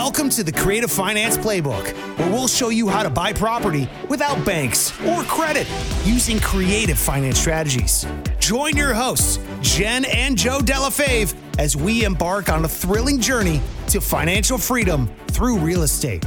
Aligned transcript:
Welcome 0.00 0.30
to 0.30 0.44
the 0.44 0.52
Creative 0.52 0.90
Finance 0.90 1.36
Playbook, 1.36 1.92
where 2.18 2.30
we'll 2.30 2.46
show 2.46 2.68
you 2.68 2.88
how 2.88 3.02
to 3.02 3.10
buy 3.10 3.32
property 3.32 3.90
without 4.08 4.42
banks 4.46 4.92
or 5.04 5.24
credit 5.24 5.66
using 6.04 6.38
creative 6.38 6.96
finance 6.96 7.40
strategies. 7.40 8.06
Join 8.38 8.76
your 8.76 8.94
hosts, 8.94 9.40
Jenn 9.60 10.04
and 10.04 10.38
Joe 10.38 10.60
Dellefave, 10.60 11.34
as 11.58 11.74
we 11.74 12.04
embark 12.04 12.48
on 12.48 12.64
a 12.64 12.68
thrilling 12.68 13.20
journey 13.20 13.60
to 13.88 14.00
financial 14.00 14.56
freedom 14.56 15.10
through 15.32 15.58
real 15.58 15.82
estate. 15.82 16.24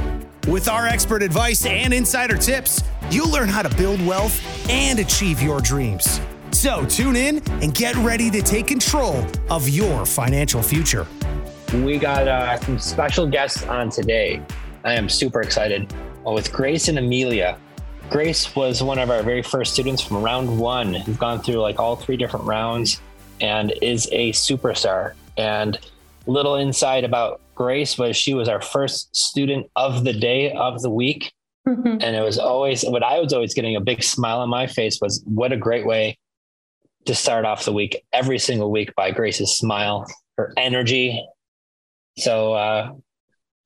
With 0.48 0.68
our 0.68 0.86
expert 0.86 1.22
advice 1.22 1.64
and 1.64 1.94
insider 1.94 2.36
tips, 2.36 2.84
you'll 3.10 3.30
learn 3.30 3.48
how 3.48 3.62
to 3.62 3.74
build 3.76 4.04
wealth 4.06 4.38
and 4.68 4.98
achieve 4.98 5.40
your 5.40 5.62
dreams. 5.62 6.20
So 6.50 6.84
tune 6.84 7.16
in 7.16 7.42
and 7.62 7.74
get 7.74 7.96
ready 7.96 8.30
to 8.32 8.42
take 8.42 8.66
control 8.66 9.26
of 9.48 9.66
your 9.66 10.04
financial 10.04 10.62
future. 10.62 11.06
We 11.72 11.96
got 11.96 12.28
uh, 12.28 12.58
some 12.58 12.78
special 12.78 13.26
guests 13.26 13.62
on 13.64 13.88
today. 13.88 14.42
I 14.84 14.92
am 14.92 15.08
super 15.08 15.40
excited 15.40 15.90
with 16.22 16.52
Grace 16.52 16.88
and 16.88 16.98
Amelia. 16.98 17.58
Grace 18.10 18.54
was 18.54 18.82
one 18.82 18.98
of 18.98 19.08
our 19.08 19.22
very 19.22 19.42
first 19.42 19.72
students 19.72 20.02
from 20.02 20.22
round 20.22 20.58
one 20.58 20.92
who's 20.92 21.16
gone 21.16 21.40
through 21.40 21.62
like 21.62 21.80
all 21.80 21.96
three 21.96 22.18
different 22.18 22.44
rounds 22.44 23.00
and 23.40 23.72
is 23.80 24.06
a 24.12 24.32
superstar. 24.32 25.14
And 25.38 25.78
little 26.26 26.56
insight 26.56 27.04
about 27.04 27.40
Grace 27.54 27.96
was 27.96 28.18
she 28.18 28.34
was 28.34 28.50
our 28.50 28.60
first 28.60 29.16
student 29.16 29.66
of 29.74 30.04
the 30.04 30.12
day 30.12 30.52
of 30.52 30.82
the 30.82 30.90
week. 30.90 31.32
Mm-hmm. 31.66 32.02
And 32.02 32.16
it 32.16 32.22
was 32.22 32.38
always 32.38 32.82
what 32.82 33.02
I 33.02 33.18
was 33.18 33.32
always 33.32 33.54
getting 33.54 33.76
a 33.76 33.80
big 33.80 34.02
smile 34.02 34.40
on 34.40 34.50
my 34.50 34.66
face 34.66 34.98
was 35.00 35.22
what 35.24 35.52
a 35.52 35.56
great 35.56 35.86
way 35.86 36.18
to 37.06 37.14
start 37.14 37.46
off 37.46 37.64
the 37.64 37.72
week 37.72 38.04
every 38.12 38.38
single 38.38 38.70
week 38.70 38.94
by 38.94 39.10
Grace's 39.10 39.56
smile, 39.56 40.06
her 40.36 40.52
energy, 40.58 41.26
so, 42.18 42.52
uh, 42.52 42.92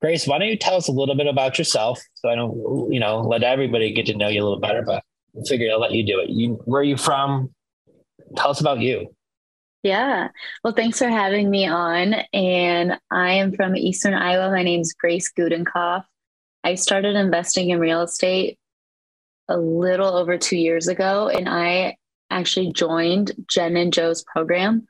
Grace, 0.01 0.27
why 0.27 0.37
don't 0.37 0.47
you 0.47 0.57
tell 0.57 0.75
us 0.75 0.87
a 0.87 0.91
little 0.91 1.15
bit 1.15 1.27
about 1.27 1.57
yourself? 1.57 1.99
So 2.15 2.29
I 2.29 2.35
don't, 2.35 2.91
you 2.91 2.99
know, 2.99 3.21
let 3.21 3.43
everybody 3.43 3.93
get 3.93 4.05
to 4.07 4.15
know 4.15 4.27
you 4.27 4.41
a 4.41 4.45
little 4.45 4.59
better, 4.59 4.83
but 4.83 5.03
I 5.35 5.41
figure 5.47 5.71
I'll 5.71 5.79
let 5.79 5.91
you 5.91 6.05
do 6.05 6.19
it. 6.19 6.29
You, 6.29 6.53
where 6.65 6.81
are 6.81 6.85
you 6.85 6.97
from? 6.97 7.53
Tell 8.35 8.51
us 8.51 8.61
about 8.61 8.79
you. 8.79 9.07
Yeah. 9.83 10.29
Well, 10.63 10.73
thanks 10.73 10.99
for 10.99 11.07
having 11.07 11.49
me 11.49 11.67
on. 11.67 12.15
And 12.33 12.99
I 13.09 13.31
am 13.33 13.53
from 13.53 13.75
Eastern 13.75 14.13
Iowa. 14.13 14.51
My 14.51 14.63
name 14.63 14.81
is 14.81 14.93
Grace 14.93 15.31
Gudenkoff. 15.31 16.03
I 16.63 16.75
started 16.75 17.15
investing 17.15 17.69
in 17.69 17.79
real 17.79 18.01
estate 18.01 18.59
a 19.47 19.57
little 19.57 20.13
over 20.13 20.37
two 20.37 20.57
years 20.57 20.87
ago, 20.87 21.29
and 21.29 21.47
I 21.47 21.95
actually 22.29 22.73
joined 22.73 23.31
Jenn 23.47 23.77
and 23.77 23.93
Joe's 23.93 24.23
program. 24.23 24.85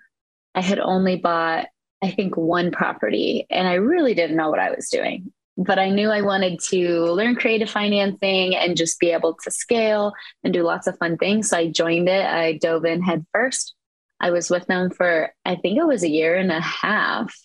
I 0.55 0.61
had 0.61 0.79
only 0.79 1.17
bought 1.17 1.67
I 2.03 2.11
think, 2.11 2.37
one 2.37 2.71
property. 2.71 3.45
And 3.49 3.67
I 3.67 3.75
really 3.75 4.13
didn't 4.13 4.37
know 4.37 4.49
what 4.49 4.59
I 4.59 4.71
was 4.71 4.89
doing. 4.89 5.31
But 5.57 5.79
I 5.79 5.89
knew 5.89 6.11
I 6.11 6.21
wanted 6.21 6.59
to 6.69 7.05
learn 7.05 7.35
creative 7.35 7.69
financing 7.69 8.55
and 8.55 8.77
just 8.77 8.99
be 8.99 9.09
able 9.09 9.35
to 9.43 9.49
scale 9.49 10.13
and 10.43 10.53
do 10.53 10.61
lots 10.61 10.85
of 10.85 10.97
fun 10.99 11.17
things. 11.17 11.49
So 11.49 11.57
I 11.57 11.71
joined 11.71 12.07
it. 12.07 12.23
I 12.23 12.57
dove 12.57 12.85
in 12.85 13.01
head 13.01 13.25
first. 13.33 13.73
I 14.19 14.29
was 14.29 14.51
with 14.51 14.67
them 14.67 14.91
for, 14.91 15.31
I 15.45 15.55
think 15.55 15.79
it 15.79 15.87
was 15.87 16.03
a 16.03 16.09
year 16.09 16.35
and 16.35 16.51
a 16.51 16.61
half 16.61 17.35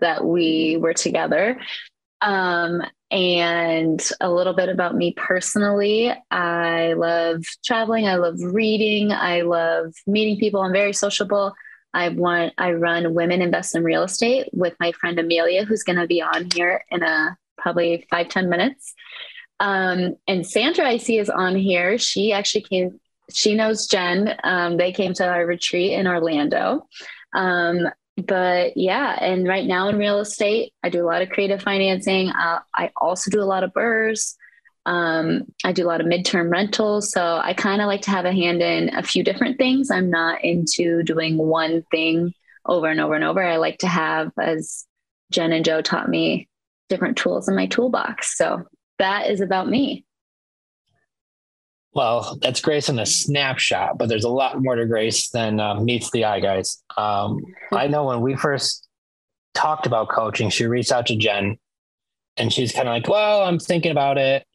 that 0.00 0.24
we 0.24 0.76
were 0.78 0.94
together. 0.94 1.58
Um, 2.20 2.82
and 3.10 4.06
a 4.20 4.30
little 4.30 4.52
bit 4.52 4.68
about 4.68 4.94
me 4.94 5.14
personally. 5.16 6.12
I 6.30 6.92
love 6.92 7.42
traveling. 7.64 8.06
I 8.06 8.16
love 8.16 8.36
reading. 8.38 9.12
I 9.12 9.42
love 9.42 9.94
meeting 10.06 10.38
people. 10.38 10.60
I'm 10.60 10.72
very 10.72 10.92
sociable. 10.92 11.54
I 11.94 12.10
want 12.10 12.52
I 12.58 12.72
run 12.72 13.14
Women 13.14 13.42
Invest 13.42 13.74
in 13.74 13.84
Real 13.84 14.04
Estate 14.04 14.48
with 14.52 14.74
my 14.78 14.92
friend 14.92 15.18
Amelia, 15.18 15.64
who's 15.64 15.82
going 15.82 15.98
to 15.98 16.06
be 16.06 16.22
on 16.22 16.48
here 16.54 16.84
in 16.90 17.02
a 17.02 17.36
probably 17.56 18.06
five 18.10 18.28
ten 18.28 18.48
minutes. 18.48 18.94
Um, 19.60 20.16
and 20.26 20.46
Sandra, 20.46 20.86
I 20.86 20.98
see, 20.98 21.18
is 21.18 21.30
on 21.30 21.56
here. 21.56 21.98
She 21.98 22.32
actually 22.32 22.62
came. 22.62 23.00
She 23.30 23.54
knows 23.54 23.86
Jenn. 23.86 24.34
Um, 24.44 24.76
they 24.76 24.92
came 24.92 25.12
to 25.14 25.26
our 25.26 25.44
retreat 25.44 25.92
in 25.92 26.06
Orlando. 26.06 26.86
Um, 27.34 27.88
but 28.16 28.76
yeah, 28.76 29.16
and 29.20 29.46
right 29.46 29.66
now 29.66 29.88
in 29.88 29.98
real 29.98 30.18
estate, 30.18 30.72
I 30.82 30.88
do 30.88 31.04
a 31.04 31.06
lot 31.06 31.22
of 31.22 31.30
creative 31.30 31.62
financing. 31.62 32.30
Uh, 32.30 32.60
I 32.74 32.90
also 32.96 33.30
do 33.30 33.40
a 33.40 33.44
lot 33.44 33.64
of 33.64 33.72
BRRRRs. 33.72 34.34
Um, 34.88 35.44
I 35.64 35.72
do 35.72 35.84
a 35.84 35.86
lot 35.86 36.00
of 36.00 36.06
midterm 36.06 36.50
rentals. 36.50 37.12
So 37.12 37.38
I 37.44 37.52
kind 37.52 37.82
of 37.82 37.88
like 37.88 38.00
to 38.02 38.10
have 38.10 38.24
a 38.24 38.32
hand 38.32 38.62
in 38.62 38.88
a 38.96 39.02
few 39.02 39.22
different 39.22 39.58
things. 39.58 39.90
I'm 39.90 40.08
not 40.08 40.42
into 40.42 41.02
doing 41.02 41.36
one 41.36 41.82
thing 41.90 42.32
over 42.64 42.88
and 42.88 42.98
over 42.98 43.14
and 43.14 43.22
over. 43.22 43.44
I 43.44 43.58
like 43.58 43.76
to 43.80 43.86
have, 43.86 44.32
as 44.40 44.86
Jenn 45.30 45.52
and 45.52 45.62
Joe 45.62 45.82
taught 45.82 46.08
me, 46.08 46.48
different 46.88 47.18
tools 47.18 47.50
in 47.50 47.54
my 47.54 47.66
toolbox. 47.66 48.38
So 48.38 48.64
that 48.98 49.28
is 49.28 49.42
about 49.42 49.68
me. 49.68 50.06
Well, 51.92 52.38
that's 52.40 52.62
Grace 52.62 52.88
in 52.88 52.98
a 52.98 53.04
snapshot, 53.04 53.98
but 53.98 54.08
there's 54.08 54.24
a 54.24 54.30
lot 54.30 54.62
more 54.62 54.76
to 54.76 54.86
Grace 54.86 55.28
than 55.28 55.60
uh, 55.60 55.74
meets 55.74 56.10
the 56.12 56.24
eye, 56.24 56.40
guys. 56.40 56.82
Um, 56.96 57.42
I 57.72 57.88
know 57.88 58.06
when 58.06 58.22
we 58.22 58.36
first 58.36 58.88
talked 59.52 59.86
about 59.86 60.08
coaching, 60.08 60.48
she 60.48 60.64
reached 60.64 60.92
out 60.92 61.08
to 61.08 61.16
Jenn 61.16 61.58
and 62.38 62.50
she's 62.50 62.72
kind 62.72 62.88
of 62.88 62.94
like, 62.94 63.06
well, 63.06 63.42
I'm 63.42 63.58
thinking 63.58 63.90
about 63.90 64.16
it 64.16 64.46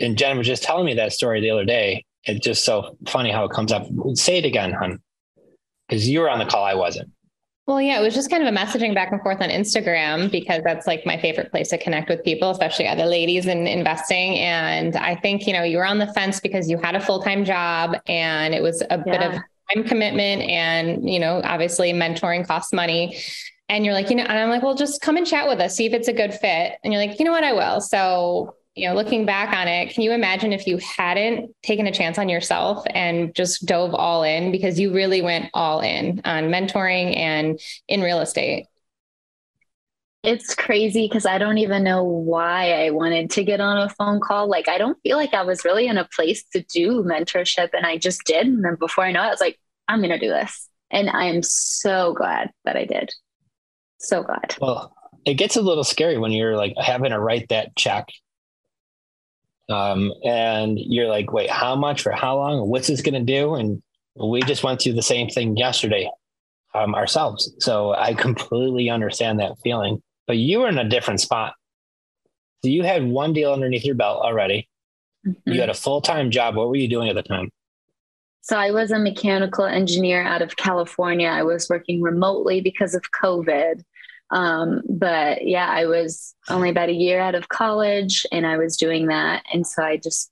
and 0.00 0.18
Jenn 0.18 0.38
was 0.38 0.46
just 0.46 0.62
telling 0.62 0.86
me 0.86 0.94
that 0.94 1.12
story 1.12 1.40
the 1.40 1.50
other 1.50 1.64
day. 1.64 2.04
It's 2.24 2.44
just 2.44 2.64
so 2.64 2.96
funny 3.06 3.30
how 3.30 3.44
it 3.44 3.50
comes 3.50 3.70
up. 3.70 3.86
Say 4.14 4.38
it 4.38 4.44
again, 4.44 4.72
hun, 4.72 4.98
because 5.88 6.08
you 6.08 6.20
were 6.20 6.30
on 6.30 6.38
the 6.38 6.46
call. 6.46 6.64
I 6.64 6.74
wasn't. 6.74 7.10
Well, 7.66 7.80
yeah, 7.80 7.98
it 7.98 8.02
was 8.02 8.14
just 8.14 8.28
kind 8.28 8.46
of 8.46 8.54
a 8.54 8.56
messaging 8.56 8.94
back 8.94 9.10
and 9.10 9.22
forth 9.22 9.40
on 9.40 9.48
Instagram 9.48 10.30
because 10.30 10.62
that's 10.64 10.86
like 10.86 11.06
my 11.06 11.18
favorite 11.18 11.50
place 11.50 11.70
to 11.70 11.78
connect 11.78 12.10
with 12.10 12.22
people, 12.22 12.50
especially 12.50 12.86
other 12.86 13.06
ladies 13.06 13.46
in 13.46 13.66
investing. 13.66 14.38
And 14.38 14.96
I 14.96 15.14
think, 15.14 15.46
you 15.46 15.54
know, 15.54 15.62
you 15.62 15.78
were 15.78 15.86
on 15.86 15.98
the 15.98 16.12
fence 16.12 16.40
because 16.40 16.68
you 16.68 16.76
had 16.76 16.94
a 16.94 17.00
full 17.00 17.22
time 17.22 17.42
job 17.42 17.96
and 18.06 18.54
it 18.54 18.62
was 18.62 18.82
a 18.82 18.86
yeah. 18.90 18.96
bit 19.04 19.22
of 19.22 19.32
time 19.72 19.84
commitment 19.84 20.42
and, 20.42 21.08
you 21.08 21.18
know, 21.18 21.40
obviously 21.42 21.94
mentoring 21.94 22.46
costs 22.46 22.72
money. 22.74 23.16
And 23.70 23.86
you're 23.86 23.94
like, 23.94 24.10
you 24.10 24.16
know, 24.16 24.24
and 24.24 24.38
I'm 24.38 24.50
like, 24.50 24.62
well, 24.62 24.74
just 24.74 25.00
come 25.00 25.16
and 25.16 25.26
chat 25.26 25.48
with 25.48 25.58
us, 25.58 25.74
see 25.74 25.86
if 25.86 25.94
it's 25.94 26.08
a 26.08 26.12
good 26.12 26.34
fit. 26.34 26.74
And 26.84 26.92
you're 26.92 27.04
like, 27.04 27.18
you 27.18 27.24
know 27.24 27.32
what, 27.32 27.44
I 27.44 27.54
will. 27.54 27.80
So 27.80 28.56
you 28.74 28.88
know, 28.88 28.94
looking 28.94 29.24
back 29.24 29.54
on 29.56 29.68
it, 29.68 29.94
can 29.94 30.02
you 30.02 30.12
imagine 30.12 30.52
if 30.52 30.66
you 30.66 30.78
hadn't 30.78 31.54
taken 31.62 31.86
a 31.86 31.92
chance 31.92 32.18
on 32.18 32.28
yourself 32.28 32.84
and 32.90 33.34
just 33.34 33.66
dove 33.66 33.94
all 33.94 34.24
in 34.24 34.50
because 34.50 34.80
you 34.80 34.92
really 34.92 35.22
went 35.22 35.50
all 35.54 35.80
in 35.80 36.20
on 36.24 36.44
mentoring 36.44 37.16
and 37.16 37.60
in 37.86 38.02
real 38.02 38.20
estate? 38.20 38.66
It's 40.24 40.54
crazy 40.54 41.06
because 41.06 41.26
I 41.26 41.38
don't 41.38 41.58
even 41.58 41.84
know 41.84 42.02
why 42.02 42.72
I 42.72 42.90
wanted 42.90 43.30
to 43.32 43.44
get 43.44 43.60
on 43.60 43.76
a 43.76 43.90
phone 43.90 44.20
call. 44.20 44.48
Like, 44.48 44.68
I 44.68 44.78
don't 44.78 44.98
feel 45.02 45.18
like 45.18 45.34
I 45.34 45.42
was 45.42 45.64
really 45.64 45.86
in 45.86 45.98
a 45.98 46.08
place 46.16 46.42
to 46.54 46.62
do 46.62 47.04
mentorship, 47.04 47.70
and 47.74 47.84
I 47.84 47.98
just 47.98 48.24
did. 48.24 48.46
And 48.46 48.64
then 48.64 48.76
before 48.76 49.04
I 49.04 49.12
know 49.12 49.22
it, 49.22 49.26
I 49.26 49.30
was 49.30 49.40
like, 49.40 49.60
I'm 49.86 50.00
going 50.00 50.10
to 50.10 50.18
do 50.18 50.30
this. 50.30 50.68
And 50.90 51.10
I 51.10 51.26
am 51.26 51.42
so 51.42 52.14
glad 52.14 52.50
that 52.64 52.74
I 52.74 52.86
did. 52.86 53.12
So 53.98 54.22
glad. 54.22 54.56
Well, 54.60 54.96
it 55.26 55.34
gets 55.34 55.56
a 55.56 55.62
little 55.62 55.84
scary 55.84 56.16
when 56.16 56.32
you're 56.32 56.56
like 56.56 56.74
having 56.78 57.10
to 57.10 57.20
write 57.20 57.50
that 57.50 57.76
check 57.76 58.08
um, 59.68 60.12
and 60.24 60.78
you're 60.78 61.08
like, 61.08 61.32
wait, 61.32 61.50
how 61.50 61.74
much 61.74 62.02
for 62.02 62.12
how 62.12 62.36
long? 62.36 62.68
What's 62.68 62.88
this 62.88 63.02
going 63.02 63.14
to 63.14 63.20
do? 63.20 63.54
And 63.54 63.82
we 64.16 64.42
just 64.42 64.62
went 64.62 64.80
through 64.80 64.94
the 64.94 65.02
same 65.02 65.28
thing 65.28 65.56
yesterday 65.56 66.08
um, 66.74 66.94
ourselves. 66.94 67.52
So 67.60 67.94
I 67.94 68.14
completely 68.14 68.90
understand 68.90 69.40
that 69.40 69.58
feeling. 69.62 70.02
But 70.26 70.36
you 70.36 70.60
were 70.60 70.68
in 70.68 70.78
a 70.78 70.88
different 70.88 71.20
spot. 71.20 71.54
So 72.62 72.70
you 72.70 72.82
had 72.82 73.04
one 73.04 73.32
deal 73.32 73.52
underneath 73.52 73.84
your 73.84 73.94
belt 73.94 74.22
already. 74.22 74.68
Mm-hmm. 75.26 75.52
You 75.52 75.60
had 75.60 75.70
a 75.70 75.74
full 75.74 76.00
time 76.00 76.30
job. 76.30 76.56
What 76.56 76.68
were 76.68 76.76
you 76.76 76.88
doing 76.88 77.08
at 77.08 77.14
the 77.14 77.22
time? 77.22 77.50
So 78.40 78.58
I 78.58 78.70
was 78.72 78.90
a 78.90 78.98
mechanical 78.98 79.64
engineer 79.64 80.22
out 80.22 80.42
of 80.42 80.56
California. 80.56 81.28
I 81.28 81.42
was 81.42 81.68
working 81.70 82.02
remotely 82.02 82.60
because 82.60 82.94
of 82.94 83.02
COVID. 83.22 83.82
Um, 84.34 84.82
but 84.88 85.46
yeah, 85.46 85.68
I 85.68 85.86
was 85.86 86.34
only 86.50 86.68
about 86.68 86.88
a 86.88 86.92
year 86.92 87.20
out 87.20 87.36
of 87.36 87.48
college 87.48 88.26
and 88.32 88.44
I 88.44 88.56
was 88.56 88.76
doing 88.76 89.06
that. 89.06 89.44
And 89.52 89.64
so 89.64 89.82
I 89.82 89.96
just 89.96 90.28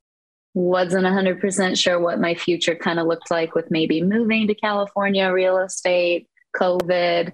wasn't 0.55 1.07
100% 1.07 1.79
sure 1.79 2.01
what 2.01 2.21
my 2.21 2.35
future 2.35 2.75
kind 2.75 2.99
of 2.99 3.07
looked 3.07 3.31
like 3.31 3.55
with 3.55 3.71
maybe 3.71 4.03
moving 4.03 4.49
to 4.49 4.55
California, 4.57 5.33
real 5.33 5.57
estate, 5.59 6.29
COVID 6.57 7.33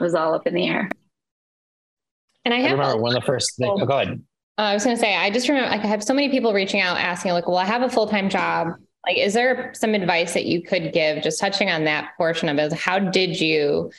was 0.00 0.14
all 0.14 0.34
up 0.34 0.46
in 0.46 0.54
the 0.54 0.66
air. 0.66 0.88
And 2.46 2.54
I, 2.54 2.62
I 2.62 2.70
remember 2.72 2.96
one 2.96 3.14
of 3.14 3.20
the 3.20 3.26
first 3.26 3.54
things. 3.58 3.78
Oh, 3.80 3.84
go 3.84 3.98
ahead. 3.98 4.22
Uh, 4.58 4.62
I 4.62 4.74
was 4.74 4.84
going 4.84 4.96
to 4.96 5.00
say, 5.00 5.14
I 5.14 5.28
just 5.30 5.48
remember 5.48 5.68
like 5.68 5.84
I 5.84 5.86
have 5.86 6.02
so 6.02 6.14
many 6.14 6.30
people 6.30 6.54
reaching 6.54 6.80
out 6.80 6.96
asking, 6.96 7.32
like, 7.32 7.46
well, 7.46 7.58
I 7.58 7.66
have 7.66 7.82
a 7.82 7.90
full 7.90 8.06
time 8.06 8.30
job. 8.30 8.68
Like, 9.06 9.18
is 9.18 9.34
there 9.34 9.72
some 9.74 9.94
advice 9.94 10.32
that 10.32 10.46
you 10.46 10.62
could 10.62 10.92
give? 10.94 11.22
Just 11.22 11.38
touching 11.38 11.70
on 11.70 11.84
that 11.84 12.12
portion 12.16 12.48
of 12.48 12.58
it. 12.58 12.72
How 12.72 12.98
did 12.98 13.38
you 13.38 13.90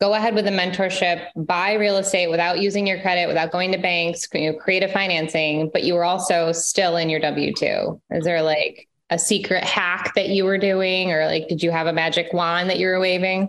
go 0.00 0.14
ahead 0.14 0.34
with 0.34 0.46
a 0.46 0.50
mentorship, 0.50 1.26
buy 1.36 1.74
real 1.74 1.98
estate 1.98 2.28
without 2.28 2.60
using 2.60 2.86
your 2.86 3.00
credit, 3.00 3.28
without 3.28 3.52
going 3.52 3.70
to 3.72 3.78
banks, 3.78 4.26
you 4.32 4.50
know, 4.50 4.58
creative 4.58 4.90
financing, 4.90 5.70
but 5.72 5.84
you 5.84 5.94
were 5.94 6.04
also 6.04 6.52
still 6.52 6.96
in 6.96 7.10
your 7.10 7.20
W 7.20 7.52
2? 7.52 8.00
Is 8.12 8.24
there 8.24 8.42
like 8.42 8.88
a 9.10 9.18
secret 9.18 9.62
hack 9.62 10.14
that 10.14 10.30
you 10.30 10.44
were 10.44 10.58
doing, 10.58 11.12
or 11.12 11.26
like 11.26 11.48
did 11.48 11.62
you 11.62 11.70
have 11.70 11.86
a 11.86 11.92
magic 11.92 12.32
wand 12.32 12.70
that 12.70 12.78
you 12.78 12.86
were 12.86 13.00
waving? 13.00 13.48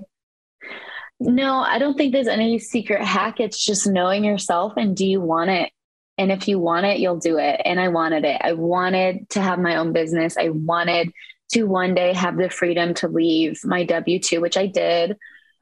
No, 1.21 1.59
I 1.59 1.77
don't 1.77 1.95
think 1.95 2.11
there's 2.11 2.27
any 2.27 2.59
secret 2.59 3.01
hack. 3.01 3.39
It's 3.39 3.63
just 3.63 3.87
knowing 3.87 4.23
yourself 4.23 4.73
and 4.75 4.95
do 4.95 5.05
you 5.05 5.21
want 5.21 5.51
it? 5.51 5.71
And 6.17 6.31
if 6.31 6.47
you 6.47 6.59
want 6.59 6.85
it, 6.85 6.99
you'll 6.99 7.19
do 7.19 7.37
it. 7.37 7.61
And 7.63 7.79
I 7.79 7.87
wanted 7.87 8.25
it. 8.25 8.41
I 8.43 8.53
wanted 8.53 9.29
to 9.29 9.41
have 9.41 9.59
my 9.59 9.77
own 9.77 9.93
business. 9.93 10.35
I 10.35 10.49
wanted 10.49 11.11
to 11.53 11.63
one 11.63 11.93
day 11.93 12.13
have 12.13 12.37
the 12.37 12.49
freedom 12.49 12.93
to 12.95 13.07
leave 13.07 13.63
my 13.63 13.83
W 13.83 14.19
2, 14.19 14.41
which 14.41 14.57
I 14.57 14.65
did 14.65 15.15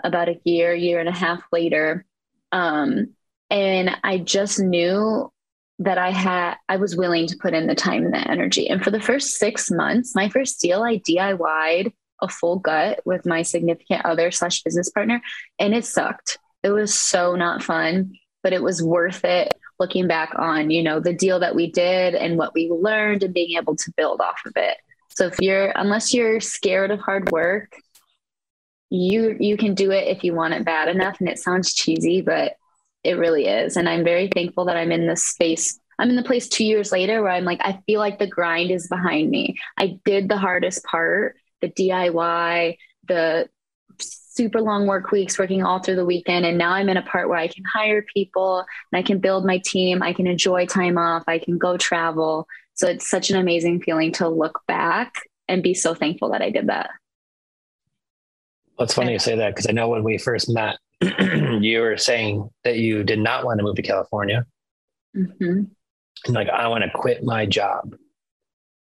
about 0.04 0.30
a 0.30 0.40
year, 0.44 0.74
year 0.74 1.00
and 1.00 1.10
a 1.10 1.13
half 1.13 1.42
later. 1.51 2.06
Um, 2.51 3.16
and 3.50 3.96
I 4.04 4.19
just 4.19 4.60
knew 4.60 5.31
that 5.80 5.98
I 5.98 6.12
had, 6.12 6.56
I 6.68 6.78
was 6.78 6.96
willing 6.96 7.28
to 7.28 7.38
put 7.38 7.54
in 7.54 7.68
the 7.68 7.75
time 7.75 8.06
and 8.06 8.13
the 8.13 8.30
energy. 8.30 8.68
And 8.68 8.84
for 8.84 8.92
the 8.92 9.00
first 9.00 9.38
six 9.38 9.72
months, 9.72 10.13
my 10.13 10.30
first 10.30 10.60
deal, 10.60 10.84
I 10.84 10.98
DIY'd 10.98 11.94
a 12.22 12.28
full 12.28 12.60
gut 12.60 13.00
with 13.06 13.25
my 13.25 13.42
significant 13.44 14.06
other 14.06 14.30
slash 14.30 14.62
business 14.63 14.90
partner, 14.90 15.22
and 15.57 15.74
it 15.74 15.86
sucked. 15.86 16.38
It 16.63 16.72
was 16.72 16.94
so 16.94 17.36
not 17.36 17.63
fun, 17.63 18.13
but 18.44 18.51
it 18.51 18.62
was 18.62 18.84
worth 18.84 19.24
it 19.24 19.54
looking 19.80 20.07
back 20.07 20.34
on, 20.36 20.69
you 20.69 20.84
know, 20.84 21.00
the 21.00 21.13
deal 21.13 21.40
that 21.40 21.56
we 21.56 21.72
did 21.72 22.13
and 22.13 22.38
what 22.38 22.54
we 22.54 22.69
learned 22.69 23.24
and 23.24 23.34
being 23.34 23.57
able 23.57 23.78
to 23.78 23.94
build 23.96 24.19
off 24.19 24.42
of 24.46 24.54
it. 24.57 24.78
So 25.10 25.28
if 25.28 25.40
you're 25.40 25.72
unless 25.75 26.13
you're 26.13 26.42
scared 26.42 26.92
of 26.92 27.00
hard 27.00 27.31
work, 27.31 27.75
you 28.89 29.38
you 29.39 29.57
can 29.57 29.75
do 29.75 29.91
it 29.91 30.07
if 30.07 30.24
you 30.24 30.33
want 30.33 30.53
it 30.53 30.65
bad 30.65 30.88
enough 30.88 31.19
and 31.19 31.30
it 31.30 31.39
sounds 31.39 31.74
cheesy, 31.74 32.21
but 32.21 32.53
it 33.03 33.18
really 33.18 33.45
is. 33.45 33.77
And 33.77 33.88
I'm 33.88 34.03
very 34.03 34.27
thankful 34.27 34.65
that 34.65 34.77
I'm 34.77 34.91
in 34.91 35.07
this 35.07 35.24
space. 35.24 35.80
I'm 36.00 36.09
in 36.09 36.15
the 36.15 36.24
place 36.24 36.47
2 36.47 36.63
years 36.65 36.91
later 36.91 37.21
where 37.21 37.31
I'm 37.31 37.45
like 37.45 37.62
I 37.63 37.81
feel 37.86 38.00
like 38.00 38.19
the 38.19 38.27
grind 38.27 38.71
is 38.71 38.88
behind 38.88 39.30
me. 39.30 39.57
I 39.77 40.00
did 40.06 40.30
the 40.30 40.38
hardest 40.38 40.83
part, 40.83 41.36
the 41.62 41.69
DIY, 41.69 42.77
the 43.07 43.50
super 44.00 44.62
long 44.62 44.88
work 44.88 45.12
weeks 45.12 45.38
working 45.38 45.63
all 45.63 45.80
through 45.80 45.97
the 45.97 46.06
weekend 46.06 46.45
and 46.45 46.57
now 46.57 46.71
i'm 46.71 46.88
in 46.88 46.95
a 46.95 47.01
part 47.01 47.27
where 47.27 47.38
i 47.38 47.47
can 47.47 47.63
hire 47.65 48.06
people 48.13 48.59
and 48.59 49.00
i 49.00 49.01
can 49.01 49.19
build 49.19 49.45
my 49.45 49.57
team 49.65 50.01
i 50.01 50.13
can 50.13 50.27
enjoy 50.27 50.65
time 50.65 50.97
off 50.97 51.24
i 51.27 51.38
can 51.38 51.57
go 51.57 51.75
travel 51.75 52.47
so 52.74 52.88
it's 52.88 53.09
such 53.09 53.30
an 53.30 53.36
amazing 53.36 53.81
feeling 53.81 54.13
to 54.13 54.30
look 54.30 54.62
back 54.65 55.13
and 55.50 55.62
be 55.62 55.74
so 55.74 55.94
thankful 55.94 56.31
that 56.31 56.41
i 56.41 56.50
did 56.50 56.68
that 56.68 56.89
well, 58.80 58.86
it's 58.86 58.94
funny 58.94 59.12
you 59.12 59.20
say 59.20 59.36
that 59.36 59.54
because 59.54 59.68
i 59.68 59.72
know 59.72 59.90
when 59.90 60.04
we 60.04 60.18
first 60.18 60.50
met 60.50 60.78
you 61.62 61.81
were 61.81 61.98
saying 61.98 62.50
that 62.64 62.78
you 62.78 63.04
did 63.04 63.20
not 63.20 63.46
want 63.46 63.60
to 63.60 63.64
move 63.64 63.76
to 63.76 63.81
california 63.81 64.46
mm-hmm. 65.16 65.64
and 66.26 66.36
like 66.36 66.50
i 66.50 66.68
want 66.68 66.84
to 66.84 66.90
quit 66.90 67.24
my 67.24 67.46
job 67.46 67.96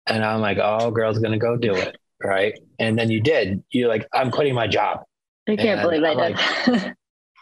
and 0.06 0.25
i'm 0.25 0.41
like 0.41 0.59
oh 0.59 0.91
girl's 0.91 1.19
gonna 1.19 1.39
go 1.39 1.56
do 1.56 1.75
it 1.75 1.99
right 2.23 2.59
and 2.79 2.99
then 2.99 3.11
you 3.11 3.21
did 3.21 3.62
you're 3.71 3.89
like 3.89 4.09
i'm 4.15 4.31
quitting 4.31 4.55
my 4.55 4.67
job 4.67 5.03
I 5.49 5.56
can't 5.56 5.81
and 5.81 5.83
believe 5.83 6.05
I 6.05 6.15
did. 6.15 6.39
Like, 6.69 6.94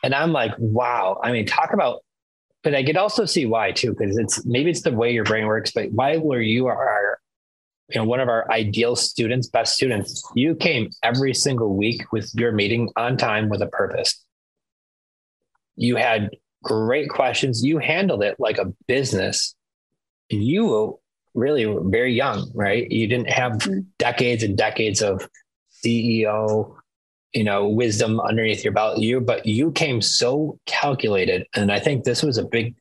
and 0.03 0.15
I'm 0.15 0.33
like, 0.33 0.53
wow. 0.59 1.21
I 1.23 1.33
mean, 1.33 1.47
talk 1.47 1.73
about, 1.73 2.05
but 2.63 2.75
I 2.75 2.85
could 2.85 2.97
also 2.97 3.25
see 3.25 3.47
why 3.47 3.73
too, 3.73 3.95
because 3.95 4.17
it's 4.17 4.45
maybe 4.47 4.71
it's 4.71 4.83
the 4.83 4.93
way 4.93 5.13
your 5.13 5.25
brain 5.25 5.47
works. 5.47 5.73
But 5.73 5.91
why 5.93 6.17
were 6.17 6.41
you 6.41 6.67
our, 6.67 7.19
you 7.89 8.01
know, 8.01 8.05
one 8.05 8.21
of 8.21 8.29
our 8.29 8.51
ideal 8.51 8.97
students, 8.97 9.49
best 9.49 9.75
students? 9.75 10.23
You 10.35 10.55
came 10.55 10.91
every 11.03 11.35
single 11.35 11.75
week 11.77 12.03
with 12.13 12.31
your 12.35 12.53
meeting 12.53 12.91
on 12.97 13.17
time 13.17 13.49
with 13.49 13.63
a 13.63 13.67
purpose. 13.67 14.25
You 15.77 15.97
had 15.97 16.31
great 16.65 17.09
questions. 17.11 17.65
You 17.65 17.79
handled 17.79 18.23
it 18.23 18.37
like 18.39 18.59
a 18.59 18.73
business. 18.89 19.55
You 20.29 20.67
were 20.67 20.93
really 21.35 21.67
were 21.67 21.89
very 21.89 22.15
young, 22.15 22.51
right? 22.55 22.91
You 22.91 23.07
didn't 23.07 23.31
have 23.31 23.53
mm-hmm. 23.53 23.81
decades 23.99 24.43
and 24.43 24.57
decades 24.57 25.03
of 25.03 25.29
CEO 25.85 26.77
you 27.37 27.45
know 27.45 27.69
wisdom 27.69 28.19
underneath 28.21 28.65
your 28.65 28.73
belt 28.73 28.99
you 28.99 29.21
but 29.21 29.45
you 29.45 29.71
came 29.73 30.01
so 30.01 30.59
calculated 30.65 31.47
and 31.55 31.71
i 31.71 31.79
think 31.79 32.03
this 32.03 32.23
was 32.23 32.39
a 32.39 32.45
big 32.45 32.75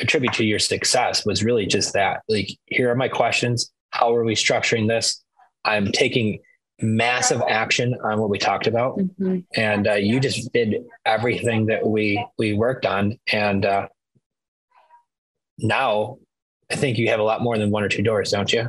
attribute 0.00 0.32
to 0.32 0.44
your 0.44 0.58
success 0.58 1.24
was 1.24 1.44
really 1.44 1.66
just 1.66 1.92
that 1.92 2.22
like 2.28 2.48
here 2.66 2.90
are 2.90 2.96
my 2.96 3.06
questions 3.06 3.70
how 3.92 4.14
are 4.14 4.24
we 4.24 4.34
structuring 4.34 4.88
this 4.88 5.22
i'm 5.64 5.90
taking 5.92 6.38
massive 6.80 7.40
action 7.48 7.94
on 8.02 8.18
what 8.18 8.28
we 8.28 8.38
talked 8.38 8.66
about 8.66 8.98
mm-hmm. 8.98 9.38
and 9.54 9.86
uh, 9.86 9.94
you 9.94 10.18
just 10.18 10.52
did 10.52 10.84
everything 11.04 11.66
that 11.66 11.86
we 11.86 12.24
we 12.38 12.52
worked 12.52 12.86
on 12.86 13.18
and 13.32 13.64
uh, 13.64 13.86
now 15.58 16.18
i 16.70 16.76
think 16.76 16.98
you 16.98 17.08
have 17.08 17.20
a 17.20 17.24
lot 17.24 17.42
more 17.42 17.56
than 17.56 17.70
one 17.70 17.84
or 17.84 17.88
two 17.88 18.02
doors 18.02 18.32
don't 18.32 18.52
you 18.52 18.68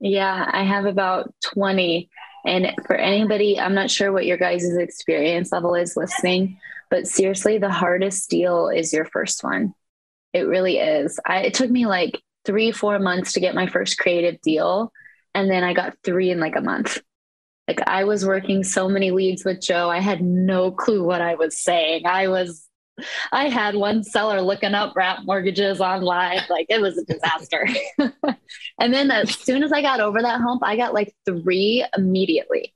yeah 0.00 0.50
i 0.52 0.64
have 0.64 0.86
about 0.86 1.32
20 1.54 2.10
and 2.46 2.72
for 2.86 2.94
anybody, 2.94 3.58
I'm 3.58 3.74
not 3.74 3.90
sure 3.90 4.12
what 4.12 4.24
your 4.24 4.36
guys' 4.36 4.76
experience 4.76 5.50
level 5.50 5.74
is 5.74 5.96
listening, 5.96 6.58
but 6.90 7.08
seriously, 7.08 7.58
the 7.58 7.70
hardest 7.70 8.30
deal 8.30 8.68
is 8.68 8.92
your 8.92 9.04
first 9.04 9.42
one. 9.42 9.74
It 10.32 10.42
really 10.42 10.78
is. 10.78 11.18
I, 11.26 11.40
it 11.40 11.54
took 11.54 11.70
me 11.70 11.86
like 11.86 12.22
three, 12.46 12.72
four 12.72 12.98
months 12.98 13.32
to 13.32 13.40
get 13.40 13.54
my 13.54 13.66
first 13.66 13.98
creative 13.98 14.40
deal. 14.40 14.92
And 15.34 15.50
then 15.50 15.64
I 15.64 15.74
got 15.74 15.96
three 16.02 16.30
in 16.30 16.40
like 16.40 16.56
a 16.56 16.62
month. 16.62 17.02
Like 17.68 17.80
I 17.86 18.04
was 18.04 18.24
working 18.24 18.62
so 18.62 18.88
many 18.88 19.10
leads 19.10 19.44
with 19.44 19.60
Joe. 19.60 19.90
I 19.90 19.98
had 19.98 20.22
no 20.22 20.70
clue 20.70 21.04
what 21.04 21.20
I 21.20 21.34
was 21.34 21.60
saying. 21.60 22.06
I 22.06 22.28
was 22.28 22.66
I 23.30 23.48
had 23.48 23.74
one 23.74 24.02
seller 24.04 24.40
looking 24.40 24.72
up 24.72 24.94
wrap 24.96 25.18
mortgages 25.24 25.80
online. 25.80 26.40
Like 26.48 26.66
it 26.70 26.80
was 26.80 26.96
a 26.96 27.04
disaster. 27.04 27.68
and 28.78 28.94
then 28.94 29.10
as 29.10 29.34
soon 29.34 29.62
as 29.62 29.72
I 29.72 29.82
got 29.82 30.00
over 30.00 30.22
that 30.22 30.40
hump, 30.40 30.62
I 30.64 30.76
got 30.76 30.94
like 30.94 31.14
three 31.26 31.84
immediately. 31.96 32.72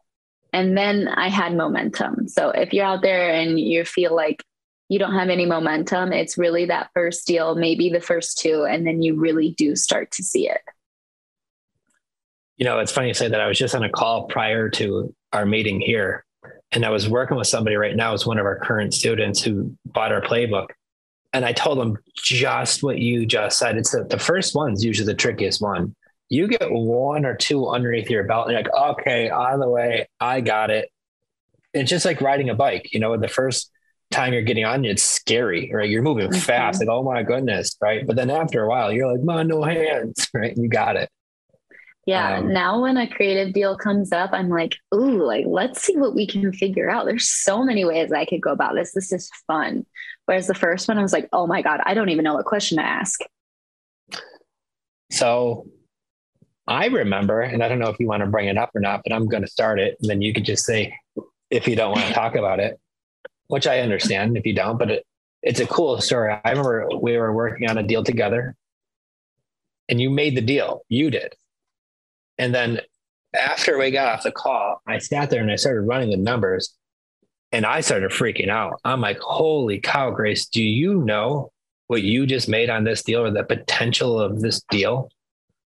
And 0.53 0.77
then 0.77 1.09
I 1.09 1.29
had 1.29 1.57
momentum. 1.57 2.29
So 2.29 2.51
if 2.51 2.73
you're 2.73 2.85
out 2.85 3.03
there 3.03 3.33
and 3.33 3.59
you 3.59 3.85
feel 3.85 4.15
like 4.15 4.43
you 4.91 4.99
don't 4.99 5.15
have 5.15 5.31
any 5.31 5.47
momentum, 5.47 6.13
it's 6.13 6.37
really 6.37 6.67
that 6.67 6.91
first 6.93 7.27
deal, 7.27 7.55
maybe 7.55 7.89
the 7.89 8.01
first 8.01 8.39
two, 8.39 8.67
and 8.69 8.87
then 8.87 9.01
you 9.01 9.19
really 9.19 9.55
do 9.57 9.75
start 9.75 10.11
to 10.13 10.23
see 10.23 10.49
it. 10.49 10.61
You 12.59 12.67
know, 12.67 12.79
it's 12.81 12.93
funny 12.93 13.09
you 13.09 13.15
say 13.15 13.29
that. 13.29 13.41
I 13.41 13.47
was 13.47 13.57
just 13.57 13.75
on 13.75 13.85
a 13.85 13.89
call 13.89 14.27
prior 14.27 14.69
to 14.71 15.15
our 15.33 15.47
meeting 15.47 15.81
here 15.81 16.27
and 16.73 16.85
I 16.85 16.91
was 16.91 17.09
working 17.09 17.37
with 17.37 17.49
somebody 17.49 17.77
right 17.77 17.97
now, 17.97 18.15
it's 18.15 18.27
one 18.27 18.39
of 18.39 18.47
our 18.47 18.59
current 18.59 18.95
students 18.95 19.43
who 19.43 19.75
bought 19.87 20.13
our 20.13 20.21
playbook. 20.21 20.69
And 21.33 21.45
I 21.45 21.53
told 21.53 21.79
them 21.79 21.97
just 22.17 22.83
what 22.83 22.99
you 22.99 23.27
just 23.27 23.59
said. 23.59 23.77
It's 23.77 23.91
the, 23.91 24.05
the 24.05 24.19
first 24.19 24.55
one's 24.55 24.85
usually 24.85 25.07
the 25.07 25.15
trickiest 25.15 25.61
one. 25.61 25.95
You 26.29 26.49
get 26.49 26.71
one 26.71 27.25
or 27.25 27.35
two 27.35 27.69
underneath 27.69 28.09
your 28.09 28.25
belt, 28.25 28.47
and 28.47 28.53
you're 28.53 28.63
like, 28.63 28.99
okay, 28.99 29.31
on 29.31 29.59
the 29.59 29.69
way, 29.69 30.09
I 30.21 30.41
got 30.41 30.71
it. 30.71 30.91
It's 31.73 31.91
just 31.91 32.05
like 32.05 32.21
riding 32.21 32.51
a 32.51 32.55
bike, 32.55 32.93
you 32.93 33.01
know, 33.01 33.17
the 33.17 33.29
first 33.29 33.71
time 34.11 34.33
you're 34.33 34.43
getting 34.43 34.65
on, 34.65 34.85
it's 34.85 35.03
scary, 35.03 35.71
right? 35.73 35.89
You're 35.89 36.03
moving 36.03 36.29
mm-hmm. 36.29 36.41
fast, 36.41 36.81
like, 36.81 36.89
oh 36.89 37.03
my 37.03 37.23
goodness, 37.23 37.77
right? 37.81 38.07
But 38.07 38.17
then 38.17 38.31
after 38.31 38.63
a 38.65 38.69
while, 38.69 38.93
you're 38.93 39.11
like, 39.11 39.23
man, 39.23 39.49
no 39.49 39.63
hands, 39.63 40.29
right? 40.35 40.57
You 40.57 40.69
got 40.69 40.97
it. 40.97 41.09
Yeah. 42.07 42.39
Um, 42.39 42.53
now 42.53 42.81
when 42.81 42.97
a 42.97 43.07
creative 43.07 43.53
deal 43.53 43.77
comes 43.77 44.11
up, 44.11 44.31
I'm 44.33 44.49
like, 44.49 44.75
ooh, 44.95 45.23
like 45.23 45.45
let's 45.47 45.83
see 45.83 45.97
what 45.97 46.15
we 46.15 46.27
can 46.27 46.53
figure 46.53 46.91
out. 46.91 47.05
There's 47.05 47.29
so 47.29 47.63
many 47.63 47.85
ways 47.85 48.11
I 48.13 48.25
could 48.25 48.41
go 48.41 48.51
about 48.51 48.75
this. 48.75 48.93
This 48.93 49.13
is 49.13 49.31
fun. 49.47 49.87
Whereas 50.27 50.47
the 50.47 50.55
first 50.55 50.89
one, 50.89 50.99
I 50.99 51.03
was 51.03 51.13
like, 51.13 51.29
oh 51.33 51.47
my 51.47 51.63
God, 51.63 51.81
I 51.85 51.95
don't 51.95 52.09
even 52.09 52.25
know 52.25 52.35
what 52.35 52.47
question 52.47 52.79
to 52.79 52.85
ask. 52.85 53.21
So 55.11 55.67
I 56.67 56.87
remember, 56.87 57.41
and 57.41 57.63
I 57.63 57.69
don't 57.69 57.79
know 57.79 57.91
if 57.91 58.01
you 58.01 58.07
want 58.07 58.23
to 58.23 58.29
bring 58.29 58.49
it 58.49 58.57
up 58.57 58.71
or 58.75 58.81
not, 58.81 59.03
but 59.05 59.13
I'm 59.13 59.27
going 59.27 59.43
to 59.43 59.51
start 59.51 59.79
it. 59.79 59.97
And 60.01 60.09
then 60.09 60.23
you 60.23 60.33
could 60.33 60.45
just 60.45 60.65
say, 60.65 60.95
if 61.51 61.69
you 61.69 61.77
don't 61.77 61.93
want 61.93 62.07
to 62.07 62.13
talk 62.15 62.35
about 62.35 62.61
it, 62.61 62.81
which 63.51 63.67
I 63.67 63.81
understand 63.81 64.37
if 64.37 64.47
you 64.47 64.55
don't, 64.55 64.79
but 64.79 64.91
it, 64.91 65.07
it's 65.43 65.61
a 65.61 65.67
cool 65.67 66.01
story. 66.01 66.33
I 66.45 66.51
remember 66.51 66.89
we 67.01 67.17
were 67.19 67.35
working 67.35 67.69
on 67.69 67.79
a 67.79 67.83
deal 67.83 68.05
together 68.05 68.55
and 69.89 70.01
you 70.01 70.09
made 70.09 70.37
the 70.37 70.41
deal. 70.41 70.83
You 70.89 71.11
did. 71.11 71.35
And 72.39 72.55
then 72.55 72.81
after 73.35 73.77
we 73.77 73.91
got 73.91 74.13
off 74.13 74.23
the 74.23 74.31
call, 74.31 74.81
I 74.87 74.99
sat 74.99 75.31
there 75.31 75.43
and 75.43 75.51
I 75.51 75.57
started 75.57 75.83
running 75.83 76.11
the 76.11 76.17
numbers 76.17 76.75
and 77.51 77.67
I 77.67 77.81
started 77.81 78.13
freaking 78.13 78.49
out. 78.49 78.81
I'm 78.85 79.01
like, 79.01 79.19
holy 79.19 79.81
cow, 79.81 80.13
Grace, 80.13 80.47
do 80.47 80.63
you 80.63 80.95
know 80.95 81.51
what 81.89 82.03
you 82.03 82.27
just 82.27 82.49
made 82.49 82.71
on 82.71 82.85
this 82.85 83.03
deal 83.03 83.23
or 83.23 83.33
the 83.33 83.43
potential 83.43 84.21
of 84.21 84.41
this 84.41 84.63
deal? 84.71 85.11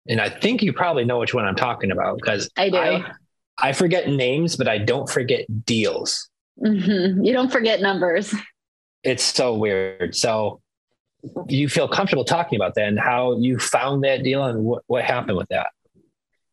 And 0.07 0.19
I 0.19 0.29
think 0.29 0.63
you 0.63 0.73
probably 0.73 1.05
know 1.05 1.19
which 1.19 1.35
one 1.35 1.45
I'm 1.45 1.55
talking 1.55 1.91
about 1.91 2.17
because 2.17 2.49
I 2.57 2.69
do. 2.69 2.77
I, 2.77 3.11
I 3.61 3.73
forget 3.73 4.09
names, 4.09 4.55
but 4.55 4.67
I 4.67 4.79
don't 4.79 5.09
forget 5.09 5.45
deals. 5.65 6.29
Mm-hmm. 6.63 7.23
You 7.23 7.33
don't 7.33 7.51
forget 7.51 7.81
numbers. 7.81 8.33
It's 9.03 9.23
so 9.23 9.55
weird. 9.55 10.15
So 10.15 10.61
you 11.47 11.69
feel 11.69 11.87
comfortable 11.87 12.25
talking 12.25 12.55
about 12.55 12.75
that 12.75 12.87
and 12.87 12.99
how 12.99 13.37
you 13.37 13.59
found 13.59 14.03
that 14.03 14.23
deal 14.23 14.43
and 14.43 14.63
what, 14.63 14.83
what 14.87 15.03
happened 15.03 15.37
with 15.37 15.47
that? 15.49 15.67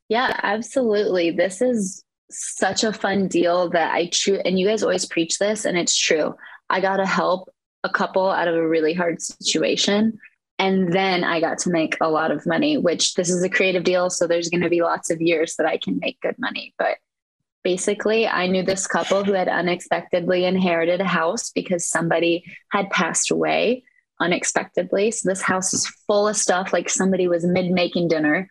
Yeah, 0.09 0.39
absolutely. 0.43 1.31
This 1.31 1.63
is 1.63 2.05
such 2.31 2.85
a 2.85 2.93
fun 2.93 3.29
deal 3.29 3.69
that 3.71 3.93
I 3.95 4.07
true 4.07 4.41
and 4.45 4.59
you 4.59 4.67
guys 4.67 4.83
always 4.83 5.07
preach 5.07 5.39
this 5.39 5.65
and 5.65 5.77
it's 5.77 5.97
true. 5.97 6.35
I 6.71 6.81
got 6.81 6.97
to 6.97 7.07
help 7.07 7.51
a 7.85 7.91
couple 7.91 8.31
out 8.31 8.49
of 8.49 8.55
a 8.55 8.69
really 8.69 8.95
hard 8.95 9.21
situation 9.21 10.19
and 10.59 10.93
then 10.93 11.25
I 11.25 11.41
got 11.41 11.59
to 11.59 11.71
make 11.71 11.97
a 12.01 12.09
lot 12.09 12.31
of 12.31 12.47
money, 12.47 12.79
which 12.79 13.15
this 13.15 13.29
is 13.29 13.43
a 13.43 13.51
creative 13.51 13.85
deal 13.85 14.11
so 14.11 14.27
there's 14.27 14.49
going 14.49 14.63
to 14.63 14.71
be 14.71 14.83
lots 14.83 15.11
of 15.11 15.21
years 15.21 15.57
that 15.57 15.67
I 15.67 15.77
can 15.77 15.99
make 15.99 16.21
good 16.21 16.39
money, 16.39 16.75
but 16.79 16.99
basically, 17.63 18.27
I 18.27 18.47
knew 18.47 18.63
this 18.63 18.87
couple 18.87 19.25
who 19.25 19.33
had 19.33 19.49
unexpectedly 19.49 20.45
inherited 20.45 21.01
a 21.01 21.07
house 21.07 21.51
because 21.51 21.87
somebody 21.87 22.45
had 22.71 22.91
passed 22.91 23.31
away 23.31 23.85
unexpectedly. 24.21 25.11
So 25.11 25.29
this 25.29 25.43
house 25.43 25.75
is 25.75 25.87
full 26.07 26.29
of 26.29 26.37
stuff, 26.37 26.73
like 26.73 26.89
somebody 26.89 27.29
was 27.29 27.45
mid 27.45 27.71
making 27.71 28.09
dinner. 28.09 28.49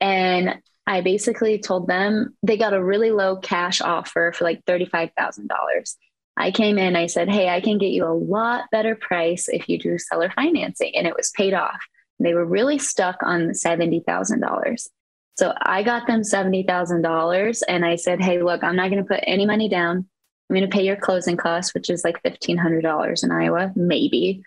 And 0.00 0.60
I 0.86 1.00
basically 1.00 1.58
told 1.58 1.86
them 1.86 2.36
they 2.42 2.56
got 2.56 2.74
a 2.74 2.82
really 2.82 3.10
low 3.10 3.36
cash 3.36 3.80
offer 3.80 4.32
for 4.34 4.44
like 4.44 4.64
$35,000. 4.64 5.96
I 6.36 6.50
came 6.50 6.78
in, 6.78 6.96
I 6.96 7.06
said, 7.06 7.30
Hey, 7.30 7.48
I 7.48 7.60
can 7.60 7.78
get 7.78 7.90
you 7.90 8.06
a 8.06 8.16
lot 8.16 8.64
better 8.72 8.96
price 8.96 9.48
if 9.48 9.68
you 9.68 9.78
do 9.78 9.98
seller 9.98 10.32
financing. 10.34 10.96
And 10.96 11.06
it 11.06 11.14
was 11.16 11.30
paid 11.36 11.54
off. 11.54 11.80
They 12.18 12.34
were 12.34 12.44
really 12.44 12.78
stuck 12.78 13.22
on 13.22 13.50
$70,000. 13.50 14.88
So 15.34 15.54
I 15.60 15.82
got 15.82 16.06
them 16.06 16.20
$70,000 16.20 17.62
and 17.68 17.84
I 17.84 17.96
said, 17.96 18.20
Hey, 18.20 18.42
look, 18.42 18.62
I'm 18.62 18.76
not 18.76 18.90
going 18.90 19.02
to 19.02 19.08
put 19.08 19.24
any 19.26 19.46
money 19.46 19.68
down. 19.68 20.06
I'm 20.50 20.56
going 20.56 20.68
to 20.68 20.76
pay 20.76 20.84
your 20.84 20.96
closing 20.96 21.36
costs, 21.36 21.72
which 21.72 21.88
is 21.88 22.04
like 22.04 22.22
$1,500 22.22 23.24
in 23.24 23.30
Iowa, 23.30 23.72
maybe. 23.74 24.42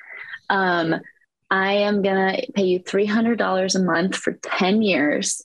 Um, 0.50 0.96
I 1.50 1.74
am 1.74 2.02
going 2.02 2.36
to 2.36 2.52
pay 2.54 2.66
you 2.66 2.80
$300 2.80 3.76
a 3.76 3.80
month 3.80 4.16
for 4.16 4.34
10 4.34 4.82
years, 4.82 5.44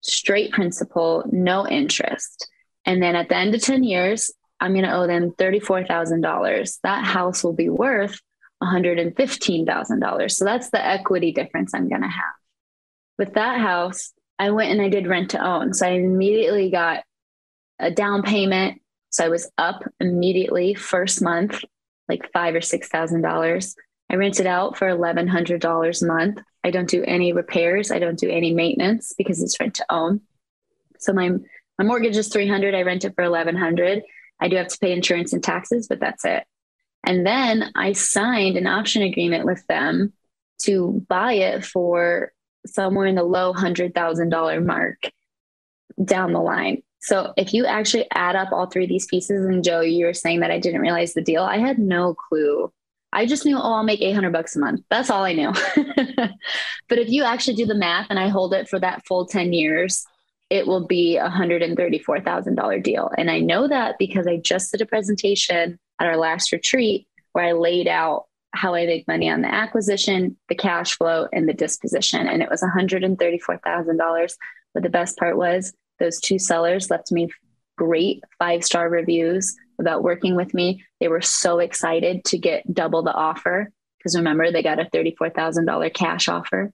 straight 0.00 0.52
principal, 0.52 1.24
no 1.30 1.68
interest. 1.68 2.48
And 2.86 3.02
then 3.02 3.16
at 3.16 3.28
the 3.28 3.36
end 3.36 3.54
of 3.54 3.60
10 3.60 3.84
years, 3.84 4.30
I'm 4.60 4.72
going 4.72 4.84
to 4.84 4.94
owe 4.94 5.06
them 5.06 5.32
$34,000. 5.32 6.78
That 6.82 7.04
house 7.04 7.44
will 7.44 7.52
be 7.52 7.68
worth 7.68 8.18
$115,000. 8.62 10.30
So 10.30 10.44
that's 10.44 10.70
the 10.70 10.84
equity 10.84 11.32
difference 11.32 11.74
I'm 11.74 11.88
going 11.88 12.02
to 12.02 12.08
have. 12.08 12.34
With 13.18 13.34
that 13.34 13.60
house, 13.60 14.12
I 14.38 14.50
went 14.50 14.72
and 14.72 14.82
I 14.82 14.88
did 14.88 15.06
rent 15.06 15.30
to 15.30 15.44
own. 15.44 15.74
So 15.74 15.86
I 15.86 15.92
immediately 15.92 16.70
got 16.70 17.04
a 17.78 17.90
down 17.90 18.22
payment. 18.22 18.80
So 19.10 19.24
I 19.24 19.28
was 19.28 19.50
up 19.58 19.84
immediately 20.00 20.74
first 20.74 21.22
month, 21.22 21.62
like 22.08 22.32
five 22.32 22.54
or 22.54 22.60
six 22.60 22.88
thousand 22.88 23.22
dollars. 23.22 23.76
I 24.10 24.16
rent 24.16 24.40
it 24.40 24.46
out 24.46 24.76
for 24.76 24.88
eleven 24.88 25.28
hundred 25.28 25.60
dollars 25.60 26.02
a 26.02 26.06
month. 26.06 26.40
I 26.64 26.70
don't 26.70 26.88
do 26.88 27.04
any 27.04 27.32
repairs. 27.32 27.90
I 27.90 27.98
don't 27.98 28.18
do 28.18 28.30
any 28.30 28.54
maintenance 28.54 29.14
because 29.16 29.42
it's 29.42 29.58
rent 29.60 29.74
to 29.76 29.86
own. 29.90 30.20
So 30.98 31.12
my 31.12 31.30
my 31.78 31.84
mortgage 31.84 32.16
is 32.16 32.28
three 32.28 32.48
hundred. 32.48 32.74
I 32.74 32.82
rent 32.82 33.04
it 33.04 33.14
for 33.14 33.24
eleven 33.24 33.56
hundred. 33.56 34.02
I 34.40 34.48
do 34.48 34.56
have 34.56 34.68
to 34.68 34.78
pay 34.78 34.92
insurance 34.92 35.32
and 35.32 35.42
taxes, 35.42 35.88
but 35.88 36.00
that's 36.00 36.24
it. 36.24 36.44
And 37.04 37.26
then 37.26 37.70
I 37.74 37.92
signed 37.92 38.56
an 38.56 38.66
option 38.66 39.02
agreement 39.02 39.44
with 39.44 39.66
them 39.66 40.12
to 40.62 41.04
buy 41.08 41.34
it 41.34 41.64
for 41.64 42.32
somewhere 42.66 43.06
in 43.06 43.14
the 43.14 43.22
low 43.22 43.52
hundred 43.52 43.94
thousand 43.94 44.30
dollar 44.30 44.60
mark 44.60 45.10
down 46.02 46.32
the 46.32 46.40
line. 46.40 46.82
So 47.00 47.32
if 47.36 47.52
you 47.52 47.66
actually 47.66 48.06
add 48.12 48.36
up 48.36 48.52
all 48.52 48.66
three 48.66 48.84
of 48.84 48.88
these 48.88 49.06
pieces, 49.06 49.44
and 49.44 49.64
Joe, 49.64 49.80
you 49.80 50.06
were 50.06 50.14
saying 50.14 50.40
that 50.40 50.52
I 50.52 50.58
didn't 50.58 50.80
realize 50.80 51.14
the 51.14 51.22
deal. 51.22 51.42
I 51.42 51.58
had 51.58 51.78
no 51.78 52.14
clue. 52.14 52.72
I 53.12 53.26
just 53.26 53.44
knew, 53.44 53.58
oh, 53.58 53.74
I'll 53.74 53.82
make 53.82 54.00
800 54.00 54.32
bucks 54.32 54.56
a 54.56 54.60
month. 54.60 54.82
That's 54.88 55.10
all 55.10 55.24
I 55.24 55.32
knew. 55.32 55.52
but 56.88 56.98
if 56.98 57.10
you 57.10 57.24
actually 57.24 57.56
do 57.56 57.66
the 57.66 57.74
math 57.74 58.06
and 58.08 58.18
I 58.18 58.28
hold 58.28 58.54
it 58.54 58.68
for 58.68 58.78
that 58.78 59.04
full 59.06 59.26
10 59.26 59.52
years, 59.52 60.06
it 60.48 60.66
will 60.66 60.86
be 60.86 61.16
a 61.16 61.28
$134,000 61.28 62.82
deal. 62.82 63.10
And 63.18 63.30
I 63.30 63.40
know 63.40 63.68
that 63.68 63.96
because 63.98 64.26
I 64.26 64.36
just 64.36 64.70
did 64.70 64.80
a 64.80 64.86
presentation 64.86 65.78
at 65.98 66.06
our 66.06 66.16
last 66.16 66.52
retreat 66.52 67.06
where 67.32 67.44
I 67.44 67.52
laid 67.52 67.88
out 67.88 68.26
how 68.52 68.74
I 68.74 68.86
make 68.86 69.08
money 69.08 69.30
on 69.30 69.42
the 69.42 69.52
acquisition, 69.52 70.36
the 70.48 70.54
cash 70.54 70.96
flow, 70.96 71.26
and 71.32 71.48
the 71.48 71.54
disposition. 71.54 72.26
And 72.26 72.42
it 72.42 72.50
was 72.50 72.62
$134,000. 72.62 74.32
But 74.74 74.82
the 74.82 74.88
best 74.88 75.18
part 75.18 75.36
was 75.36 75.72
those 75.98 76.20
two 76.20 76.38
sellers 76.38 76.90
left 76.90 77.12
me 77.12 77.30
great 77.76 78.22
five 78.38 78.64
star 78.64 78.88
reviews 78.88 79.56
about 79.78 80.02
working 80.02 80.36
with 80.36 80.54
me. 80.54 80.84
They 81.00 81.08
were 81.08 81.22
so 81.22 81.58
excited 81.58 82.24
to 82.26 82.38
get 82.38 82.72
double 82.72 83.02
the 83.02 83.12
offer 83.12 83.70
because 84.02 84.16
remember, 84.16 84.50
they 84.50 84.62
got 84.62 84.80
a 84.80 84.84
$34,000 84.84 85.94
cash 85.94 86.28
offer. 86.28 86.72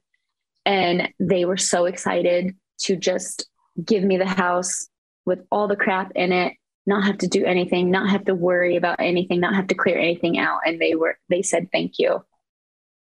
And 0.64 1.10
they 1.20 1.44
were 1.44 1.58
so 1.58 1.84
excited 1.84 2.56
to 2.80 2.96
just 2.96 3.48
give 3.84 4.02
me 4.02 4.16
the 4.16 4.26
house 4.26 4.88
with 5.26 5.40
all 5.50 5.68
the 5.68 5.76
crap 5.76 6.12
in 6.14 6.32
it 6.32 6.54
not 6.88 7.04
have 7.04 7.18
to 7.18 7.28
do 7.28 7.44
anything, 7.44 7.90
not 7.90 8.08
have 8.08 8.24
to 8.24 8.34
worry 8.34 8.76
about 8.76 8.98
anything, 8.98 9.40
not 9.40 9.54
have 9.54 9.68
to 9.68 9.74
clear 9.74 9.98
anything 9.98 10.38
out. 10.38 10.60
And 10.66 10.80
they 10.80 10.94
were, 10.94 11.18
they 11.28 11.42
said 11.42 11.68
thank 11.70 11.98
you 11.98 12.24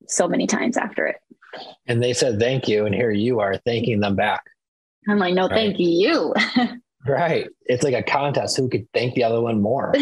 so 0.07 0.27
many 0.27 0.47
times 0.47 0.77
after 0.77 1.07
it. 1.07 1.17
And 1.87 2.01
they 2.01 2.13
said 2.13 2.39
thank 2.39 2.67
you. 2.67 2.85
And 2.85 2.95
here 2.95 3.11
you 3.11 3.39
are 3.39 3.57
thanking 3.57 3.99
them 3.99 4.15
back. 4.15 4.43
I'm 5.09 5.17
like, 5.17 5.33
no, 5.33 5.47
right. 5.47 5.51
thank 5.51 5.79
you. 5.79 6.33
right. 7.07 7.47
It's 7.65 7.83
like 7.83 7.95
a 7.95 8.03
contest 8.03 8.55
who 8.55 8.69
could 8.69 8.87
thank 8.93 9.15
the 9.15 9.23
other 9.23 9.41
one 9.41 9.61
more. 9.61 9.93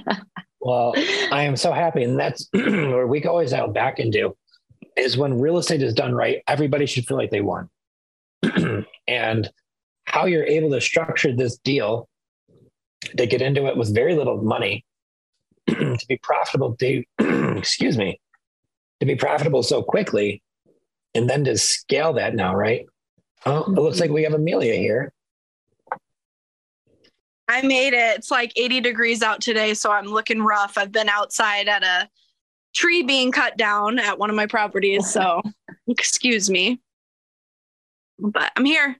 well, 0.60 0.94
I 1.32 1.42
am 1.42 1.56
so 1.56 1.72
happy. 1.72 2.04
And 2.04 2.18
that's 2.18 2.48
where 2.52 3.06
we 3.06 3.22
always 3.24 3.52
out 3.52 3.74
back 3.74 3.98
into 3.98 4.36
is 4.96 5.18
when 5.18 5.40
real 5.40 5.58
estate 5.58 5.82
is 5.82 5.92
done 5.92 6.14
right, 6.14 6.42
everybody 6.46 6.86
should 6.86 7.06
feel 7.06 7.16
like 7.16 7.30
they 7.30 7.40
won. 7.40 7.68
and 9.08 9.50
how 10.04 10.26
you're 10.26 10.44
able 10.44 10.70
to 10.70 10.80
structure 10.80 11.34
this 11.34 11.58
deal 11.58 12.08
to 13.16 13.26
get 13.26 13.42
into 13.42 13.66
it 13.66 13.76
with 13.76 13.94
very 13.94 14.14
little 14.14 14.42
money 14.42 14.84
to 15.68 16.06
be 16.08 16.18
profitable 16.22 16.76
to 16.76 17.02
excuse 17.56 17.98
me 17.98 18.20
to 19.00 19.06
be 19.06 19.16
profitable 19.16 19.62
so 19.62 19.82
quickly 19.82 20.42
and 21.14 21.28
then 21.28 21.44
to 21.44 21.56
scale 21.56 22.12
that 22.14 22.34
now 22.34 22.54
right? 22.54 22.86
Oh 23.44 23.62
it 23.62 23.68
looks 23.68 24.00
like 24.00 24.08
mm-hmm. 24.08 24.14
we 24.14 24.22
have 24.24 24.34
amelia 24.34 24.74
here. 24.74 25.12
I 27.48 27.62
made 27.62 27.94
it. 27.94 28.18
It's 28.18 28.30
like 28.30 28.52
80 28.56 28.80
degrees 28.80 29.22
out 29.22 29.40
today 29.40 29.74
so 29.74 29.90
i'm 29.90 30.06
looking 30.06 30.42
rough. 30.42 30.78
I've 30.78 30.92
been 30.92 31.08
outside 31.08 31.68
at 31.68 31.82
a 31.82 32.08
tree 32.74 33.02
being 33.02 33.32
cut 33.32 33.56
down 33.56 33.98
at 33.98 34.18
one 34.18 34.30
of 34.30 34.36
my 34.36 34.46
properties 34.46 35.08
so 35.10 35.42
excuse 35.88 36.50
me. 36.50 36.80
But 38.18 38.50
i'm 38.56 38.64
here 38.64 38.98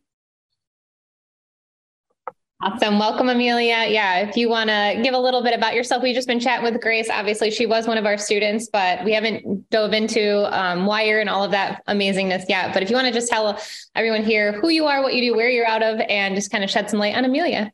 Awesome. 2.62 2.98
Welcome, 2.98 3.28
Amelia. 3.28 3.84
Yeah, 3.86 4.20
if 4.20 4.34
you 4.34 4.48
want 4.48 4.70
to 4.70 4.98
give 5.02 5.12
a 5.12 5.18
little 5.18 5.42
bit 5.42 5.52
about 5.52 5.74
yourself, 5.74 6.02
we've 6.02 6.14
just 6.14 6.26
been 6.26 6.40
chatting 6.40 6.64
with 6.64 6.80
Grace. 6.80 7.10
Obviously, 7.10 7.50
she 7.50 7.66
was 7.66 7.86
one 7.86 7.98
of 7.98 8.06
our 8.06 8.16
students, 8.16 8.70
but 8.72 9.04
we 9.04 9.12
haven't 9.12 9.68
dove 9.68 9.92
into 9.92 10.46
um, 10.58 10.86
WIIRE 10.86 11.20
and 11.20 11.28
all 11.28 11.44
of 11.44 11.50
that 11.50 11.82
amazingness 11.86 12.44
yet. 12.48 12.72
But 12.72 12.82
if 12.82 12.88
you 12.88 12.96
want 12.96 13.08
to 13.08 13.12
just 13.12 13.28
tell 13.28 13.60
everyone 13.94 14.24
here 14.24 14.58
who 14.58 14.70
you 14.70 14.86
are, 14.86 15.02
what 15.02 15.12
you 15.12 15.20
do, 15.20 15.36
where 15.36 15.50
you're 15.50 15.66
out 15.66 15.82
of, 15.82 16.00
and 16.08 16.34
just 16.34 16.50
kind 16.50 16.64
of 16.64 16.70
shed 16.70 16.88
some 16.88 16.98
light 16.98 17.14
on 17.14 17.26
Amelia. 17.26 17.72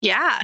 Yeah. 0.00 0.40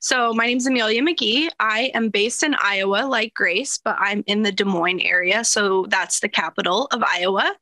So 0.00 0.32
my 0.32 0.46
name 0.46 0.56
is 0.56 0.66
Amelia 0.66 1.00
McGee. 1.00 1.48
I 1.60 1.92
am 1.94 2.08
based 2.08 2.42
in 2.42 2.56
Iowa, 2.58 3.06
like 3.06 3.34
Grace, 3.34 3.78
but 3.78 3.96
I'm 4.00 4.24
in 4.26 4.42
the 4.42 4.50
Des 4.50 4.64
Moines 4.64 5.00
area. 5.00 5.44
So 5.44 5.86
that's 5.90 6.18
the 6.18 6.28
capital 6.28 6.88
of 6.90 7.04
Iowa. 7.04 7.54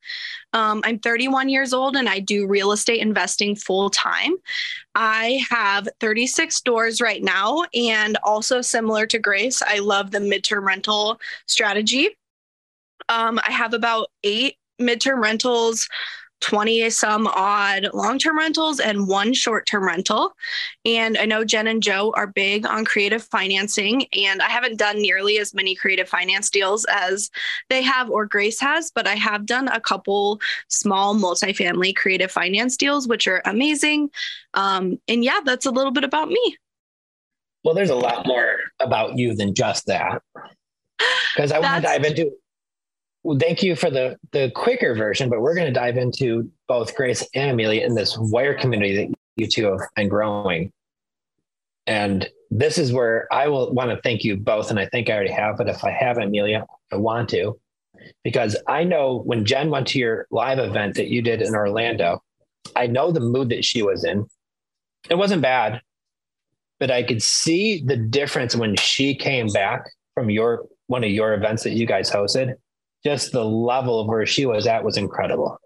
Um, 0.55 0.81
I'm 0.85 0.99
31 0.99 1.51
years 1.51 1.75
old 1.75 1.97
and 1.97 2.09
I 2.09 2.21
do 2.21 2.47
real 2.47 2.73
estate 2.73 3.01
investing 3.01 3.57
full 3.57 3.91
time. 3.91 4.33
I 4.95 5.45
have 5.51 5.87
36 6.01 6.63
doors 6.63 7.03
right 7.03 7.23
now. 7.23 7.65
And 7.75 8.17
also 8.23 8.63
similar 8.63 9.07
to 9.09 9.19
Grace, 9.19 9.61
I 9.61 9.81
love 9.81 10.13
the 10.13 10.21
midterm 10.21 10.65
rental 10.65 11.21
strategy. 11.47 12.17
Um, 13.11 13.39
I 13.47 13.51
have 13.51 13.75
about 13.75 14.07
eight 14.23 14.57
midterm 14.81 15.23
rentals 15.23 15.89
20 16.41 16.91
some 16.91 17.27
odd 17.27 17.89
long 17.95 18.19
term 18.19 18.37
rentals 18.37 18.79
and 18.79 19.09
one 19.09 19.33
short 19.33 19.67
term 19.67 19.85
rental. 19.85 20.33
And 20.85 21.17
I 21.17 21.25
know 21.25 21.45
Jenn 21.45 21.67
and 21.67 21.83
Joe 21.83 22.13
are 22.17 22.27
big 22.27 22.67
on 22.67 22.85
creative 22.85 23.23
financing, 23.25 24.07
and 24.13 24.43
I 24.43 24.49
haven't 24.49 24.79
done 24.79 25.01
nearly 25.01 25.39
as 25.39 25.55
many 25.55 25.75
creative 25.75 26.09
finance 26.09 26.51
deals 26.51 26.85
as 26.91 27.31
they 27.71 27.83
have 27.83 28.11
or 28.11 28.27
Grace 28.27 28.61
has, 28.61 28.91
but 28.95 29.07
I 29.07 29.15
have 29.15 29.47
done 29.47 29.69
a 29.69 29.81
couple 29.81 30.41
small 30.69 31.15
multifamily 31.15 31.97
creative 31.97 32.31
finance 32.31 32.77
deals, 32.77 33.09
which 33.09 33.27
are 33.27 33.43
amazing. 33.45 34.11
Um, 34.55 34.99
and 35.09 35.25
yeah, 35.25 35.41
that's 35.45 35.67
a 35.67 35.71
little 35.71 35.93
bit 35.93 36.05
about 36.05 36.29
me. 36.29 36.57
Well, 37.65 37.75
there's 37.75 37.91
a 37.91 37.95
lot 37.95 38.27
more 38.27 38.57
about 38.81 39.17
you 39.17 39.35
than 39.35 39.55
just 39.55 39.87
that. 39.87 40.23
Because 41.35 41.51
I 41.51 41.59
want 41.59 41.77
to 41.77 41.89
dive 41.89 42.05
into 42.05 42.31
well, 43.25 43.39
thank 43.39 43.63
you 43.63 43.75
for 43.75 43.91
the 43.91 44.17
the 44.33 44.53
quicker 44.55 44.95
version, 44.95 45.31
but 45.31 45.41
we're 45.41 45.55
going 45.55 45.67
to 45.67 45.73
dive 45.73 45.97
into 45.97 46.51
both 46.69 46.95
Grace 46.95 47.27
and 47.35 47.51
Amelia 47.51 47.85
in 47.85 47.95
this 47.95 48.17
WIIRE 48.17 48.61
community 48.61 48.97
that 48.97 49.15
you 49.37 49.49
two 49.49 49.65
have 49.65 49.81
been 49.97 50.09
growing. 50.09 50.71
And 51.87 52.29
this 52.51 52.77
is 52.77 52.93
where 52.93 53.27
I 53.33 53.49
will 53.49 53.73
want 53.73 53.91
to 53.91 54.01
thank 54.03 54.25
you 54.25 54.37
both. 54.37 54.71
And 54.71 54.79
I 54.79 54.87
think 54.87 55.09
I 55.09 55.15
already 55.15 55.33
have, 55.33 55.57
but 55.57 55.69
if 55.69 55.83
I 55.83 55.91
haven't, 55.91 56.25
Amelia, 56.25 56.67
I 56.93 56.97
want 56.97 57.31
to, 57.31 57.59
because 58.23 58.57
I 58.69 58.85
know 58.85 59.23
when 59.25 59.47
Jenn 59.47 59.71
went 59.71 59.89
to 59.89 59.99
your 59.99 60.27
live 60.31 60.59
event 60.59 60.95
that 60.97 61.09
you 61.09 61.23
did 61.23 61.41
in 61.41 61.55
Orlando, 61.55 62.23
I 62.77 62.87
know 62.87 63.11
the 63.11 63.21
mood 63.21 63.49
that 63.49 63.65
she 63.65 63.83
was 63.83 64.05
in. 64.05 64.27
It 65.09 65.17
wasn't 65.17 65.43
bad, 65.43 65.81
but 66.79 66.91
I 66.91 67.03
could 67.03 67.23
see 67.23 67.83
the 67.85 67.97
difference 67.97 68.55
when 68.55 68.77
she 68.77 69.15
came 69.15 69.49
back 69.49 69.91
from 70.15 70.29
your 70.29 70.67
one 70.89 71.05
of 71.05 71.11
your 71.11 71.33
events 71.33 71.63
that 71.63 71.73
you 71.73 71.87
guys 71.87 72.11
hosted 72.11 72.57
just 73.05 73.33
the 73.33 73.45
level 73.45 74.01
of 74.01 74.09
where 74.09 74.27
she 74.27 74.47
was 74.47 74.67
at 74.67 74.85
was 74.85 74.97
incredible. 74.97 75.59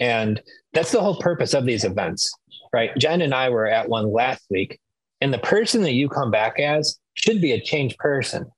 And 0.00 0.40
that's 0.72 0.92
the 0.92 1.00
whole 1.00 1.18
purpose 1.18 1.54
of 1.54 1.64
these 1.64 1.84
events, 1.84 2.32
right? 2.72 2.90
Jenn 2.98 3.22
and 3.22 3.34
I 3.34 3.48
were 3.50 3.66
at 3.66 3.88
one 3.88 4.12
last 4.12 4.42
week, 4.50 4.78
And 5.20 5.32
the 5.32 5.38
person 5.38 5.82
that 5.82 5.92
you 5.92 6.08
come 6.08 6.30
back 6.30 6.60
as 6.60 6.98
should 7.14 7.40
be 7.40 7.52
a 7.52 7.60
changed 7.60 7.96
person. 7.98 8.50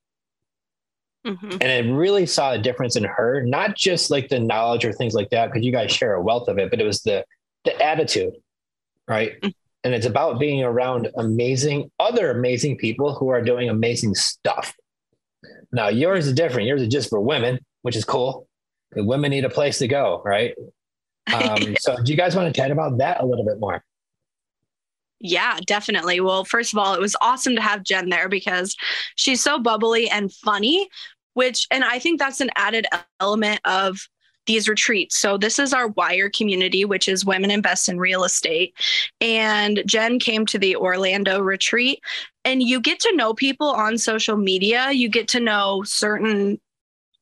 Mm-hmm. 1.26 1.58
And 1.60 1.64
I 1.64 1.78
really 1.90 2.26
saw 2.26 2.52
a 2.52 2.58
difference 2.58 2.96
in 2.96 3.04
her, 3.04 3.42
not 3.44 3.76
just 3.76 4.10
like 4.10 4.28
the 4.28 4.40
knowledge 4.40 4.84
or 4.84 4.92
things 4.92 5.14
like 5.14 5.30
that, 5.30 5.46
because 5.46 5.64
you 5.64 5.72
guys 5.72 5.92
share 5.92 6.14
a 6.14 6.22
wealth 6.22 6.48
of 6.48 6.58
it, 6.58 6.70
but 6.70 6.80
it 6.80 6.84
was 6.84 7.02
the 7.02 7.24
the 7.64 7.80
attitude, 7.82 8.34
right? 9.06 9.32
Mm-hmm. 9.40 9.48
And 9.84 9.94
it's 9.94 10.06
about 10.06 10.40
being 10.40 10.62
around 10.62 11.08
amazing, 11.16 11.90
other 12.00 12.30
amazing 12.30 12.78
people 12.78 13.14
who 13.14 13.28
are 13.28 13.42
doing 13.42 13.68
amazing 13.68 14.14
stuff. 14.14 14.74
Now, 15.70 15.88
yours 15.88 16.26
is 16.26 16.34
different. 16.34 16.66
Yours 16.66 16.82
is 16.82 16.88
just 16.88 17.10
for 17.10 17.20
women, 17.20 17.60
which 17.82 17.96
is 17.96 18.04
cool. 18.04 18.48
Women 18.94 19.30
need 19.30 19.44
a 19.44 19.50
place 19.50 19.78
to 19.78 19.88
go, 19.88 20.22
right? 20.24 20.54
Um, 21.32 21.76
so, 21.80 21.96
do 22.02 22.10
you 22.10 22.16
guys 22.16 22.34
want 22.34 22.52
to 22.52 22.58
chat 22.58 22.70
about 22.70 22.98
that 22.98 23.20
a 23.20 23.26
little 23.26 23.44
bit 23.44 23.60
more? 23.60 23.84
Yeah, 25.20 25.58
definitely. 25.66 26.20
Well, 26.20 26.44
first 26.44 26.72
of 26.72 26.78
all, 26.78 26.94
it 26.94 27.00
was 27.00 27.16
awesome 27.20 27.56
to 27.56 27.62
have 27.62 27.82
Jenn 27.82 28.08
there 28.08 28.28
because 28.28 28.76
she's 29.16 29.42
so 29.42 29.58
bubbly 29.58 30.08
and 30.08 30.32
funny, 30.32 30.88
which, 31.34 31.66
and 31.70 31.84
I 31.84 31.98
think 31.98 32.18
that's 32.18 32.40
an 32.40 32.50
added 32.56 32.86
element 33.20 33.60
of 33.64 33.98
these 34.46 34.68
retreats. 34.68 35.18
So, 35.18 35.36
this 35.36 35.58
is 35.58 35.72
our 35.72 35.90
WIIRE 35.90 36.32
community, 36.34 36.84
which 36.84 37.08
is 37.08 37.24
Women 37.24 37.50
Invest 37.50 37.88
in 37.88 37.98
Real 37.98 38.24
Estate. 38.24 38.74
And 39.20 39.82
Jenn 39.86 40.18
came 40.18 40.46
to 40.46 40.58
the 40.58 40.76
Orlando 40.76 41.40
retreat, 41.40 42.00
and 42.44 42.62
you 42.62 42.80
get 42.80 43.00
to 43.00 43.16
know 43.16 43.34
people 43.34 43.68
on 43.68 43.98
social 43.98 44.36
media. 44.36 44.92
You 44.92 45.08
get 45.08 45.28
to 45.28 45.40
know 45.40 45.82
certain 45.84 46.60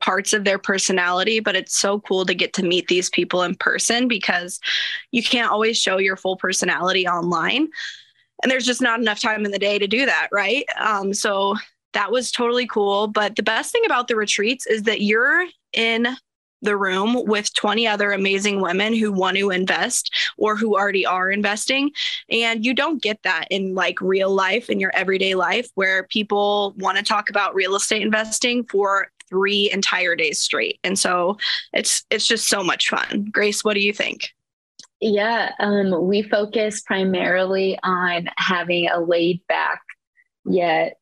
parts 0.00 0.32
of 0.32 0.44
their 0.44 0.58
personality, 0.58 1.40
but 1.40 1.56
it's 1.56 1.76
so 1.76 2.00
cool 2.00 2.24
to 2.26 2.34
get 2.34 2.52
to 2.54 2.62
meet 2.62 2.88
these 2.88 3.10
people 3.10 3.42
in 3.42 3.54
person 3.54 4.08
because 4.08 4.60
you 5.10 5.22
can't 5.22 5.50
always 5.50 5.78
show 5.78 5.98
your 5.98 6.16
full 6.16 6.36
personality 6.36 7.06
online. 7.06 7.68
And 8.42 8.50
there's 8.52 8.66
just 8.66 8.82
not 8.82 9.00
enough 9.00 9.20
time 9.20 9.44
in 9.44 9.50
the 9.50 9.58
day 9.58 9.78
to 9.78 9.86
do 9.86 10.06
that, 10.06 10.28
right? 10.30 10.66
Um, 10.78 11.14
so 11.14 11.56
that 11.94 12.12
was 12.12 12.30
totally 12.30 12.66
cool. 12.66 13.08
But 13.08 13.36
the 13.36 13.42
best 13.42 13.72
thing 13.72 13.82
about 13.86 14.08
the 14.08 14.16
retreats 14.16 14.66
is 14.66 14.82
that 14.82 15.00
you're 15.00 15.46
in 15.72 16.16
the 16.62 16.76
room 16.76 17.24
with 17.26 17.54
20 17.54 17.86
other 17.86 18.12
amazing 18.12 18.60
women 18.60 18.94
who 18.94 19.12
want 19.12 19.36
to 19.36 19.50
invest 19.50 20.14
or 20.36 20.56
who 20.56 20.74
already 20.74 21.06
are 21.06 21.30
investing. 21.30 21.90
And 22.30 22.64
you 22.64 22.74
don't 22.74 23.02
get 23.02 23.22
that 23.22 23.46
in 23.50 23.74
like 23.74 24.00
real 24.00 24.30
life, 24.30 24.68
in 24.68 24.80
your 24.80 24.90
everyday 24.94 25.34
life, 25.34 25.68
where 25.74 26.04
people 26.04 26.74
want 26.78 26.98
to 26.98 27.04
talk 27.04 27.30
about 27.30 27.54
real 27.54 27.76
estate 27.76 28.02
investing 28.02 28.64
for 28.64 29.08
three 29.28 29.70
entire 29.72 30.16
days 30.16 30.40
straight. 30.40 30.78
And 30.84 30.98
so 30.98 31.38
it's 31.72 32.04
it's 32.10 32.26
just 32.26 32.48
so 32.48 32.62
much 32.62 32.88
fun. 32.88 33.28
Grace, 33.30 33.64
what 33.64 33.74
do 33.74 33.80
you 33.80 33.92
think? 33.92 34.30
Yeah, 35.00 35.52
um, 35.60 36.06
we 36.06 36.22
focus 36.22 36.80
primarily 36.80 37.78
on 37.82 38.28
having 38.38 38.88
a 38.88 39.00
laid 39.00 39.46
back 39.46 39.80
yet 40.46 40.96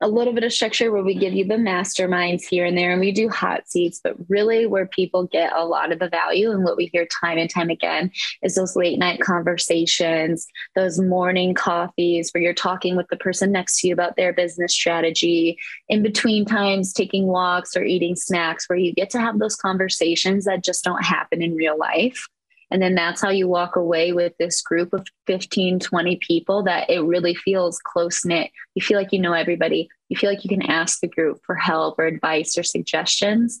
a 0.00 0.08
little 0.08 0.32
bit 0.32 0.44
of 0.44 0.52
structure 0.52 0.92
where 0.92 1.02
we 1.02 1.14
give 1.14 1.32
you 1.32 1.44
the 1.44 1.54
masterminds 1.54 2.42
here 2.42 2.64
and 2.64 2.78
there 2.78 2.92
and 2.92 3.00
we 3.00 3.10
do 3.10 3.28
hot 3.28 3.68
seats 3.68 4.00
but 4.02 4.14
really 4.28 4.66
where 4.66 4.86
people 4.86 5.26
get 5.26 5.52
a 5.54 5.64
lot 5.64 5.90
of 5.90 5.98
the 5.98 6.08
value 6.08 6.50
and 6.50 6.62
what 6.62 6.76
we 6.76 6.86
hear 6.92 7.06
time 7.06 7.36
and 7.36 7.50
time 7.50 7.68
again 7.68 8.10
is 8.42 8.54
those 8.54 8.76
late 8.76 8.98
night 8.98 9.20
conversations 9.20 10.46
those 10.76 11.00
morning 11.00 11.52
coffees 11.52 12.30
where 12.30 12.42
you're 12.42 12.54
talking 12.54 12.96
with 12.96 13.08
the 13.08 13.16
person 13.16 13.50
next 13.50 13.80
to 13.80 13.88
you 13.88 13.92
about 13.92 14.16
their 14.16 14.32
business 14.32 14.72
strategy 14.72 15.58
in 15.88 16.02
between 16.02 16.44
times 16.44 16.92
taking 16.92 17.26
walks 17.26 17.76
or 17.76 17.82
eating 17.82 18.14
snacks 18.14 18.68
where 18.68 18.78
you 18.78 18.92
get 18.92 19.10
to 19.10 19.20
have 19.20 19.38
those 19.38 19.56
conversations 19.56 20.44
that 20.44 20.62
just 20.62 20.84
don't 20.84 21.04
happen 21.04 21.42
in 21.42 21.56
real 21.56 21.76
life 21.76 22.28
and 22.70 22.82
then 22.82 22.94
that's 22.94 23.22
how 23.22 23.30
you 23.30 23.48
walk 23.48 23.76
away 23.76 24.12
with 24.12 24.34
this 24.38 24.60
group 24.60 24.92
of 24.92 25.06
15, 25.26 25.80
20 25.80 26.16
people 26.16 26.62
that 26.64 26.90
it 26.90 27.00
really 27.00 27.34
feels 27.34 27.78
close 27.78 28.24
knit. 28.24 28.50
You 28.74 28.82
feel 28.82 28.98
like 28.98 29.12
you 29.12 29.20
know 29.20 29.32
everybody. 29.32 29.88
You 30.08 30.16
feel 30.16 30.30
like 30.30 30.44
you 30.44 30.50
can 30.50 30.70
ask 30.70 31.00
the 31.00 31.08
group 31.08 31.40
for 31.44 31.54
help 31.54 31.98
or 31.98 32.04
advice 32.04 32.58
or 32.58 32.62
suggestions. 32.62 33.58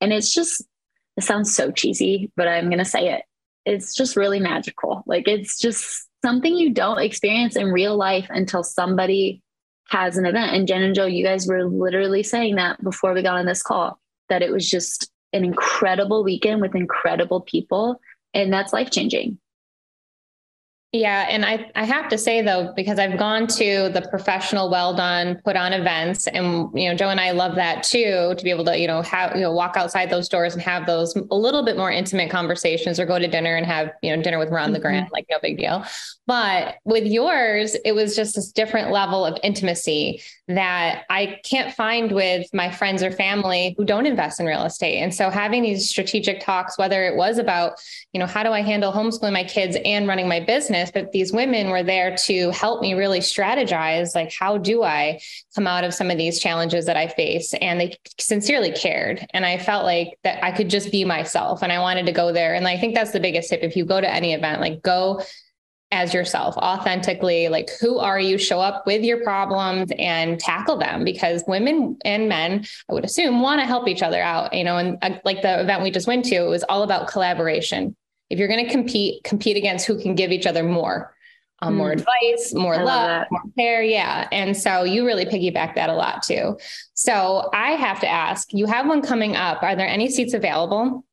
And 0.00 0.12
it's 0.12 0.32
just, 0.32 0.62
it 1.16 1.24
sounds 1.24 1.54
so 1.54 1.70
cheesy, 1.70 2.30
but 2.36 2.48
I'm 2.48 2.66
going 2.66 2.78
to 2.78 2.84
say 2.84 3.14
it. 3.14 3.22
It's 3.64 3.94
just 3.94 4.16
really 4.16 4.40
magical. 4.40 5.02
Like 5.06 5.26
it's 5.26 5.58
just 5.58 6.06
something 6.22 6.54
you 6.54 6.70
don't 6.70 7.00
experience 7.00 7.56
in 7.56 7.72
real 7.72 7.96
life 7.96 8.26
until 8.28 8.62
somebody 8.62 9.42
has 9.88 10.18
an 10.18 10.26
event. 10.26 10.54
And 10.54 10.68
Jenn 10.68 10.82
and 10.82 10.94
Joe, 10.94 11.06
you 11.06 11.24
guys 11.24 11.46
were 11.46 11.64
literally 11.64 12.22
saying 12.22 12.56
that 12.56 12.82
before 12.82 13.14
we 13.14 13.22
got 13.22 13.38
on 13.38 13.46
this 13.46 13.62
call, 13.62 13.98
that 14.28 14.42
it 14.42 14.52
was 14.52 14.68
just 14.68 15.10
an 15.32 15.44
incredible 15.44 16.24
weekend 16.24 16.60
with 16.60 16.74
incredible 16.74 17.40
people 17.40 18.00
and 18.34 18.52
that's 18.52 18.72
life 18.72 18.90
changing. 18.90 19.38
Yeah. 20.92 21.26
And 21.28 21.44
I, 21.44 21.70
I 21.76 21.84
have 21.84 22.08
to 22.08 22.18
say 22.18 22.42
though, 22.42 22.72
because 22.74 22.98
I've 22.98 23.16
gone 23.16 23.46
to 23.46 23.90
the 23.94 24.04
professional, 24.10 24.68
well 24.70 24.92
done, 24.92 25.40
put 25.44 25.54
on 25.54 25.72
events 25.72 26.26
and, 26.26 26.68
you 26.74 26.88
know, 26.88 26.96
Joe 26.96 27.10
and 27.10 27.20
I 27.20 27.30
love 27.30 27.54
that 27.54 27.84
too, 27.84 28.34
to 28.36 28.42
be 28.42 28.50
able 28.50 28.64
to, 28.64 28.76
you 28.76 28.88
know, 28.88 29.00
have, 29.02 29.36
you 29.36 29.42
know, 29.42 29.52
walk 29.52 29.76
outside 29.76 30.10
those 30.10 30.28
doors 30.28 30.54
and 30.54 30.62
have 30.62 30.86
those 30.86 31.14
a 31.14 31.36
little 31.36 31.64
bit 31.64 31.76
more 31.76 31.92
intimate 31.92 32.28
conversations 32.28 32.98
or 32.98 33.06
go 33.06 33.20
to 33.20 33.28
dinner 33.28 33.54
and 33.54 33.66
have, 33.66 33.92
you 34.02 34.14
know, 34.14 34.20
dinner 34.20 34.40
with 34.40 34.48
Ron 34.48 34.64
mm-hmm. 34.64 34.72
the 34.72 34.80
Grand, 34.80 35.08
like 35.12 35.26
no 35.30 35.38
big 35.40 35.58
deal. 35.58 35.84
But 36.26 36.76
with 36.84 37.06
yours, 37.06 37.76
it 37.84 37.92
was 37.92 38.16
just 38.16 38.34
this 38.34 38.50
different 38.50 38.90
level 38.90 39.24
of 39.24 39.38
intimacy 39.42 40.22
that 40.46 41.02
I 41.10 41.40
can't 41.44 41.74
find 41.74 42.12
with 42.12 42.46
my 42.52 42.70
friends 42.70 43.02
or 43.02 43.10
family 43.10 43.74
who 43.76 43.84
don't 43.84 44.06
invest 44.06 44.40
in 44.40 44.46
real 44.46 44.64
estate. 44.64 44.98
And 44.98 45.14
so 45.14 45.30
having 45.30 45.62
these 45.62 45.88
strategic 45.88 46.40
talks, 46.40 46.78
whether 46.78 47.04
it 47.04 47.16
was 47.16 47.38
about, 47.38 47.74
you 48.12 48.20
know, 48.20 48.26
how 48.26 48.42
do 48.42 48.50
I 48.50 48.62
handle 48.62 48.92
homeschooling 48.92 49.32
my 49.32 49.44
kids 49.44 49.76
and 49.84 50.06
running 50.06 50.28
my 50.28 50.40
business, 50.40 50.79
but 50.90 51.12
these 51.12 51.32
women 51.32 51.70
were 51.70 51.82
there 51.82 52.16
to 52.16 52.50
help 52.50 52.80
me 52.80 52.94
really 52.94 53.18
strategize, 53.18 54.14
like, 54.14 54.32
how 54.32 54.56
do 54.56 54.82
I 54.84 55.20
come 55.54 55.66
out 55.66 55.84
of 55.84 55.92
some 55.92 56.10
of 56.10 56.16
these 56.16 56.38
challenges 56.38 56.86
that 56.86 56.96
I 56.96 57.08
face? 57.08 57.52
And 57.54 57.80
they 57.80 57.96
sincerely 58.18 58.70
cared. 58.72 59.26
And 59.30 59.44
I 59.44 59.58
felt 59.58 59.84
like 59.84 60.18
that 60.22 60.44
I 60.44 60.52
could 60.52 60.70
just 60.70 60.92
be 60.92 61.04
myself 61.04 61.62
and 61.62 61.72
I 61.72 61.80
wanted 61.80 62.06
to 62.06 62.12
go 62.12 62.32
there. 62.32 62.54
And 62.54 62.68
I 62.68 62.78
think 62.78 62.94
that's 62.94 63.10
the 63.10 63.20
biggest 63.20 63.50
tip. 63.50 63.62
If 63.62 63.74
you 63.74 63.84
go 63.84 64.00
to 64.00 64.10
any 64.10 64.32
event, 64.32 64.60
like 64.60 64.82
go 64.82 65.22
as 65.92 66.14
yourself 66.14 66.56
authentically 66.56 67.48
like 67.48 67.68
who 67.80 67.98
are 67.98 68.20
you 68.20 68.38
show 68.38 68.60
up 68.60 68.86
with 68.86 69.02
your 69.02 69.22
problems 69.24 69.90
and 69.98 70.38
tackle 70.38 70.78
them 70.78 71.02
because 71.02 71.42
women 71.48 71.98
and 72.04 72.28
men 72.28 72.64
i 72.88 72.92
would 72.92 73.04
assume 73.04 73.40
want 73.40 73.60
to 73.60 73.66
help 73.66 73.88
each 73.88 74.02
other 74.02 74.22
out 74.22 74.54
you 74.54 74.62
know 74.62 74.76
and 74.76 74.98
uh, 75.02 75.18
like 75.24 75.42
the 75.42 75.60
event 75.60 75.82
we 75.82 75.90
just 75.90 76.06
went 76.06 76.24
to 76.24 76.36
it 76.36 76.48
was 76.48 76.62
all 76.68 76.84
about 76.84 77.08
collaboration 77.08 77.96
if 78.30 78.38
you're 78.38 78.48
going 78.48 78.64
to 78.64 78.70
compete 78.70 79.22
compete 79.24 79.56
against 79.56 79.86
who 79.86 80.00
can 80.00 80.14
give 80.14 80.32
each 80.32 80.46
other 80.46 80.62
more 80.62 81.14
um, 81.62 81.74
mm. 81.74 81.78
more 81.78 81.92
advice 81.92 82.54
more 82.54 82.74
I 82.74 82.82
love 82.82 83.26
more 83.30 83.42
care 83.58 83.82
yeah 83.82 84.28
and 84.32 84.56
so 84.56 84.84
you 84.84 85.06
really 85.06 85.26
piggyback 85.26 85.74
that 85.74 85.90
a 85.90 85.94
lot 85.94 86.22
too 86.22 86.56
so 86.94 87.50
i 87.52 87.72
have 87.72 88.00
to 88.00 88.08
ask 88.08 88.52
you 88.52 88.66
have 88.66 88.86
one 88.86 89.02
coming 89.02 89.36
up 89.36 89.62
are 89.62 89.76
there 89.76 89.88
any 89.88 90.08
seats 90.10 90.34
available 90.34 91.04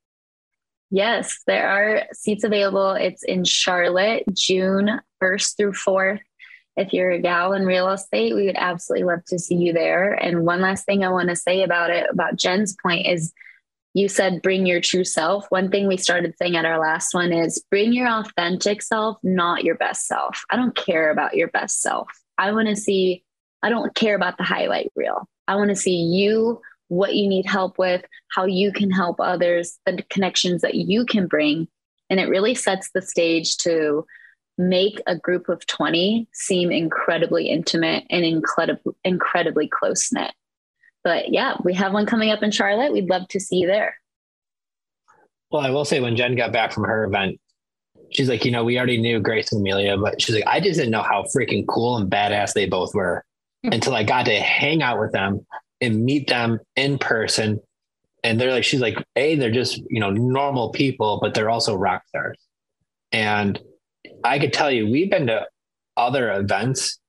Yes, 0.89 1.41
there 1.45 1.67
are 1.67 2.03
seats 2.13 2.43
available. 2.43 2.91
It's 2.91 3.23
in 3.23 3.43
Charlotte, 3.43 4.23
June 4.33 5.01
1st 5.21 5.57
through 5.57 5.73
4th. 5.73 6.19
If 6.77 6.93
you're 6.93 7.11
a 7.11 7.19
gal 7.19 7.53
in 7.53 7.65
real 7.65 7.89
estate, 7.89 8.35
we 8.35 8.45
would 8.45 8.55
absolutely 8.55 9.05
love 9.05 9.25
to 9.25 9.39
see 9.39 9.55
you 9.55 9.73
there. 9.73 10.13
And 10.13 10.45
one 10.45 10.61
last 10.61 10.85
thing 10.85 11.03
I 11.03 11.09
want 11.09 11.29
to 11.29 11.35
say 11.35 11.63
about 11.63 11.89
it, 11.89 12.07
about 12.09 12.35
Jenn's 12.35 12.75
point, 12.81 13.07
is 13.07 13.33
you 13.97 14.07
said 14.07 14.43
bring 14.43 14.67
your 14.67 14.79
true 14.79 15.03
self. 15.03 15.47
One 15.49 15.71
thing 15.71 15.87
we 15.87 15.97
started 15.97 16.35
saying 16.37 16.55
at 16.55 16.65
our 16.65 16.79
last 16.79 17.15
one 17.15 17.33
is 17.33 17.63
bring 17.71 17.93
your 17.93 18.07
authentic 18.07 18.83
self, 18.83 19.17
not 19.23 19.63
your 19.63 19.73
best 19.73 20.05
self. 20.05 20.45
I 20.51 20.55
don't 20.55 20.75
care 20.75 21.09
about 21.09 21.35
your 21.35 21.47
best 21.47 21.81
self. 21.81 22.07
I 22.37 22.51
want 22.51 22.67
to 22.67 22.75
see, 22.75 23.23
I 23.63 23.69
don't 23.69 23.95
care 23.95 24.15
about 24.15 24.37
the 24.37 24.43
highlight 24.43 24.91
reel. 24.95 25.27
I 25.47 25.55
want 25.55 25.71
to 25.71 25.75
see 25.75 25.95
you 25.95 26.61
what 26.89 27.15
you 27.15 27.27
need 27.27 27.47
help 27.47 27.79
with, 27.79 28.05
how 28.35 28.45
you 28.45 28.71
can 28.71 28.91
help 28.91 29.19
others, 29.19 29.79
the 29.87 30.03
connections 30.11 30.61
that 30.61 30.75
you 30.75 31.03
can 31.03 31.25
bring. 31.25 31.67
And 32.11 32.19
it 32.19 32.29
really 32.29 32.53
sets 32.53 32.91
the 32.93 33.01
stage 33.01 33.57
to 33.57 34.05
make 34.59 35.01
a 35.07 35.17
group 35.17 35.49
of 35.49 35.65
20 35.65 36.27
seem 36.33 36.71
incredibly 36.71 37.49
intimate 37.49 38.03
and 38.11 38.23
incredibly, 38.23 38.93
incredibly 39.03 39.67
close 39.67 40.11
knit. 40.11 40.33
But 41.03 41.31
yeah, 41.31 41.55
we 41.63 41.73
have 41.73 41.93
one 41.93 42.05
coming 42.05 42.31
up 42.31 42.43
in 42.43 42.51
Charlotte. 42.51 42.91
We'd 42.91 43.09
love 43.09 43.27
to 43.29 43.39
see 43.39 43.57
you 43.57 43.67
there. 43.67 43.95
Well, 45.49 45.61
I 45.61 45.69
will 45.69 45.85
say 45.85 45.99
when 45.99 46.15
Jenn 46.15 46.35
got 46.35 46.51
back 46.51 46.73
from 46.73 46.83
her 46.83 47.05
event, 47.05 47.39
she's 48.11 48.29
like, 48.29 48.45
you 48.45 48.51
know, 48.51 48.63
we 48.63 48.77
already 48.77 48.99
knew 48.99 49.19
Grace 49.19 49.51
and 49.51 49.61
Amelia, 49.61 49.97
but 49.97 50.21
she's 50.21 50.35
like, 50.35 50.47
I 50.47 50.59
just 50.59 50.77
didn't 50.77 50.91
know 50.91 51.03
how 51.03 51.23
freaking 51.35 51.65
cool 51.67 51.97
and 51.97 52.11
badass 52.11 52.53
they 52.53 52.65
both 52.65 52.93
were 52.93 53.23
hmm. 53.63 53.71
until 53.71 53.95
I 53.95 54.03
got 54.03 54.25
to 54.25 54.39
hang 54.39 54.81
out 54.81 54.99
with 54.99 55.11
them 55.11 55.45
and 55.81 56.03
meet 56.03 56.27
them 56.27 56.59
in 56.75 56.97
person. 56.97 57.59
And 58.23 58.41
they're 58.41 58.51
like, 58.51 58.63
she's 58.63 58.81
like, 58.81 58.97
A, 59.15 59.35
they're 59.35 59.51
just, 59.51 59.77
you 59.89 59.99
know, 59.99 60.09
normal 60.09 60.71
people, 60.71 61.19
but 61.21 61.33
they're 61.33 61.49
also 61.49 61.75
rock 61.75 62.03
stars. 62.07 62.37
And 63.11 63.59
I 64.23 64.39
could 64.39 64.53
tell 64.53 64.71
you, 64.71 64.89
we've 64.89 65.09
been 65.09 65.27
to 65.27 65.45
other 65.95 66.31
events 66.33 66.99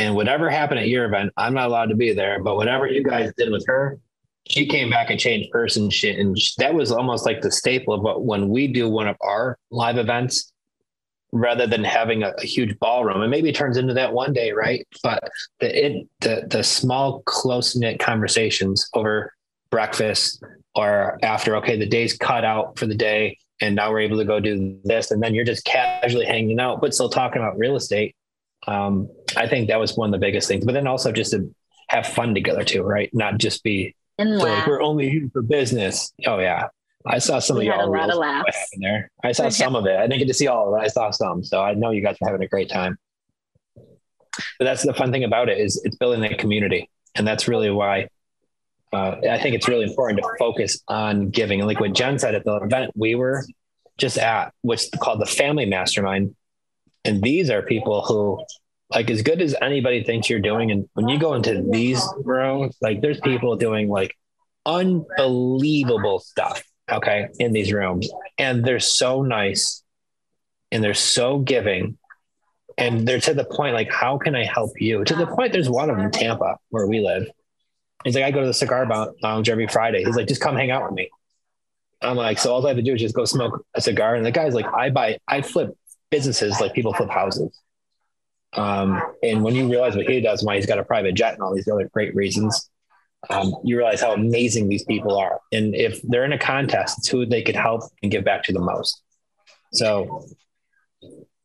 and 0.00 0.14
whatever 0.14 0.48
happened 0.48 0.80
at 0.80 0.88
your 0.88 1.04
event, 1.04 1.30
I'm 1.36 1.52
not 1.52 1.68
allowed 1.68 1.90
to 1.90 1.94
be 1.94 2.14
there, 2.14 2.42
but 2.42 2.56
whatever 2.56 2.86
you 2.86 3.04
guys 3.04 3.34
did 3.36 3.52
with 3.52 3.66
her, 3.66 3.98
she 4.48 4.66
came 4.66 4.88
back 4.88 5.10
and 5.10 5.20
changed 5.20 5.50
person 5.50 5.90
shit. 5.90 6.18
And 6.18 6.34
that 6.56 6.72
was 6.72 6.90
almost 6.90 7.26
like 7.26 7.42
the 7.42 7.52
staple 7.52 7.92
of 7.92 8.00
what 8.00 8.24
when 8.24 8.48
we 8.48 8.66
do 8.66 8.88
one 8.88 9.08
of 9.08 9.16
our 9.20 9.58
live 9.70 9.98
events, 9.98 10.50
rather 11.32 11.66
than 11.66 11.84
having 11.84 12.22
a, 12.22 12.30
a, 12.38 12.46
huge 12.46 12.78
ballroom. 12.78 13.20
And 13.20 13.30
maybe 13.30 13.50
it 13.50 13.54
turns 13.54 13.76
into 13.76 13.92
that 13.92 14.14
one 14.14 14.32
day, 14.32 14.52
right? 14.52 14.88
But 15.02 15.22
the 15.60 15.86
it 15.86 16.08
the 16.20 16.46
the 16.48 16.64
small 16.64 17.20
close 17.26 17.76
knit 17.76 18.00
conversations 18.00 18.88
over 18.94 19.34
breakfast 19.70 20.42
or 20.74 21.18
after 21.22 21.56
okay, 21.56 21.78
the 21.78 21.86
day's 21.86 22.16
cut 22.16 22.42
out 22.42 22.78
for 22.78 22.86
the 22.86 22.94
day, 22.94 23.36
and 23.60 23.76
now 23.76 23.90
we're 23.90 24.00
able 24.00 24.16
to 24.16 24.24
go 24.24 24.40
do 24.40 24.80
this, 24.82 25.10
and 25.10 25.22
then 25.22 25.34
you're 25.34 25.44
just 25.44 25.66
casually 25.66 26.24
hanging 26.24 26.58
out, 26.58 26.80
but 26.80 26.94
still 26.94 27.10
talking 27.10 27.42
about 27.42 27.58
real 27.58 27.76
estate. 27.76 28.16
Um, 28.66 29.08
I 29.36 29.46
think 29.46 29.68
that 29.68 29.80
was 29.80 29.96
one 29.96 30.12
of 30.12 30.20
the 30.20 30.24
biggest 30.24 30.48
things. 30.48 30.64
But 30.64 30.72
then 30.72 30.86
also 30.86 31.12
just 31.12 31.32
to 31.32 31.54
have 31.88 32.06
fun 32.06 32.34
together 32.34 32.62
too, 32.62 32.82
right? 32.82 33.10
Not 33.12 33.38
just 33.38 33.62
be 33.62 33.94
like 34.18 34.66
we're 34.66 34.82
only 34.82 35.08
here 35.08 35.28
for 35.32 35.42
business. 35.42 36.12
Oh 36.26 36.38
yeah, 36.38 36.68
I 37.06 37.18
saw 37.18 37.38
some 37.38 37.58
we 37.58 37.68
of 37.68 37.76
y'all. 37.76 37.88
A 37.88 37.90
lot 37.90 38.10
of 38.10 38.18
laughs 38.18 38.70
there. 38.78 39.10
I 39.24 39.32
saw 39.32 39.48
some 39.50 39.74
of 39.74 39.86
it. 39.86 39.96
I 39.96 40.06
didn't 40.06 40.18
get 40.18 40.28
to 40.28 40.34
see 40.34 40.46
all 40.46 40.74
of 40.74 40.80
it. 40.80 40.84
I 40.84 40.88
saw 40.88 41.10
some, 41.10 41.42
so 41.42 41.62
I 41.62 41.74
know 41.74 41.90
you 41.90 42.02
guys 42.02 42.16
are 42.20 42.28
having 42.28 42.42
a 42.42 42.48
great 42.48 42.68
time. 42.68 42.98
But 44.58 44.64
that's 44.64 44.84
the 44.84 44.94
fun 44.94 45.10
thing 45.10 45.24
about 45.24 45.48
it 45.48 45.58
is 45.58 45.80
it's 45.84 45.96
building 45.96 46.20
that 46.20 46.38
community, 46.38 46.90
and 47.14 47.26
that's 47.26 47.48
really 47.48 47.70
why 47.70 48.08
uh, 48.92 49.16
I 49.30 49.38
think 49.38 49.54
it's 49.54 49.68
really 49.68 49.84
important 49.84 50.20
to 50.20 50.28
focus 50.38 50.82
on 50.88 51.30
giving. 51.30 51.60
And 51.60 51.68
like 51.68 51.80
what 51.80 51.92
Jenn 51.92 52.18
said 52.18 52.34
at 52.34 52.44
the 52.44 52.56
event 52.56 52.92
we 52.94 53.14
were 53.14 53.44
just 53.98 54.18
at, 54.18 54.52
what's 54.62 54.88
called 54.90 55.20
the 55.20 55.26
Family 55.26 55.66
Mastermind, 55.66 56.34
and 57.04 57.22
these 57.22 57.50
are 57.50 57.62
people 57.62 58.02
who 58.02 58.44
like 58.90 59.10
as 59.10 59.22
good 59.22 59.40
as 59.40 59.54
anybody 59.62 60.02
thinks 60.02 60.28
you're 60.28 60.40
doing. 60.40 60.70
And 60.70 60.88
when 60.94 61.08
you 61.08 61.18
go 61.18 61.34
into 61.34 61.64
these 61.70 62.02
rooms, 62.24 62.76
like 62.80 63.00
there's 63.00 63.20
people 63.20 63.56
doing 63.56 63.88
like 63.88 64.16
unbelievable 64.66 66.18
stuff 66.18 66.64
okay, 66.92 67.28
in 67.38 67.52
these 67.52 67.72
rooms. 67.72 68.10
And 68.38 68.64
they're 68.64 68.80
so 68.80 69.22
nice 69.22 69.82
and 70.70 70.82
they're 70.82 70.94
so 70.94 71.38
giving. 71.38 71.98
And 72.78 73.06
they're 73.06 73.20
to 73.20 73.34
the 73.34 73.44
point, 73.44 73.74
like, 73.74 73.92
how 73.92 74.16
can 74.16 74.34
I 74.34 74.44
help 74.44 74.72
you? 74.80 75.04
To 75.04 75.14
the 75.14 75.26
point, 75.26 75.52
there's 75.52 75.68
one 75.68 75.90
of 75.90 75.96
them 75.96 76.06
in 76.06 76.10
Tampa 76.10 76.56
where 76.70 76.86
we 76.86 77.00
live. 77.00 77.28
He's 78.04 78.14
like, 78.14 78.24
I 78.24 78.30
go 78.30 78.40
to 78.40 78.46
the 78.46 78.54
cigar 78.54 78.88
lounge 79.22 79.50
every 79.50 79.66
Friday. 79.66 80.02
He's 80.02 80.16
like, 80.16 80.28
just 80.28 80.40
come 80.40 80.56
hang 80.56 80.70
out 80.70 80.84
with 80.84 80.92
me. 80.92 81.10
I'm 82.00 82.16
like, 82.16 82.38
so 82.38 82.54
all 82.54 82.64
I 82.64 82.70
have 82.70 82.78
to 82.78 82.82
do 82.82 82.94
is 82.94 83.00
just 83.00 83.14
go 83.14 83.26
smoke 83.26 83.66
a 83.74 83.80
cigar. 83.82 84.14
And 84.14 84.24
the 84.24 84.30
guy's 84.30 84.54
like, 84.54 84.66
I 84.66 84.88
buy, 84.88 85.18
I 85.28 85.42
flip 85.42 85.76
businesses 86.10 86.60
like 86.60 86.74
people 86.74 86.92
flip 86.94 87.10
houses. 87.10 87.58
Um, 88.54 89.00
and 89.22 89.44
when 89.44 89.54
you 89.54 89.68
realize 89.68 89.94
what 89.94 90.08
he 90.08 90.20
does, 90.20 90.42
why 90.42 90.56
he's 90.56 90.66
got 90.66 90.78
a 90.78 90.84
private 90.84 91.14
jet 91.14 91.34
and 91.34 91.42
all 91.42 91.54
these 91.54 91.68
other 91.68 91.88
great 91.92 92.14
reasons, 92.14 92.68
um, 93.28 93.54
you 93.64 93.76
realize 93.76 94.00
how 94.00 94.12
amazing 94.12 94.68
these 94.68 94.84
people 94.84 95.16
are. 95.16 95.40
And 95.52 95.74
if 95.74 96.00
they're 96.02 96.24
in 96.24 96.32
a 96.32 96.38
contest, 96.38 96.98
it's 96.98 97.08
who 97.08 97.26
they 97.26 97.42
could 97.42 97.56
help 97.56 97.82
and 98.02 98.10
give 98.10 98.24
back 98.24 98.42
to 98.44 98.52
the 98.52 98.60
most. 98.60 99.02
So 99.72 100.26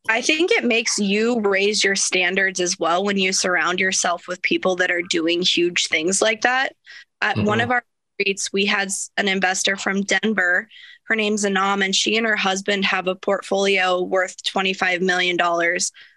I 0.08 0.22
think 0.22 0.50
it 0.50 0.64
makes 0.64 0.98
you 0.98 1.40
raise 1.40 1.84
your 1.84 1.96
standards 1.96 2.60
as 2.60 2.78
well 2.78 3.04
when 3.04 3.18
you 3.18 3.32
surround 3.32 3.80
yourself 3.80 4.26
with 4.26 4.40
people 4.42 4.76
that 4.76 4.90
are 4.90 5.02
doing 5.02 5.42
huge 5.42 5.88
things 5.88 6.22
like 6.22 6.42
that. 6.42 6.74
At 7.20 7.36
mm-hmm. 7.36 7.46
one 7.46 7.60
of 7.60 7.70
our 7.70 7.84
retreats, 8.18 8.52
we 8.52 8.66
had 8.66 8.90
an 9.16 9.28
investor 9.28 9.76
from 9.76 10.02
Denver. 10.02 10.68
Her 11.06 11.16
name's 11.16 11.44
Anam, 11.44 11.82
and 11.82 11.94
she 11.94 12.16
and 12.16 12.26
her 12.26 12.36
husband 12.36 12.84
have 12.84 13.06
a 13.06 13.14
portfolio 13.14 14.02
worth 14.02 14.42
$25 14.42 15.00
million, 15.00 15.38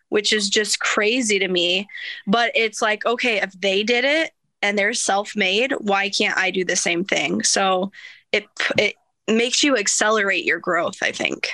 which 0.10 0.34
is 0.34 0.49
just 0.49 0.80
crazy 0.80 1.39
to 1.39 1.47
me. 1.47 1.88
But 2.28 2.52
it's 2.56 2.82
like, 2.82 3.06
okay, 3.06 3.41
if 3.41 3.52
they 3.54 3.84
did 3.84 4.06
it, 4.06 4.32
and 4.62 4.78
they're 4.78 4.93
self-made 4.93 5.73
why 5.80 6.10
can't 6.10 6.38
i 6.38 6.52
do 6.52 6.63
the 6.63 6.75
same 6.75 7.04
thing? 7.04 7.43
So 7.43 7.91
it 8.32 8.45
it 8.78 8.95
makes 9.28 9.63
you 9.63 9.78
accelerate 9.78 10.45
your 10.45 10.60
growth 10.60 10.97
i 11.02 11.12
think. 11.12 11.49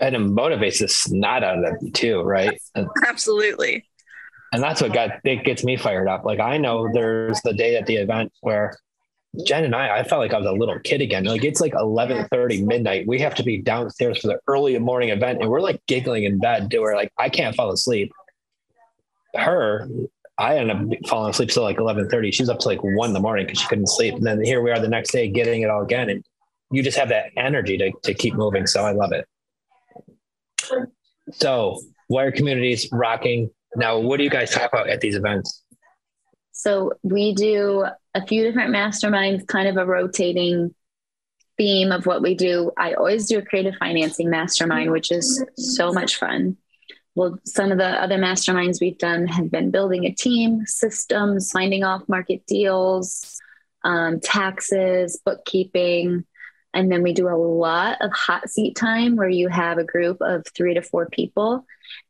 And 0.00 0.14
it 0.14 0.20
motivates 0.20 0.80
the 0.80 0.88
snot 0.88 1.42
out 1.42 1.58
of 1.58 1.80
them 1.80 1.92
too 1.92 2.22
right? 2.22 2.60
Absolutely. 3.06 3.86
And 4.52 4.62
that's 4.62 4.80
what 4.80 4.92
got 4.92 5.10
it 5.24 5.44
gets 5.44 5.64
me 5.64 5.76
fired 5.76 6.08
up. 6.08 6.24
Like 6.24 6.40
i 6.40 6.58
know 6.58 6.88
there's 6.92 7.40
the 7.42 7.52
day 7.52 7.76
at 7.76 7.86
the 7.86 7.96
event 7.96 8.32
where 8.40 8.76
jenn 9.44 9.64
and 9.64 9.74
i 9.74 9.98
i 9.98 10.02
felt 10.02 10.20
like 10.20 10.32
i 10.32 10.38
was 10.38 10.46
a 10.46 10.52
little 10.52 10.78
kid 10.80 11.00
again 11.00 11.24
like 11.24 11.44
it's 11.44 11.60
like 11.60 11.74
11 11.74 12.28
30 12.28 12.62
midnight 12.62 13.06
we 13.06 13.18
have 13.18 13.34
to 13.34 13.42
be 13.42 13.60
downstairs 13.60 14.18
for 14.18 14.28
the 14.28 14.38
early 14.46 14.78
morning 14.78 15.10
event 15.10 15.40
and 15.40 15.50
we're 15.50 15.60
like 15.60 15.80
giggling 15.86 16.24
in 16.24 16.38
bed 16.38 16.70
to 16.70 16.78
where 16.78 16.94
like 16.94 17.12
i 17.18 17.28
can't 17.28 17.54
fall 17.56 17.70
asleep 17.70 18.12
her 19.34 19.88
I 20.38 20.58
ended 20.58 20.76
up 20.76 21.08
falling 21.08 21.30
asleep 21.30 21.48
till 21.48 21.62
like 21.62 21.78
eleven 21.78 22.08
thirty. 22.10 22.30
She 22.30 22.42
was 22.42 22.50
up 22.50 22.58
to 22.60 22.68
like 22.68 22.82
one 22.82 23.08
in 23.08 23.14
the 23.14 23.20
morning 23.20 23.46
because 23.46 23.60
she 23.60 23.68
couldn't 23.68 23.88
sleep. 23.88 24.14
And 24.14 24.26
then 24.26 24.44
here 24.44 24.60
we 24.60 24.70
are 24.70 24.78
the 24.78 24.88
next 24.88 25.10
day 25.10 25.28
getting 25.28 25.62
it 25.62 25.70
all 25.70 25.82
again. 25.82 26.10
And 26.10 26.24
you 26.70 26.82
just 26.82 26.98
have 26.98 27.08
that 27.08 27.30
energy 27.36 27.78
to, 27.78 27.92
to 28.02 28.12
keep 28.12 28.34
moving. 28.34 28.66
So 28.66 28.84
I 28.84 28.92
love 28.92 29.12
it. 29.12 29.26
So 31.32 31.80
WIIRE 32.10 32.34
communities 32.34 32.88
rocking. 32.92 33.50
Now, 33.76 33.98
what 33.98 34.18
do 34.18 34.24
you 34.24 34.30
guys 34.30 34.50
talk 34.50 34.70
about 34.72 34.88
at 34.88 35.00
these 35.00 35.14
events? 35.14 35.62
So 36.52 36.92
we 37.02 37.34
do 37.34 37.86
a 38.16 38.26
few 38.26 38.42
different 38.42 38.74
masterminds, 38.74 39.46
kind 39.46 39.68
of 39.68 39.76
a 39.76 39.86
rotating 39.86 40.74
theme 41.56 41.92
of 41.92 42.06
what 42.06 42.22
we 42.22 42.34
do. 42.34 42.70
I 42.76 42.94
always 42.94 43.26
do 43.28 43.38
a 43.38 43.42
creative 43.42 43.74
financing 43.76 44.30
mastermind, 44.30 44.90
which 44.90 45.10
is 45.10 45.44
so 45.56 45.92
much 45.92 46.16
fun 46.16 46.56
well, 47.16 47.38
some 47.46 47.72
of 47.72 47.78
the 47.78 47.88
other 47.88 48.18
masterminds 48.18 48.78
we've 48.78 48.98
done 48.98 49.26
have 49.26 49.50
been 49.50 49.70
building 49.70 50.04
a 50.04 50.12
team, 50.12 50.66
systems, 50.66 51.50
finding 51.50 51.82
off 51.82 52.06
market 52.08 52.46
deals, 52.46 53.40
um, 53.84 54.20
taxes, 54.20 55.18
bookkeeping. 55.24 56.26
And 56.74 56.92
then 56.92 57.02
we 57.02 57.14
do 57.14 57.26
a 57.28 57.40
lot 57.40 57.96
of 58.02 58.12
hot 58.12 58.50
seat 58.50 58.76
time 58.76 59.16
where 59.16 59.30
you 59.30 59.48
have 59.48 59.78
a 59.78 59.84
group 59.84 60.18
of 60.20 60.44
three 60.54 60.74
to 60.74 60.82
four 60.82 61.08
people 61.08 61.64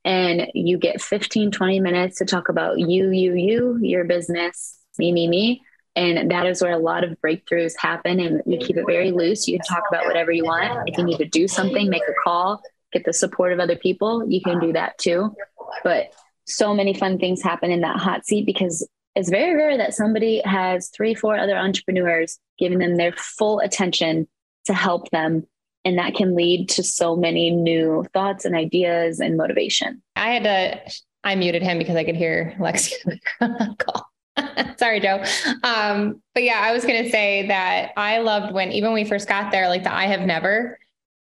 and 0.05 0.49
you 0.55 0.77
get 0.77 1.01
15, 1.01 1.53
20 1.53 1.79
minutes 1.79 2.19
to 2.19 2.25
talk 2.25 2.49
about 2.49 2.81
you, 2.81 3.11
you, 3.13 3.35
you, 3.35 3.79
your 3.81 4.03
business, 4.05 4.77
me, 4.99 5.13
me, 5.13 5.29
me. 5.29 5.63
And 5.97 6.31
that 6.31 6.47
is 6.47 6.63
where 6.63 6.73
a 6.73 6.79
lot 6.79 7.05
of 7.05 7.19
breakthroughs 7.25 7.73
happen. 7.79 8.21
And 8.21 8.43
we 8.45 8.59
keep 8.59 8.77
it 8.77 8.85
very 8.87 9.11
loose. 9.11 9.49
You 9.49 9.59
can 9.59 9.67
talk 9.67 9.85
about 9.89 10.05
whatever 10.05 10.31
you 10.31 10.45
want. 10.45 10.89
If 10.89 10.99
you 10.99 11.05
need 11.05 11.17
to 11.19 11.25
do 11.25 11.49
something, 11.49 11.89
make 11.89 12.03
a 12.03 12.13
call, 12.23 12.63
get 12.93 13.05
the 13.05 13.15
support 13.15 13.53
of 13.53 13.61
other 13.61 13.77
people, 13.77 14.29
you 14.29 14.43
can 14.43 14.61
do 14.61 14.75
that 14.75 14.99
too. 14.99 15.35
But 15.83 16.13
so 16.45 16.75
many 16.75 16.95
fun 16.95 17.19
things 17.19 17.43
happen 17.43 17.71
in 17.71 17.81
that 17.81 17.97
hot 17.97 18.27
seat 18.27 18.47
because 18.47 18.87
it's 19.15 19.31
very 19.31 19.57
rare 19.57 19.79
that 19.79 19.95
somebody 19.95 20.43
has 20.45 20.91
three, 20.91 21.15
four 21.15 21.37
other 21.37 21.57
entrepreneurs 21.57 22.39
giving 22.59 22.79
them 22.79 22.97
their 22.97 23.13
full 23.13 23.61
attention 23.61 24.29
to 24.67 24.75
help 24.75 25.11
them. 25.11 25.47
And 25.85 25.99
that 25.99 26.15
can 26.15 26.35
lead 26.35 26.69
to 26.71 26.83
so 26.83 27.17
many 27.17 27.51
new 27.51 28.05
thoughts 28.13 28.45
and 28.45 28.55
ideas 28.55 29.21
and 29.21 29.37
motivation. 29.37 30.03
I 30.15 30.33
had 30.33 30.43
to, 30.45 30.93
I 31.25 31.35
muted 31.37 31.63
him 31.63 31.79
because 31.79 31.97
I 31.97 32.05
could 32.05 32.17
hear 32.17 32.55
Lexi 32.59 32.93
call. 33.79 34.11
Sorry, 34.79 35.01
Joe. 35.01 35.23
Um, 35.63 36.23
but 36.35 36.43
yeah, 36.43 36.61
I 36.63 36.73
was 36.73 36.85
going 36.85 37.03
to 37.05 37.11
say 37.11 37.47
that 37.49 37.93
I 37.97 38.19
loved 38.19 38.53
when, 38.53 38.73
even 38.73 38.93
when 38.93 39.03
we 39.03 39.09
first 39.09 39.29
got 39.29 39.53
there, 39.53 39.69
like 39.69 39.85
the 39.85 39.95
I 39.95 40.07
have 40.07 40.21
never 40.21 40.79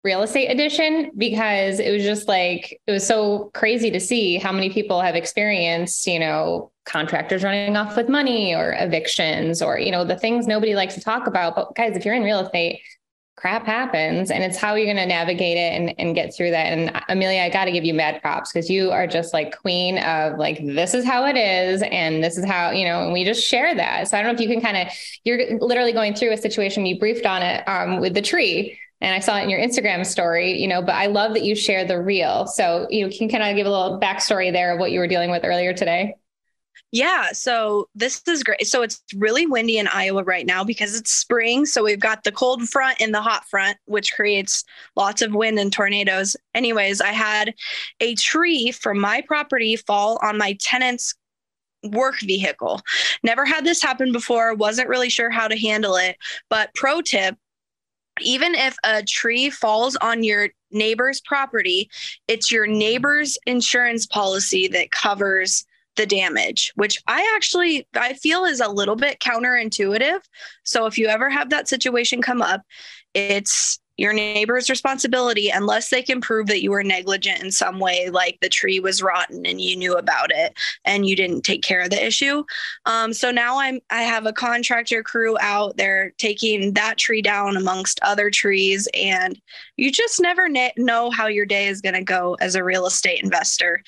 real 0.06 0.22
estate 0.22 0.46
edition 0.46 1.10
because 1.18 1.80
it 1.80 1.90
was 1.90 2.04
just 2.04 2.28
like 2.28 2.80
it 2.86 2.92
was 2.92 3.04
so 3.04 3.50
crazy 3.54 3.90
to 3.90 3.98
see 3.98 4.36
how 4.38 4.52
many 4.52 4.70
people 4.70 5.00
have 5.00 5.16
experienced 5.16 6.06
you 6.06 6.20
know 6.20 6.70
contractors 6.84 7.42
running 7.42 7.76
off 7.76 7.96
with 7.96 8.08
money 8.08 8.54
or 8.54 8.76
evictions 8.78 9.60
or 9.60 9.80
you 9.80 9.90
know 9.90 10.04
the 10.04 10.16
things 10.16 10.46
nobody 10.46 10.76
likes 10.76 10.94
to 10.94 11.00
talk 11.00 11.26
about 11.26 11.56
but 11.56 11.74
guys 11.74 11.96
if 11.96 12.04
you're 12.04 12.14
in 12.14 12.22
real 12.22 12.38
estate 12.38 12.80
crap 13.37 13.66
happens 13.66 14.31
and 14.31 14.42
it's 14.42 14.57
how 14.57 14.75
you're 14.75 14.87
going 14.87 14.96
to 14.96 15.07
navigate 15.07 15.59
it 15.59 15.72
and, 15.72 15.94
and 15.99 16.14
get 16.14 16.35
through 16.35 16.51
that 16.51 16.66
and 16.66 16.90
amelia 17.11 17.42
i 17.42 17.51
got 17.51 17.66
to 17.66 17.70
give 17.70 17.85
you 17.85 17.92
mad 17.92 18.20
props 18.22 18.51
because 18.51 18.70
you 18.70 18.90
are 18.90 19.07
just 19.07 19.35
like 19.35 19.57
queen 19.61 19.99
of 19.99 20.38
like 20.38 20.59
this 20.64 20.94
is 20.94 21.05
how 21.05 21.27
it 21.27 21.37
is 21.37 21.83
and 21.90 22.25
this 22.25 22.38
is 22.38 22.44
how 22.46 22.70
you 22.70 22.85
know 22.87 23.05
and 23.05 23.12
we 23.12 23.25
just 23.25 23.46
share 23.46 23.75
that 23.75 24.09
so 24.09 24.16
i 24.16 24.22
don't 24.22 24.33
know 24.33 24.35
if 24.35 24.40
you 24.40 24.49
can 24.49 24.62
kind 24.62 24.77
of 24.77 24.92
you're 25.25 25.59
literally 25.59 25.92
going 25.92 26.14
through 26.14 26.33
a 26.33 26.37
situation 26.37 26.87
you 26.87 26.99
briefed 26.99 27.27
on 27.27 27.42
it 27.42 27.62
um, 27.68 28.01
with 28.01 28.14
the 28.14 28.22
tree 28.22 28.79
and 29.03 29.14
I 29.14 29.18
saw 29.18 29.37
it 29.37 29.42
in 29.42 29.51
your 29.51 29.61
Instagram 29.61 30.07
story, 30.07 30.59
you 30.59 30.66
know, 30.66 30.81
but 30.81 30.94
I 30.94 31.05
love 31.05 31.35
that 31.35 31.44
you 31.44 31.55
share 31.55 31.85
the 31.85 32.01
real. 32.01 32.46
So 32.46 32.87
you 32.88 33.05
know, 33.05 33.14
can 33.14 33.29
kind 33.29 33.42
of 33.42 33.55
give 33.55 33.66
a 33.66 33.70
little 33.70 34.01
backstory 34.01 34.51
there 34.51 34.72
of 34.72 34.81
what 34.81 34.90
you 34.90 35.01
were 35.01 35.07
dealing 35.07 35.31
with 35.31 35.44
earlier 35.44 35.75
today. 35.75 36.14
Yeah, 36.92 37.32
so 37.32 37.88
this 37.94 38.22
is 38.26 38.42
great. 38.42 38.66
So 38.66 38.82
it's 38.82 39.02
really 39.14 39.46
windy 39.46 39.78
in 39.78 39.88
Iowa 39.88 40.22
right 40.22 40.46
now 40.46 40.64
because 40.64 40.94
it's 40.94 41.10
spring. 41.10 41.66
So 41.66 41.84
we've 41.84 42.00
got 42.00 42.24
the 42.24 42.32
cold 42.32 42.68
front 42.68 43.00
and 43.00 43.12
the 43.12 43.20
hot 43.20 43.44
front, 43.48 43.76
which 43.86 44.12
creates 44.12 44.64
lots 44.94 45.20
of 45.20 45.34
wind 45.34 45.58
and 45.58 45.72
tornadoes. 45.72 46.36
Anyways, 46.54 47.00
I 47.00 47.12
had 47.12 47.54
a 48.00 48.14
tree 48.14 48.70
from 48.70 48.98
my 48.98 49.22
property 49.22 49.76
fall 49.76 50.18
on 50.22 50.38
my 50.38 50.56
tenant's 50.60 51.14
work 51.82 52.20
vehicle. 52.20 52.80
Never 53.22 53.44
had 53.44 53.64
this 53.64 53.82
happen 53.82 54.12
before, 54.12 54.54
wasn't 54.54 54.88
really 54.88 55.10
sure 55.10 55.30
how 55.30 55.48
to 55.48 55.58
handle 55.58 55.96
it. 55.96 56.16
But 56.48 56.74
pro 56.74 57.02
tip 57.02 57.36
even 58.20 58.54
if 58.54 58.76
a 58.84 59.02
tree 59.02 59.50
falls 59.50 59.96
on 59.96 60.24
your 60.24 60.48
neighbor's 60.70 61.20
property, 61.20 61.90
it's 62.28 62.50
your 62.50 62.66
neighbor's 62.66 63.38
insurance 63.46 64.06
policy 64.06 64.68
that 64.68 64.90
covers 64.90 65.64
the 65.96 66.06
damage, 66.06 66.72
which 66.76 66.98
I 67.06 67.32
actually 67.35 67.87
I 67.94 68.14
feel 68.14 68.44
is 68.44 68.61
a 68.61 68.68
little 68.68 68.96
bit 68.96 69.20
counterintuitive. 69.20 70.20
So 70.64 70.87
if 70.87 70.98
you 70.98 71.06
ever 71.06 71.28
have 71.28 71.50
that 71.50 71.68
situation 71.68 72.22
come 72.22 72.42
up, 72.42 72.62
it's 73.14 73.78
your 73.96 74.12
neighbor's 74.12 74.68
responsibility 74.68 75.48
unless 75.48 75.88
they 75.88 76.02
can 76.02 76.20
prove 76.20 76.48
that 76.48 76.62
you 76.62 76.70
were 76.70 76.85
negligent 76.85 77.42
in 77.42 77.50
some 77.50 77.78
way, 77.78 78.11
like 78.11 78.38
the 78.40 78.48
tree 78.48 78.78
was 78.78 79.02
rotten 79.02 79.46
and 79.46 79.61
you 79.61 79.76
knew 79.76 79.94
about 79.94 80.30
it 80.30 80.56
and 80.85 81.06
you 81.06 81.16
didn't 81.16 81.42
take 81.42 81.62
care 81.62 81.80
of 81.80 81.90
the 81.90 82.06
issue. 82.06 82.44
Um, 82.85 83.12
so 83.12 83.30
now 83.30 83.59
I'm 83.59 83.80
I 83.90 84.02
have 84.02 84.26
a 84.26 84.32
contractor 84.32 85.02
crew 85.02 85.37
out 85.40 85.76
there 85.76 86.12
taking 86.18 86.74
that 86.74 86.98
tree 86.98 87.22
down 87.22 87.56
amongst 87.56 87.98
other 88.02 88.30
trees, 88.30 88.88
and 88.94 89.40
you 89.76 89.90
just 89.90 90.20
never 90.20 90.48
know 90.76 91.11
how 91.11 91.26
your 91.26 91.46
day 91.46 91.68
is 91.68 91.80
going 91.80 91.94
to 91.94 92.04
go 92.04 92.37
as 92.40 92.54
a 92.54 92.64
real 92.64 92.87
estate 92.87 93.22
investor 93.22 93.82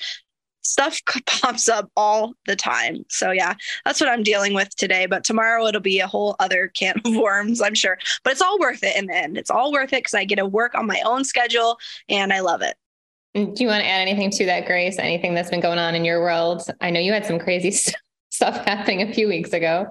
stuff 0.69 0.99
pops 1.25 1.67
up 1.67 1.91
all 1.95 2.33
the 2.45 2.55
time. 2.55 3.03
So 3.09 3.31
yeah, 3.31 3.55
that's 3.85 3.99
what 3.99 4.09
I'm 4.09 4.23
dealing 4.23 4.53
with 4.53 4.75
today. 4.75 5.05
But 5.05 5.23
tomorrow 5.23 5.65
it'll 5.65 5.81
be 5.81 5.99
a 5.99 6.07
whole 6.07 6.35
other 6.39 6.67
can 6.75 6.95
of 7.05 7.15
worms, 7.15 7.61
I'm 7.61 7.75
sure. 7.75 7.97
But 8.23 8.33
it's 8.33 8.41
all 8.41 8.59
worth 8.59 8.83
it 8.83 8.95
in 8.95 9.07
the 9.07 9.15
end. 9.15 9.37
It's 9.37 9.51
all 9.51 9.71
worth 9.71 9.93
it 9.93 10.03
because 10.03 10.13
I 10.13 10.25
get 10.25 10.35
to 10.35 10.45
work 10.45 10.75
on 10.75 10.85
my 10.85 11.01
own 11.05 11.23
schedule 11.23 11.77
and 12.07 12.31
I 12.31 12.39
love 12.41 12.61
it. 12.61 12.75
Mm, 13.35 13.55
do 13.55 13.63
you 13.63 13.69
want 13.69 13.83
to 13.83 13.89
add 13.89 14.01
anything 14.01 14.31
to 14.31 14.45
that, 14.45 14.65
Grace? 14.65 14.97
Anything 14.97 15.35
that's 15.35 15.49
been 15.49 15.59
going 15.59 15.79
on 15.79 15.95
in 15.95 16.03
your 16.05 16.21
world? 16.21 16.63
I 16.81 16.89
know 16.89 16.99
you 16.99 17.13
had 17.13 17.25
some 17.25 17.39
crazy 17.39 17.71
stuff 18.29 18.65
happening 18.65 19.01
a 19.01 19.13
few 19.13 19.27
weeks 19.27 19.53
ago. 19.53 19.87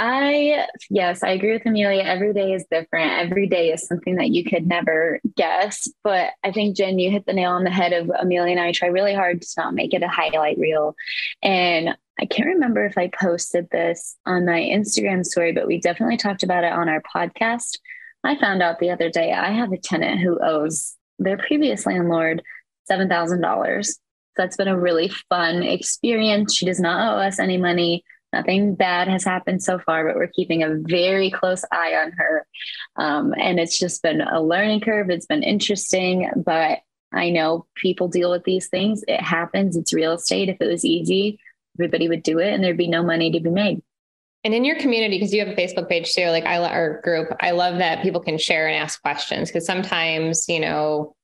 I, 0.00 0.68
yes, 0.90 1.24
I 1.24 1.30
agree 1.30 1.54
with 1.54 1.66
Amelia. 1.66 2.04
Every 2.04 2.32
day 2.32 2.52
is 2.52 2.64
different. 2.70 3.18
Every 3.18 3.48
day 3.48 3.72
is 3.72 3.84
something 3.84 4.14
that 4.14 4.30
you 4.30 4.44
could 4.44 4.64
never 4.64 5.18
guess. 5.36 5.88
But 6.04 6.30
I 6.44 6.52
think, 6.52 6.76
Jenn, 6.76 7.00
you 7.00 7.10
hit 7.10 7.26
the 7.26 7.32
nail 7.32 7.50
on 7.50 7.64
the 7.64 7.70
head 7.70 7.92
of 7.92 8.08
Amelia 8.08 8.52
and 8.52 8.60
I 8.60 8.70
try 8.70 8.86
really 8.88 9.12
hard 9.12 9.42
to 9.42 9.48
not 9.56 9.74
make 9.74 9.92
it 9.92 10.04
a 10.04 10.08
highlight 10.08 10.56
reel. 10.56 10.94
And 11.42 11.96
I 12.20 12.26
can't 12.26 12.46
remember 12.46 12.86
if 12.86 12.96
I 12.96 13.08
posted 13.08 13.70
this 13.70 14.16
on 14.24 14.46
my 14.46 14.60
Instagram 14.60 15.24
story, 15.24 15.50
but 15.50 15.66
we 15.66 15.80
definitely 15.80 16.16
talked 16.16 16.44
about 16.44 16.62
it 16.62 16.72
on 16.72 16.88
our 16.88 17.02
podcast. 17.02 17.78
I 18.22 18.38
found 18.38 18.62
out 18.62 18.78
the 18.78 18.90
other 18.90 19.10
day 19.10 19.32
I 19.32 19.50
have 19.50 19.72
a 19.72 19.78
tenant 19.78 20.20
who 20.20 20.38
owes 20.40 20.96
their 21.18 21.38
previous 21.38 21.86
landlord 21.86 22.40
$7,000. 22.88 23.98
That's 24.36 24.56
been 24.56 24.68
a 24.68 24.78
really 24.78 25.10
fun 25.28 25.64
experience. 25.64 26.54
She 26.54 26.66
does 26.66 26.78
not 26.78 27.16
owe 27.16 27.20
us 27.20 27.40
any 27.40 27.56
money 27.56 28.04
Nothing 28.32 28.74
bad 28.74 29.08
has 29.08 29.24
happened 29.24 29.62
so 29.62 29.78
far, 29.78 30.06
but 30.06 30.16
we're 30.16 30.26
keeping 30.28 30.62
a 30.62 30.74
very 30.74 31.30
close 31.30 31.64
eye 31.72 31.94
on 31.94 32.12
her. 32.12 32.46
Um, 32.96 33.34
and 33.38 33.58
it's 33.58 33.78
just 33.78 34.02
been 34.02 34.20
a 34.20 34.40
learning 34.42 34.80
curve. 34.80 35.08
It's 35.08 35.26
been 35.26 35.42
interesting, 35.42 36.30
but 36.36 36.80
I 37.12 37.30
know 37.30 37.66
people 37.74 38.08
deal 38.08 38.30
with 38.30 38.44
these 38.44 38.68
things. 38.68 39.02
It 39.08 39.20
happens. 39.20 39.76
It's 39.76 39.94
real 39.94 40.12
estate. 40.12 40.50
If 40.50 40.58
it 40.60 40.66
was 40.66 40.84
easy, 40.84 41.40
everybody 41.78 42.08
would 42.08 42.22
do 42.22 42.38
it 42.38 42.52
and 42.52 42.62
there'd 42.62 42.76
be 42.76 42.88
no 42.88 43.02
money 43.02 43.30
to 43.30 43.40
be 43.40 43.50
made. 43.50 43.82
And 44.44 44.54
in 44.54 44.64
your 44.64 44.78
community, 44.78 45.18
because 45.18 45.32
you 45.32 45.44
have 45.44 45.56
a 45.56 45.60
Facebook 45.60 45.88
page 45.88 46.12
too, 46.12 46.26
like 46.26 46.44
I 46.44 46.58
our 46.58 47.00
group, 47.02 47.28
I 47.40 47.52
love 47.52 47.78
that 47.78 48.02
people 48.02 48.20
can 48.20 48.38
share 48.38 48.68
and 48.68 48.76
ask 48.76 49.00
questions 49.02 49.48
because 49.48 49.66
sometimes, 49.66 50.48
you 50.48 50.60
know, 50.60 51.16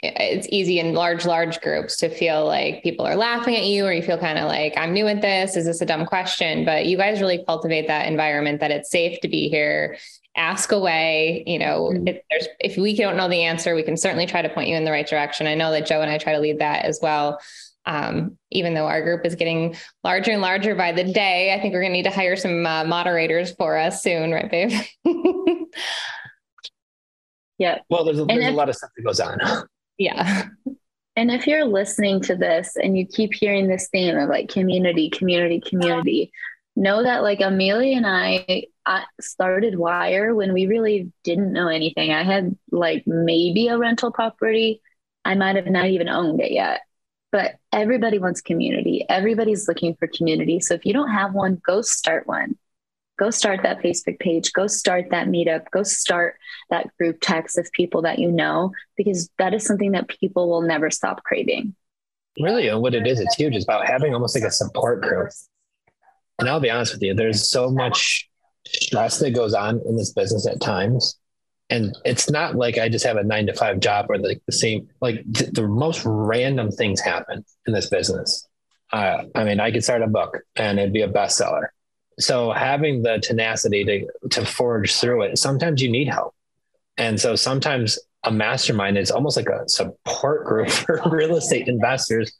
it's 0.00 0.46
easy 0.50 0.78
in 0.78 0.94
large 0.94 1.26
large 1.26 1.60
groups 1.60 1.96
to 1.96 2.08
feel 2.08 2.46
like 2.46 2.84
people 2.84 3.04
are 3.04 3.16
laughing 3.16 3.56
at 3.56 3.64
you 3.64 3.84
or 3.84 3.92
you 3.92 4.02
feel 4.02 4.18
kind 4.18 4.38
of 4.38 4.44
like 4.44 4.72
i'm 4.76 4.92
new 4.92 5.08
at 5.08 5.20
this. 5.20 5.56
Is 5.56 5.64
this 5.64 5.80
a 5.80 5.86
dumb 5.86 6.06
question? 6.06 6.64
But 6.64 6.86
you 6.86 6.96
guys 6.96 7.20
really 7.20 7.44
cultivate 7.44 7.88
that 7.88 8.06
environment 8.06 8.60
that 8.60 8.70
it's 8.70 8.90
safe 8.90 9.20
to 9.20 9.28
be 9.28 9.48
here. 9.48 9.98
Ask 10.36 10.70
away 10.70 11.42
you 11.46 11.58
know 11.58 11.90
mm-hmm. 11.92 12.06
if, 12.30 12.46
if 12.60 12.76
we 12.76 12.96
don't 12.96 13.16
know 13.16 13.28
the 13.28 13.42
answer 13.42 13.74
we 13.74 13.82
can 13.82 13.96
certainly 13.96 14.26
try 14.26 14.40
to 14.40 14.48
point 14.48 14.68
you 14.68 14.76
in 14.76 14.84
the 14.84 14.92
right 14.92 15.06
direction. 15.06 15.48
I 15.48 15.54
know 15.54 15.72
that 15.72 15.86
joe 15.86 16.00
and 16.00 16.10
i 16.10 16.18
try 16.18 16.34
to 16.34 16.40
lead 16.40 16.60
that 16.60 16.84
as 16.84 17.00
well. 17.02 17.40
Um, 17.84 18.36
even 18.50 18.74
though 18.74 18.86
our 18.86 19.02
group 19.02 19.24
is 19.24 19.34
getting 19.34 19.74
larger 20.04 20.30
and 20.30 20.42
larger 20.42 20.74
by 20.74 20.92
the 20.92 21.04
day 21.04 21.54
i 21.54 21.60
think 21.60 21.72
we're 21.72 21.80
going 21.80 21.92
to 21.92 21.96
need 21.96 22.02
to 22.02 22.10
hire 22.10 22.36
some 22.36 22.66
uh, 22.66 22.84
moderators 22.84 23.52
for 23.52 23.78
us 23.78 24.02
soon 24.02 24.30
right 24.30 24.50
babe? 24.50 24.72
Yeah. 27.58 27.78
Well 27.90 28.04
there's, 28.04 28.20
a, 28.20 28.24
there's 28.24 28.44
if, 28.44 28.52
a 28.52 28.56
lot 28.56 28.68
of 28.68 28.76
stuff 28.76 28.90
that 28.96 29.02
goes 29.02 29.18
on 29.18 29.38
yeah. 29.98 30.46
And 31.16 31.32
if 31.32 31.48
you're 31.48 31.64
listening 31.64 32.20
to 32.22 32.36
this 32.36 32.76
and 32.76 32.96
you 32.96 33.04
keep 33.04 33.34
hearing 33.34 33.66
this 33.66 33.88
theme 33.88 34.16
of 34.16 34.28
like 34.28 34.48
community, 34.48 35.10
community, 35.10 35.60
community, 35.60 36.30
know 36.76 37.02
that 37.02 37.24
like 37.24 37.40
Amelia 37.40 37.96
and 37.96 38.06
I, 38.06 38.66
I 38.86 39.02
started 39.20 39.74
WIIRE 39.74 40.36
when 40.36 40.52
we 40.52 40.68
really 40.68 41.10
didn't 41.24 41.52
know 41.52 41.66
anything. 41.66 42.12
I 42.12 42.22
had 42.22 42.56
like 42.70 43.02
maybe 43.04 43.66
a 43.66 43.76
rental 43.76 44.12
property. 44.12 44.80
I 45.24 45.34
might 45.34 45.56
have 45.56 45.66
not 45.66 45.88
even 45.88 46.08
owned 46.08 46.40
it 46.40 46.52
yet. 46.52 46.82
But 47.32 47.56
everybody 47.72 48.20
wants 48.20 48.40
community. 48.40 49.04
Everybody's 49.08 49.66
looking 49.66 49.96
for 49.96 50.06
community. 50.06 50.60
So 50.60 50.74
if 50.74 50.86
you 50.86 50.92
don't 50.92 51.10
have 51.10 51.34
one, 51.34 51.60
go 51.66 51.82
start 51.82 52.28
one 52.28 52.56
go 53.18 53.30
start 53.30 53.60
that 53.64 53.82
Facebook 53.82 54.18
page, 54.20 54.52
go 54.52 54.66
start 54.66 55.06
that 55.10 55.26
meetup, 55.26 55.70
go 55.70 55.82
start 55.82 56.36
that 56.70 56.86
group 56.96 57.18
text 57.20 57.58
of 57.58 57.70
people 57.72 58.02
that 58.02 58.18
you 58.18 58.30
know, 58.30 58.72
because 58.96 59.28
that 59.38 59.52
is 59.52 59.66
something 59.66 59.92
that 59.92 60.08
people 60.08 60.48
will 60.48 60.62
never 60.62 60.90
stop 60.90 61.22
craving. 61.24 61.74
Really, 62.40 62.72
what 62.72 62.94
it 62.94 63.06
is, 63.06 63.20
it's 63.20 63.34
huge. 63.34 63.54
It's 63.54 63.64
about 63.64 63.86
having 63.86 64.14
almost 64.14 64.36
like 64.36 64.44
a 64.44 64.50
support 64.50 65.02
group. 65.02 65.30
And 66.38 66.48
I'll 66.48 66.60
be 66.60 66.70
honest 66.70 66.94
with 66.94 67.02
you, 67.02 67.14
there's 67.14 67.50
so 67.50 67.68
much 67.70 68.30
stress 68.64 69.18
that 69.18 69.32
goes 69.32 69.54
on 69.54 69.80
in 69.86 69.96
this 69.96 70.12
business 70.12 70.46
at 70.46 70.60
times. 70.60 71.18
And 71.70 71.94
it's 72.04 72.30
not 72.30 72.54
like 72.54 72.78
I 72.78 72.88
just 72.88 73.04
have 73.04 73.16
a 73.16 73.24
nine 73.24 73.46
to 73.46 73.54
five 73.54 73.80
job 73.80 74.06
or 74.08 74.18
like 74.18 74.40
the 74.46 74.52
same, 74.52 74.88
like 75.00 75.22
th- 75.34 75.50
the 75.50 75.66
most 75.66 76.02
random 76.04 76.70
things 76.70 77.00
happen 77.00 77.44
in 77.66 77.72
this 77.74 77.90
business. 77.90 78.46
Uh, 78.92 79.24
I 79.34 79.44
mean, 79.44 79.60
I 79.60 79.70
could 79.70 79.84
start 79.84 80.02
a 80.02 80.06
book 80.06 80.38
and 80.56 80.78
it'd 80.78 80.94
be 80.94 81.02
a 81.02 81.08
bestseller 81.08 81.68
so 82.18 82.50
having 82.50 83.02
the 83.02 83.18
tenacity 83.18 83.84
to 83.84 84.28
to 84.30 84.44
forge 84.44 84.94
through 84.94 85.22
it 85.22 85.38
sometimes 85.38 85.82
you 85.82 85.90
need 85.90 86.08
help. 86.08 86.34
And 86.96 87.20
so 87.20 87.36
sometimes 87.36 87.98
a 88.24 88.32
mastermind 88.32 88.98
is 88.98 89.10
almost 89.10 89.36
like 89.36 89.48
a 89.48 89.68
support 89.68 90.44
group 90.44 90.70
for 90.70 91.00
real 91.10 91.36
estate 91.36 91.68
investors 91.68 92.32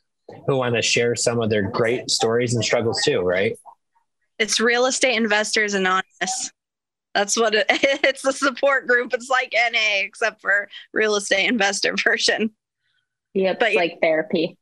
who 0.47 0.57
want 0.57 0.75
to 0.75 0.83
share 0.83 1.15
some 1.15 1.41
of 1.41 1.49
their 1.49 1.71
great 1.71 2.11
stories 2.11 2.55
and 2.55 2.65
struggles 2.65 3.03
too 3.03 3.21
right? 3.21 3.57
It's 4.39 4.61
real 4.61 4.87
estate 4.87 5.17
investors 5.17 5.75
anonymous. 5.75 6.53
That's 7.15 7.37
what 7.37 7.55
it, 7.55 7.67
it's 7.71 8.25
a 8.25 8.33
support 8.33 8.87
group. 8.87 9.13
It's 9.15 9.29
like 9.29 9.53
na 9.53 9.79
except 10.01 10.41
for 10.41 10.69
real 10.93 11.17
estate 11.17 11.49
investor 11.49 11.95
version. 12.03 12.51
Yeah 13.35 13.55
but 13.59 13.75
like 13.75 13.99
therapy. 14.03 14.57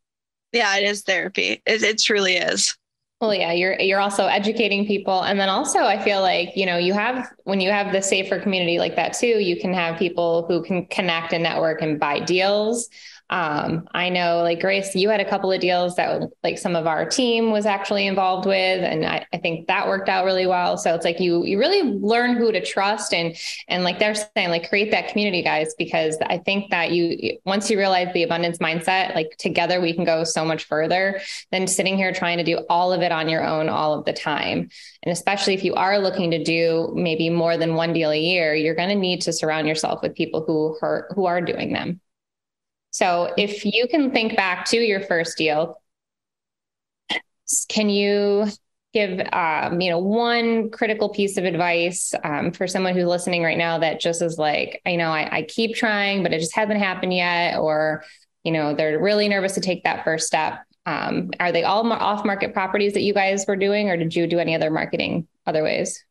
Yeah 0.52 0.76
it 0.76 0.84
is 0.84 1.02
therapy. 1.02 1.62
It, 1.64 1.82
it 1.82 1.98
truly 1.98 2.36
is 2.36 2.76
well, 3.20 3.34
yeah, 3.34 3.52
you're 3.52 3.80
you're 3.80 4.00
also 4.00 4.26
educating 4.26 4.86
people, 4.86 5.22
and 5.22 5.40
then 5.40 5.48
also 5.48 5.80
I 5.80 6.02
feel 6.02 6.20
like 6.20 6.50
you 6.54 6.66
know 6.66 6.76
you 6.76 6.92
have 6.92 7.26
when 7.44 7.60
you 7.60 7.70
have 7.70 7.92
the 7.92 8.02
safer 8.02 8.38
community 8.38 8.78
like 8.78 8.96
that 8.96 9.14
too, 9.14 9.26
you 9.26 9.58
can 9.58 9.72
have 9.72 9.98
people 9.98 10.44
who 10.46 10.62
can 10.62 10.84
connect 10.86 11.32
and 11.32 11.42
network 11.42 11.80
and 11.80 11.98
buy 11.98 12.20
deals. 12.20 12.90
Um, 13.28 13.88
I 13.92 14.08
know, 14.08 14.42
like 14.42 14.60
Grace, 14.60 14.94
you 14.94 15.08
had 15.08 15.20
a 15.20 15.28
couple 15.28 15.50
of 15.50 15.60
deals 15.60 15.96
that 15.96 16.22
like 16.44 16.58
some 16.58 16.76
of 16.76 16.86
our 16.86 17.04
team 17.04 17.50
was 17.50 17.66
actually 17.66 18.06
involved 18.06 18.46
with, 18.46 18.56
and 18.84 19.04
I, 19.04 19.26
I 19.32 19.38
think 19.38 19.66
that 19.66 19.88
worked 19.88 20.08
out 20.08 20.24
really 20.24 20.46
well. 20.46 20.78
So 20.78 20.94
it's 20.94 21.04
like 21.04 21.18
you 21.18 21.44
you 21.44 21.58
really 21.58 21.82
learn 21.82 22.36
who 22.36 22.52
to 22.52 22.64
trust, 22.64 23.12
and 23.12 23.36
and 23.66 23.82
like 23.82 23.98
they're 23.98 24.14
saying, 24.14 24.50
like 24.50 24.68
create 24.68 24.92
that 24.92 25.08
community, 25.08 25.42
guys, 25.42 25.74
because 25.76 26.16
I 26.24 26.38
think 26.38 26.70
that 26.70 26.92
you 26.92 27.38
once 27.44 27.68
you 27.68 27.78
realize 27.78 28.12
the 28.14 28.22
abundance 28.22 28.58
mindset, 28.58 29.16
like 29.16 29.34
together 29.38 29.80
we 29.80 29.92
can 29.92 30.04
go 30.04 30.22
so 30.22 30.44
much 30.44 30.64
further 30.64 31.20
than 31.50 31.66
sitting 31.66 31.96
here 31.96 32.12
trying 32.12 32.38
to 32.38 32.44
do 32.44 32.64
all 32.68 32.92
of 32.92 33.02
it 33.02 33.10
on 33.10 33.28
your 33.28 33.44
own 33.44 33.68
all 33.68 33.98
of 33.98 34.04
the 34.04 34.12
time. 34.12 34.70
And 35.02 35.12
especially 35.12 35.54
if 35.54 35.64
you 35.64 35.74
are 35.74 35.98
looking 35.98 36.30
to 36.30 36.42
do 36.44 36.92
maybe 36.94 37.28
more 37.30 37.56
than 37.56 37.74
one 37.74 37.92
deal 37.92 38.10
a 38.10 38.20
year, 38.20 38.54
you're 38.54 38.76
going 38.76 38.88
to 38.88 38.94
need 38.94 39.22
to 39.22 39.32
surround 39.32 39.66
yourself 39.66 40.00
with 40.02 40.14
people 40.14 40.44
who 40.44 40.78
are, 40.80 41.08
who 41.14 41.26
are 41.26 41.40
doing 41.40 41.72
them. 41.72 42.00
So 42.96 43.30
if 43.36 43.66
you 43.66 43.86
can 43.88 44.10
think 44.10 44.36
back 44.36 44.64
to 44.70 44.78
your 44.78 45.02
first 45.02 45.36
deal, 45.36 45.82
can 47.68 47.90
you 47.90 48.46
give 48.94 49.20
um, 49.34 49.82
you 49.82 49.90
know 49.90 49.98
one 49.98 50.70
critical 50.70 51.10
piece 51.10 51.36
of 51.36 51.44
advice 51.44 52.14
um, 52.24 52.52
for 52.52 52.66
someone 52.66 52.94
who's 52.94 53.04
listening 53.04 53.42
right 53.42 53.58
now 53.58 53.76
that 53.76 54.00
just 54.00 54.22
is 54.22 54.38
like 54.38 54.80
you 54.86 54.96
know 54.96 55.10
I, 55.10 55.28
I, 55.30 55.42
keep 55.42 55.76
trying 55.76 56.22
but 56.22 56.32
it 56.32 56.38
just 56.38 56.54
hasn't 56.54 56.78
happened 56.78 57.12
yet 57.12 57.58
or 57.58 58.02
you 58.44 58.52
know 58.52 58.74
they're 58.74 58.98
really 58.98 59.28
nervous 59.28 59.52
to 59.56 59.60
take 59.60 59.84
that 59.84 60.02
first 60.02 60.26
step 60.26 60.60
um, 60.86 61.30
are 61.38 61.52
they 61.52 61.64
all 61.64 61.92
off 61.92 62.24
market 62.24 62.54
properties 62.54 62.94
that 62.94 63.02
you 63.02 63.12
guys 63.12 63.44
were 63.46 63.56
doing 63.56 63.90
or 63.90 63.98
did 63.98 64.16
you 64.16 64.26
do 64.26 64.38
any 64.38 64.54
other 64.54 64.70
marketing 64.70 65.28
other 65.46 65.62
ways? 65.62 66.02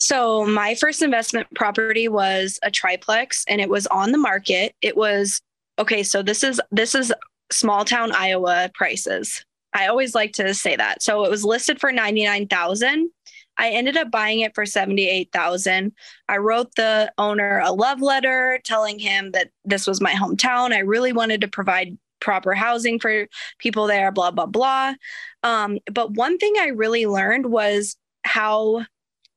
So 0.00 0.44
my 0.44 0.74
first 0.74 1.02
investment 1.02 1.46
property 1.54 2.08
was 2.08 2.58
a 2.64 2.70
triplex 2.72 3.44
and 3.46 3.60
it 3.60 3.68
was 3.68 3.86
on 3.86 4.10
the 4.10 4.18
market. 4.18 4.74
It 4.82 4.96
was 4.96 5.40
okay, 5.78 6.02
so 6.02 6.22
this 6.22 6.42
is 6.42 6.60
this 6.70 6.94
is 6.94 7.12
small 7.50 7.84
town 7.84 8.12
Iowa 8.12 8.70
prices. 8.74 9.44
I 9.72 9.88
always 9.88 10.14
like 10.14 10.32
to 10.34 10.54
say 10.54 10.76
that. 10.76 11.02
So 11.02 11.24
it 11.24 11.30
was 11.30 11.44
listed 11.44 11.80
for 11.80 11.90
99,000. 11.90 13.10
I 13.56 13.70
ended 13.70 13.96
up 13.96 14.10
buying 14.10 14.40
it 14.40 14.54
for 14.54 14.66
78,000. 14.66 15.92
I 16.28 16.36
wrote 16.38 16.74
the 16.76 17.12
owner 17.18 17.60
a 17.60 17.72
love 17.72 18.00
letter 18.00 18.60
telling 18.64 18.98
him 18.98 19.32
that 19.32 19.50
this 19.64 19.86
was 19.86 20.00
my 20.00 20.12
hometown. 20.12 20.72
I 20.72 20.80
really 20.80 21.12
wanted 21.12 21.40
to 21.40 21.48
provide 21.48 21.96
proper 22.20 22.54
housing 22.54 22.98
for 22.98 23.26
people 23.58 23.86
there, 23.86 24.10
blah, 24.10 24.30
blah, 24.30 24.46
blah. 24.46 24.94
Um, 25.42 25.78
but 25.92 26.12
one 26.12 26.38
thing 26.38 26.54
I 26.58 26.68
really 26.68 27.06
learned 27.06 27.46
was 27.46 27.96
how 28.22 28.86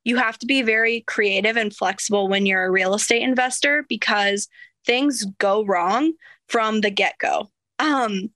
you 0.04 0.16
have 0.16 0.38
to 0.38 0.46
be 0.46 0.62
very 0.62 1.02
creative 1.02 1.56
and 1.56 1.74
flexible 1.74 2.28
when 2.28 2.46
you're 2.46 2.64
a 2.64 2.70
real 2.70 2.94
estate 2.94 3.22
investor 3.22 3.84
because 3.88 4.48
things 4.88 5.24
go 5.38 5.64
wrong 5.64 6.14
from 6.48 6.80
the 6.80 6.90
get 6.90 7.16
go. 7.18 7.50
Um, 7.78 8.30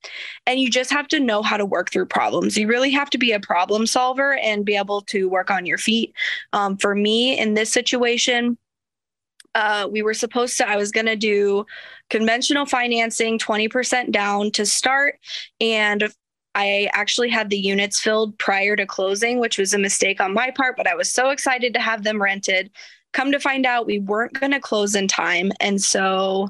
and 0.47 0.61
you 0.61 0.71
just 0.71 0.93
have 0.93 1.09
to 1.09 1.19
know 1.19 1.43
how 1.43 1.57
to 1.57 1.67
work 1.67 1.91
through 1.91 2.07
problems. 2.07 2.57
You 2.57 2.69
really 2.69 2.93
have 2.93 3.11
to 3.11 3.19
be 3.19 3.33
a 3.33 3.41
problem 3.41 3.87
solver 3.87 4.35
and 4.35 4.65
be 4.65 4.77
able 4.77 5.01
to 5.03 5.29
work 5.29 5.51
on 5.51 5.67
your 5.67 5.79
feet. 5.79 6.15
Um, 6.53 6.77
for 6.77 6.95
me, 6.95 7.37
in 7.37 7.55
this 7.55 7.73
situation, 7.73 8.57
uh, 9.57 9.89
we 9.91 10.03
were 10.03 10.15
supposed 10.15 10.57
to, 10.59 10.69
I 10.69 10.77
was 10.77 10.93
going 10.93 11.07
to 11.07 11.17
do 11.17 11.67
conventional 12.09 12.67
financing, 12.67 13.39
20% 13.39 14.13
down 14.13 14.51
to 14.53 14.65
start. 14.65 15.19
And 15.61 16.13
I 16.55 16.89
actually 16.93 17.31
had 17.31 17.51
the 17.51 17.59
units 17.59 17.99
filled 17.99 18.39
prior 18.39 18.77
to 18.77 18.87
closing, 18.87 19.41
which 19.41 19.59
was 19.59 19.75
a 19.75 19.79
mistake 19.79 20.21
on 20.21 20.35
my 20.35 20.51
part, 20.51 20.77
but 20.77 20.87
I 20.87 20.95
was 20.95 21.11
so 21.11 21.31
excited 21.31 21.75
to 21.75 21.81
have 21.81 22.05
them 22.05 22.23
rented. 22.23 22.71
Come 23.13 23.33
to 23.33 23.41
find 23.41 23.67
out, 23.67 23.87
we 23.87 23.99
weren't 23.99 24.39
going 24.39 24.53
to 24.53 24.61
close 24.61 24.95
in 24.95 25.09
time. 25.09 25.53
And 25.61 25.81
so 25.81 26.49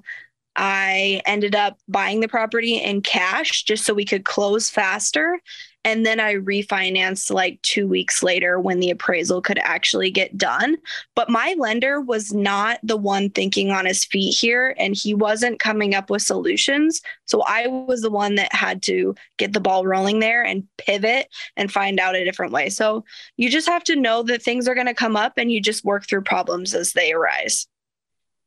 I 0.56 1.22
ended 1.26 1.54
up 1.54 1.78
buying 1.88 2.20
the 2.20 2.28
property 2.28 2.76
in 2.76 3.00
cash 3.02 3.64
just 3.64 3.84
so 3.84 3.94
we 3.94 4.04
could 4.04 4.24
close 4.24 4.70
faster. 4.70 5.40
And 5.84 6.06
then 6.06 6.20
I 6.20 6.34
refinanced 6.34 7.32
like 7.32 7.60
two 7.62 7.88
weeks 7.88 8.22
later 8.22 8.60
when 8.60 8.78
the 8.78 8.90
appraisal 8.90 9.42
could 9.42 9.58
actually 9.58 10.10
get 10.12 10.38
done. 10.38 10.76
But 11.16 11.28
my 11.28 11.56
lender 11.58 12.00
was 12.00 12.32
not 12.32 12.78
the 12.84 12.96
one 12.96 13.30
thinking 13.30 13.72
on 13.72 13.86
his 13.86 14.04
feet 14.04 14.32
here, 14.32 14.76
and 14.78 14.94
he 14.94 15.12
wasn't 15.12 15.58
coming 15.58 15.94
up 15.94 16.08
with 16.08 16.22
solutions. 16.22 17.00
So 17.24 17.42
I 17.42 17.66
was 17.66 18.00
the 18.00 18.10
one 18.10 18.36
that 18.36 18.54
had 18.54 18.82
to 18.84 19.14
get 19.38 19.52
the 19.52 19.60
ball 19.60 19.84
rolling 19.84 20.20
there 20.20 20.44
and 20.44 20.68
pivot 20.78 21.26
and 21.56 21.72
find 21.72 21.98
out 21.98 22.14
a 22.14 22.24
different 22.24 22.52
way. 22.52 22.68
So 22.68 23.04
you 23.36 23.50
just 23.50 23.66
have 23.66 23.82
to 23.84 23.96
know 23.96 24.22
that 24.22 24.42
things 24.42 24.68
are 24.68 24.74
going 24.74 24.86
to 24.86 24.94
come 24.94 25.16
up 25.16 25.32
and 25.36 25.50
you 25.50 25.60
just 25.60 25.84
work 25.84 26.06
through 26.06 26.22
problems 26.22 26.74
as 26.74 26.92
they 26.92 27.12
arise. 27.12 27.66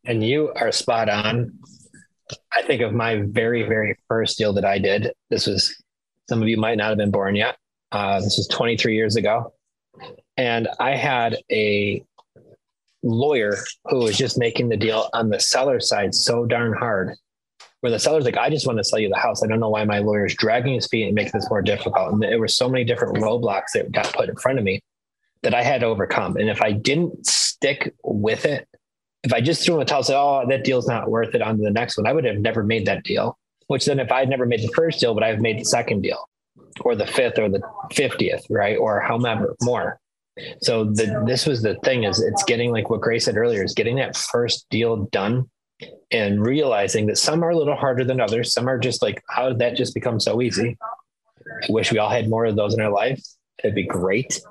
And 0.06 0.24
you 0.24 0.54
are 0.56 0.72
spot 0.72 1.10
on. 1.10 1.52
I 2.54 2.62
think 2.62 2.82
of 2.82 2.94
my 2.94 3.24
very, 3.28 3.64
very 3.64 3.98
first 4.08 4.38
deal 4.38 4.54
that 4.54 4.66
I 4.66 4.80
did. 4.80 5.12
This 5.30 5.48
was 5.48 5.76
some 6.30 6.42
of 6.42 6.48
you 6.48 6.58
might 6.58 6.78
not 6.78 6.90
have 6.90 6.98
been 6.98 7.12
born 7.12 7.36
yet. 7.36 7.58
Uh, 7.92 8.20
this 8.20 8.38
was 8.38 8.48
23 8.48 8.96
years 8.96 9.16
ago. 9.16 9.54
And 10.38 10.68
I 10.80 10.96
had 10.96 11.38
a 11.52 12.04
lawyer 13.04 13.56
who 13.86 14.00
was 14.00 14.18
just 14.18 14.38
making 14.38 14.70
the 14.70 14.78
deal 14.78 15.10
on 15.14 15.30
the 15.30 15.40
seller 15.40 15.80
side 15.80 16.14
so 16.14 16.46
darn 16.46 16.74
hard. 16.74 17.16
Where 17.82 17.92
the 17.92 18.00
seller's 18.00 18.26
like, 18.26 18.38
I 18.38 18.50
just 18.50 18.66
want 18.66 18.80
to 18.80 18.84
sell 18.84 18.98
you 18.98 19.10
the 19.10 19.16
house. 19.16 19.44
I 19.44 19.48
don't 19.48 19.60
know 19.60 19.70
why 19.70 19.86
my 19.86 20.00
lawyer's 20.00 20.34
dragging 20.34 20.74
his 20.74 20.88
feet 20.88 21.06
and 21.06 21.14
making 21.14 21.34
this 21.36 21.50
more 21.50 21.62
difficult. 21.62 22.14
And 22.14 22.22
there 22.22 22.40
were 22.40 22.48
so 22.48 22.68
many 22.68 22.84
different 22.84 23.18
roadblocks 23.18 23.74
that 23.76 23.92
got 23.92 24.12
put 24.12 24.28
in 24.28 24.36
front 24.38 24.58
of 24.58 24.66
me 24.66 24.82
that 25.44 25.54
I 25.54 25.62
had 25.62 25.82
to 25.82 25.88
overcome. 25.88 26.36
And 26.38 26.50
if 26.50 26.64
I 26.64 26.72
didn't 26.72 27.28
stick 27.28 27.94
with 28.04 28.46
it, 28.46 28.68
if 29.24 29.34
I 29.34 29.42
just 29.42 29.64
threw 29.64 29.76
in 29.76 29.80
the 29.80 29.86
towel, 29.86 30.04
say, 30.04 30.16
"Oh, 30.16 30.46
that 30.50 30.64
deal's 30.64 30.88
not 30.88 31.10
worth 31.10 31.36
it," 31.36 31.42
on 31.42 31.58
to 31.58 31.64
the 31.64 31.72
next 31.72 31.98
one, 31.98 32.08
I 32.08 32.14
would 32.14 32.26
have 32.26 32.38
never 32.38 32.64
made 32.64 32.88
that 32.88 33.04
deal 33.04 33.38
which 33.68 33.86
then 33.86 34.00
if 34.00 34.12
I'd 34.12 34.30
never 34.30 34.46
made 34.46 34.62
the 34.62 34.74
first 34.76 35.00
deal, 35.00 35.14
but 35.14 35.24
I've 35.24 35.42
made 35.42 35.60
the 35.60 35.66
second 35.66 36.02
deal 36.02 36.30
or 36.82 36.96
the 36.96 37.08
fifth 37.08 37.40
or 37.40 37.50
the 37.50 37.62
50th, 37.92 38.46
right? 38.50 38.78
Or 38.78 39.00
however 39.00 39.56
more. 39.62 40.00
So 40.62 40.84
the, 40.84 41.24
this 41.26 41.46
was 41.46 41.62
the 41.62 41.76
thing 41.84 42.04
is 42.04 42.22
it's 42.22 42.44
getting 42.44 42.72
like 42.72 42.90
what 42.90 43.02
Grace 43.02 43.26
said 43.26 43.38
earlier 43.38 43.64
is 43.64 43.74
getting 43.74 43.96
that 43.98 44.18
first 44.18 44.66
deal 44.70 45.06
done 45.12 45.50
and 46.12 46.46
realizing 46.46 47.06
that 47.08 47.18
some 47.18 47.44
are 47.44 47.50
a 47.50 47.58
little 47.58 47.76
harder 47.76 48.04
than 48.04 48.20
others. 48.20 48.54
Some 48.54 48.68
are 48.68 48.78
just 48.78 49.02
like, 49.02 49.24
how 49.30 49.50
did 49.50 49.60
that 49.60 49.78
just 49.78 49.94
become 49.94 50.20
so 50.20 50.42
easy? 50.42 50.78
I 51.48 51.72
wish 51.72 51.92
we 51.92 52.00
all 52.00 52.10
had 52.10 52.30
more 52.30 52.46
of 52.46 52.56
those 52.56 52.74
in 52.74 52.82
our 52.82 52.92
life. 52.92 53.24
It'd 53.64 53.76
be 53.76 53.86
great. 53.86 54.42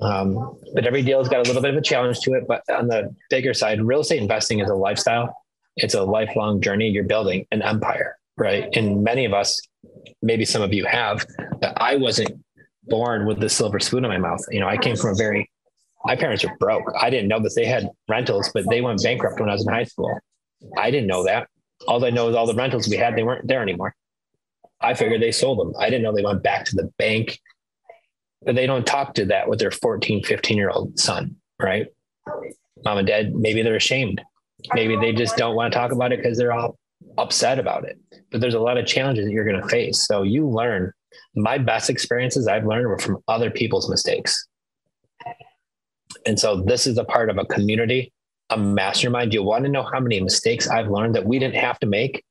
Um, 0.00 0.58
but 0.74 0.86
every 0.86 1.02
deal 1.02 1.18
has 1.18 1.28
got 1.28 1.40
a 1.40 1.48
little 1.48 1.62
bit 1.62 1.72
of 1.72 1.76
a 1.76 1.82
challenge 1.82 2.20
to 2.20 2.34
it. 2.34 2.46
But 2.46 2.62
on 2.70 2.88
the 2.88 3.14
bigger 3.30 3.54
side, 3.54 3.82
real 3.82 4.00
estate 4.00 4.20
investing 4.20 4.60
is 4.60 4.68
a 4.68 4.74
lifestyle. 4.74 5.34
It's 5.76 5.94
a 5.94 6.02
lifelong 6.02 6.60
journey. 6.60 6.88
You're 6.88 7.04
building 7.04 7.46
an 7.50 7.62
empire 7.62 8.18
right? 8.36 8.68
And 8.76 9.02
many 9.02 9.24
of 9.24 9.32
us, 9.32 9.60
maybe 10.22 10.44
some 10.44 10.62
of 10.62 10.72
you 10.72 10.84
have, 10.86 11.26
that 11.60 11.74
I 11.76 11.96
wasn't 11.96 12.42
born 12.84 13.26
with 13.26 13.40
the 13.40 13.48
silver 13.48 13.78
spoon 13.80 14.04
in 14.04 14.10
my 14.10 14.18
mouth. 14.18 14.40
You 14.50 14.60
know, 14.60 14.68
I 14.68 14.76
came 14.76 14.96
from 14.96 15.10
a 15.10 15.14
very, 15.14 15.50
my 16.04 16.16
parents 16.16 16.44
were 16.44 16.56
broke. 16.58 16.84
I 17.00 17.10
didn't 17.10 17.28
know 17.28 17.40
that 17.40 17.54
they 17.54 17.66
had 17.66 17.88
rentals, 18.08 18.50
but 18.52 18.64
they 18.68 18.80
went 18.80 19.02
bankrupt 19.02 19.40
when 19.40 19.48
I 19.48 19.52
was 19.52 19.66
in 19.66 19.72
high 19.72 19.84
school. 19.84 20.18
I 20.76 20.90
didn't 20.90 21.06
know 21.06 21.24
that. 21.24 21.48
All 21.86 22.04
I 22.04 22.10
know 22.10 22.28
is 22.28 22.36
all 22.36 22.46
the 22.46 22.54
rentals 22.54 22.88
we 22.88 22.96
had, 22.96 23.16
they 23.16 23.22
weren't 23.22 23.46
there 23.46 23.62
anymore. 23.62 23.94
I 24.80 24.94
figured 24.94 25.20
they 25.20 25.32
sold 25.32 25.58
them. 25.58 25.74
I 25.78 25.90
didn't 25.90 26.02
know 26.02 26.12
they 26.12 26.24
went 26.24 26.42
back 26.42 26.64
to 26.66 26.76
the 26.76 26.90
bank. 26.98 27.38
But 28.42 28.54
they 28.54 28.66
don't 28.66 28.86
talk 28.86 29.14
to 29.14 29.26
that 29.26 29.48
with 29.48 29.58
their 29.58 29.70
14, 29.70 30.24
15 30.24 30.56
year 30.56 30.70
old 30.70 30.98
son, 30.98 31.36
right? 31.60 31.86
Mom 32.84 32.98
and 32.98 33.06
dad, 33.06 33.34
maybe 33.34 33.62
they're 33.62 33.76
ashamed. 33.76 34.22
Maybe 34.72 34.96
they 34.96 35.12
just 35.12 35.36
don't 35.36 35.54
want 35.54 35.72
to 35.72 35.78
talk 35.78 35.92
about 35.92 36.12
it 36.12 36.22
because 36.22 36.38
they're 36.38 36.52
all 36.52 36.78
upset 37.18 37.58
about 37.58 37.84
it. 37.84 37.98
But 38.30 38.40
there's 38.40 38.54
a 38.54 38.60
lot 38.60 38.78
of 38.78 38.86
challenges 38.86 39.26
that 39.26 39.32
you're 39.32 39.44
going 39.44 39.60
to 39.60 39.68
face. 39.68 40.06
So 40.06 40.22
you 40.22 40.48
learn. 40.48 40.92
My 41.34 41.58
best 41.58 41.90
experiences 41.90 42.48
I've 42.48 42.66
learned 42.66 42.88
were 42.88 42.98
from 42.98 43.22
other 43.28 43.50
people's 43.50 43.88
mistakes. 43.88 44.46
And 46.26 46.38
so 46.38 46.60
this 46.62 46.86
is 46.86 46.98
a 46.98 47.04
part 47.04 47.30
of 47.30 47.38
a 47.38 47.44
community, 47.44 48.12
a 48.50 48.58
mastermind. 48.58 49.32
You 49.32 49.42
want 49.42 49.64
to 49.64 49.70
know 49.70 49.82
how 49.82 50.00
many 50.00 50.20
mistakes 50.20 50.68
I've 50.68 50.88
learned 50.88 51.14
that 51.14 51.24
we 51.24 51.38
didn't 51.38 51.56
have 51.56 51.78
to 51.80 51.86
make? 51.86 52.24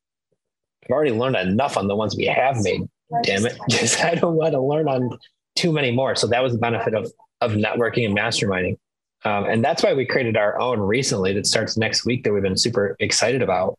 I've 0.84 0.92
already 0.92 1.12
learned 1.12 1.38
enough 1.38 1.78
on 1.78 1.88
the 1.88 1.96
ones 1.96 2.16
we 2.16 2.26
have 2.26 2.62
made. 2.62 2.82
Damn 3.24 3.46
it. 3.46 3.58
Just 3.70 4.04
I 4.04 4.16
don't 4.16 4.36
want 4.36 4.54
to 4.54 4.62
learn 4.62 4.88
on 4.88 5.18
too 5.56 5.72
many 5.72 5.92
more. 5.92 6.16
So 6.16 6.28
that 6.28 6.44
was 6.44 6.54
the 6.54 6.60
benefit 6.60 6.94
of 6.94 7.12
of 7.42 7.54
networking 7.54 8.06
and 8.06 8.18
masterminding. 8.18 8.78
Um, 9.26 9.46
and 9.46 9.64
that's 9.64 9.84
why 9.84 9.94
we 9.94 10.06
created 10.06 10.38
our 10.38 10.60
own 10.60 10.80
recently 10.80 11.34
that 11.34 11.46
starts 11.46 11.78
next 11.78 12.06
week 12.06 12.24
that 12.24 12.34
we've 12.34 12.44
been 12.44 12.58
super 12.58 12.96
excited 13.00 13.42
about 13.42 13.78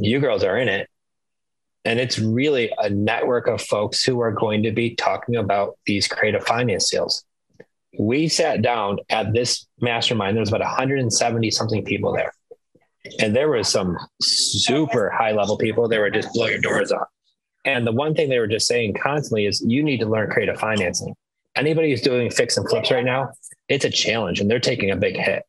you 0.00 0.20
girls 0.20 0.44
are 0.44 0.56
in 0.58 0.68
it. 0.68 0.88
And 1.84 1.98
it's 1.98 2.18
really 2.18 2.72
a 2.78 2.90
network 2.90 3.46
of 3.46 3.62
folks 3.62 4.04
who 4.04 4.20
are 4.20 4.32
going 4.32 4.62
to 4.64 4.72
be 4.72 4.94
talking 4.94 5.36
about 5.36 5.78
these 5.86 6.06
creative 6.06 6.44
finance 6.44 6.90
deals. 6.90 7.24
We 7.98 8.28
sat 8.28 8.62
down 8.62 8.98
at 9.08 9.32
this 9.32 9.66
mastermind. 9.80 10.36
There 10.36 10.42
was 10.42 10.50
about 10.50 10.60
170 10.60 11.50
something 11.50 11.84
people 11.84 12.12
there. 12.12 12.32
And 13.18 13.34
there 13.34 13.48
was 13.48 13.68
some 13.68 13.96
super 14.20 15.10
high 15.10 15.32
level 15.32 15.56
people 15.56 15.88
that 15.88 15.98
were 15.98 16.10
just 16.10 16.32
blow 16.34 16.46
your 16.46 16.60
doors 16.60 16.92
off. 16.92 17.08
And 17.64 17.86
the 17.86 17.92
one 17.92 18.14
thing 18.14 18.28
they 18.28 18.38
were 18.38 18.46
just 18.46 18.66
saying 18.66 18.96
constantly 19.02 19.46
is 19.46 19.62
you 19.66 19.82
need 19.82 20.00
to 20.00 20.06
learn 20.06 20.30
creative 20.30 20.58
financing. 20.58 21.14
Anybody 21.56 21.90
who's 21.90 22.02
doing 22.02 22.30
fix 22.30 22.56
and 22.56 22.68
flips 22.68 22.90
right 22.90 23.04
now, 23.04 23.30
it's 23.68 23.84
a 23.84 23.90
challenge 23.90 24.40
and 24.40 24.50
they're 24.50 24.60
taking 24.60 24.90
a 24.90 24.96
big 24.96 25.16
hit 25.16 25.44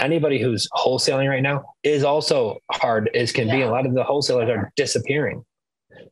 anybody 0.00 0.40
who's 0.40 0.68
wholesaling 0.74 1.28
right 1.28 1.42
now 1.42 1.74
is 1.82 2.04
also 2.04 2.58
hard 2.70 3.10
as 3.14 3.32
can 3.32 3.48
be. 3.48 3.62
A 3.62 3.70
lot 3.70 3.86
of 3.86 3.94
the 3.94 4.02
wholesalers 4.02 4.48
are 4.48 4.72
disappearing. 4.76 5.44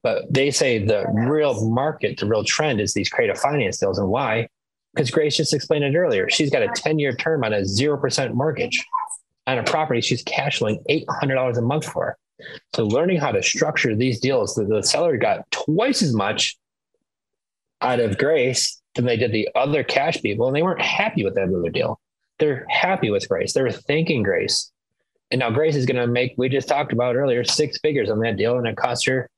But 0.02 0.32
they 0.32 0.50
say 0.50 0.84
the 0.84 1.06
real 1.12 1.68
market, 1.68 2.18
the 2.18 2.26
real 2.26 2.44
trend 2.44 2.80
is 2.80 2.94
these 2.94 3.08
creative 3.08 3.38
finance 3.38 3.78
deals. 3.78 3.98
And 3.98 4.08
why? 4.08 4.48
Because 4.94 5.10
Grace 5.10 5.36
just 5.36 5.54
explained 5.54 5.84
it 5.84 5.96
earlier. 5.96 6.28
She's 6.28 6.50
got 6.50 6.62
a 6.62 6.68
10 6.68 6.98
year 6.98 7.14
term 7.14 7.44
on 7.44 7.52
a 7.52 7.60
0% 7.60 8.34
mortgage 8.34 8.84
on 9.46 9.58
a 9.58 9.64
property 9.64 10.00
she's 10.00 10.22
cash 10.22 10.58
flowing 10.58 10.82
$800 10.90 11.56
a 11.56 11.62
month 11.62 11.86
for. 11.86 12.16
So 12.74 12.86
learning 12.86 13.18
how 13.18 13.32
to 13.32 13.42
structure 13.42 13.96
these 13.96 14.20
deals, 14.20 14.54
the, 14.54 14.64
the 14.64 14.82
seller 14.82 15.16
got 15.16 15.50
twice 15.50 16.02
as 16.02 16.14
much 16.14 16.56
out 17.80 18.00
of 18.00 18.18
Grace 18.18 18.80
than 18.94 19.06
they 19.06 19.16
did 19.16 19.32
the 19.32 19.48
other 19.54 19.82
cash 19.82 20.20
people, 20.20 20.46
and 20.46 20.54
they 20.54 20.62
weren't 20.62 20.82
happy 20.82 21.24
with 21.24 21.34
that 21.34 21.48
other 21.48 21.70
deal 21.70 22.00
they're 22.38 22.66
happy 22.68 23.10
with 23.10 23.28
Grace. 23.28 23.52
They're 23.52 23.70
thanking 23.70 24.22
Grace. 24.22 24.70
And 25.30 25.40
now 25.40 25.50
Grace 25.50 25.76
is 25.76 25.86
going 25.86 25.96
to 25.96 26.06
make, 26.06 26.34
we 26.36 26.48
just 26.48 26.68
talked 26.68 26.92
about 26.92 27.16
earlier, 27.16 27.44
six 27.44 27.78
figures 27.78 28.10
on 28.10 28.20
that 28.20 28.36
deal. 28.36 28.56
And 28.56 28.66
it 28.66 28.76
cost 28.76 29.06
her 29.06 29.28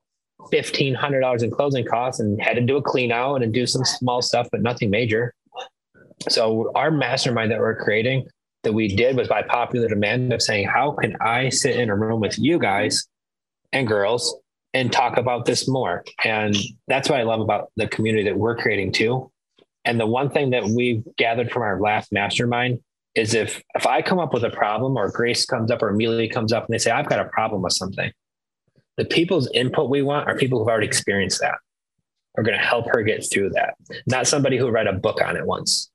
$1,500 0.52 1.42
in 1.42 1.50
closing 1.50 1.84
costs 1.84 2.20
and 2.20 2.40
had 2.40 2.54
to 2.54 2.60
do 2.60 2.76
a 2.76 2.82
clean 2.82 3.12
out 3.12 3.42
and 3.42 3.52
do 3.52 3.66
some 3.66 3.84
small 3.84 4.22
stuff, 4.22 4.48
but 4.52 4.62
nothing 4.62 4.90
major. 4.90 5.34
So 6.28 6.70
our 6.74 6.90
mastermind 6.90 7.50
that 7.50 7.58
we're 7.58 7.76
creating 7.76 8.28
that 8.62 8.72
we 8.72 8.94
did 8.94 9.16
was 9.16 9.28
by 9.28 9.42
popular 9.42 9.88
demand 9.88 10.32
of 10.32 10.42
saying, 10.42 10.68
how 10.68 10.92
can 10.92 11.16
I 11.20 11.48
sit 11.48 11.76
in 11.76 11.88
a 11.88 11.96
room 11.96 12.20
with 12.20 12.38
you 12.38 12.58
guys 12.58 13.06
and 13.72 13.86
girls 13.86 14.36
and 14.74 14.92
talk 14.92 15.16
about 15.16 15.46
this 15.46 15.66
more? 15.66 16.04
And 16.24 16.54
that's 16.86 17.08
what 17.08 17.18
I 17.18 17.22
love 17.22 17.40
about 17.40 17.72
the 17.76 17.88
community 17.88 18.24
that 18.24 18.36
we're 18.36 18.56
creating 18.56 18.92
too. 18.92 19.30
And 19.84 19.98
the 19.98 20.06
one 20.06 20.30
thing 20.30 20.50
that 20.50 20.64
we've 20.64 21.02
gathered 21.16 21.50
from 21.50 21.62
our 21.62 21.80
last 21.80 22.12
mastermind 22.12 22.80
is 23.14 23.34
if 23.34 23.62
if 23.74 23.86
I 23.86 24.02
come 24.02 24.18
up 24.18 24.32
with 24.32 24.44
a 24.44 24.50
problem 24.50 24.96
or 24.96 25.10
Grace 25.10 25.44
comes 25.44 25.70
up 25.70 25.82
or 25.82 25.88
Amelia 25.88 26.28
comes 26.28 26.52
up 26.52 26.66
and 26.66 26.74
they 26.74 26.78
say, 26.78 26.90
I've 26.90 27.08
got 27.08 27.18
a 27.18 27.28
problem 27.28 27.62
with 27.62 27.72
something, 27.72 28.12
the 28.96 29.04
people's 29.04 29.50
input 29.52 29.90
we 29.90 30.02
want 30.02 30.28
are 30.28 30.36
people 30.36 30.58
who've 30.58 30.68
already 30.68 30.86
experienced 30.86 31.40
that. 31.40 31.56
Are 32.36 32.44
going 32.44 32.56
to 32.56 32.64
help 32.64 32.86
her 32.86 33.02
get 33.02 33.24
through 33.30 33.50
that. 33.50 33.74
Not 34.06 34.26
somebody 34.26 34.56
who 34.56 34.70
read 34.70 34.86
a 34.86 34.92
book 34.92 35.20
on 35.20 35.36
it 35.36 35.44
once. 35.44 35.90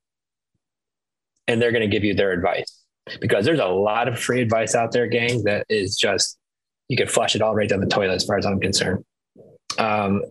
And 1.47 1.61
they're 1.61 1.71
going 1.71 1.89
to 1.89 1.93
give 1.93 2.03
you 2.03 2.13
their 2.13 2.31
advice. 2.31 2.81
Because 3.21 3.45
there's 3.45 3.59
a 3.59 3.67
lot 3.67 4.07
of 4.07 4.19
free 4.19 4.41
advice 4.41 4.75
out 4.75 4.91
there, 4.91 5.07
gang, 5.07 5.43
that 5.43 5.65
is 5.69 5.95
just 5.95 6.37
you 6.89 6.97
could 6.97 7.09
flush 7.09 7.35
it 7.35 7.41
all 7.41 7.55
right 7.55 7.69
down 7.69 7.79
the 7.79 7.87
toilet 7.87 8.15
as 8.15 8.25
far 8.25 8.37
as 8.37 8.45
I'm 8.45 8.59
concerned. 8.59 9.05
Um, 9.77 10.23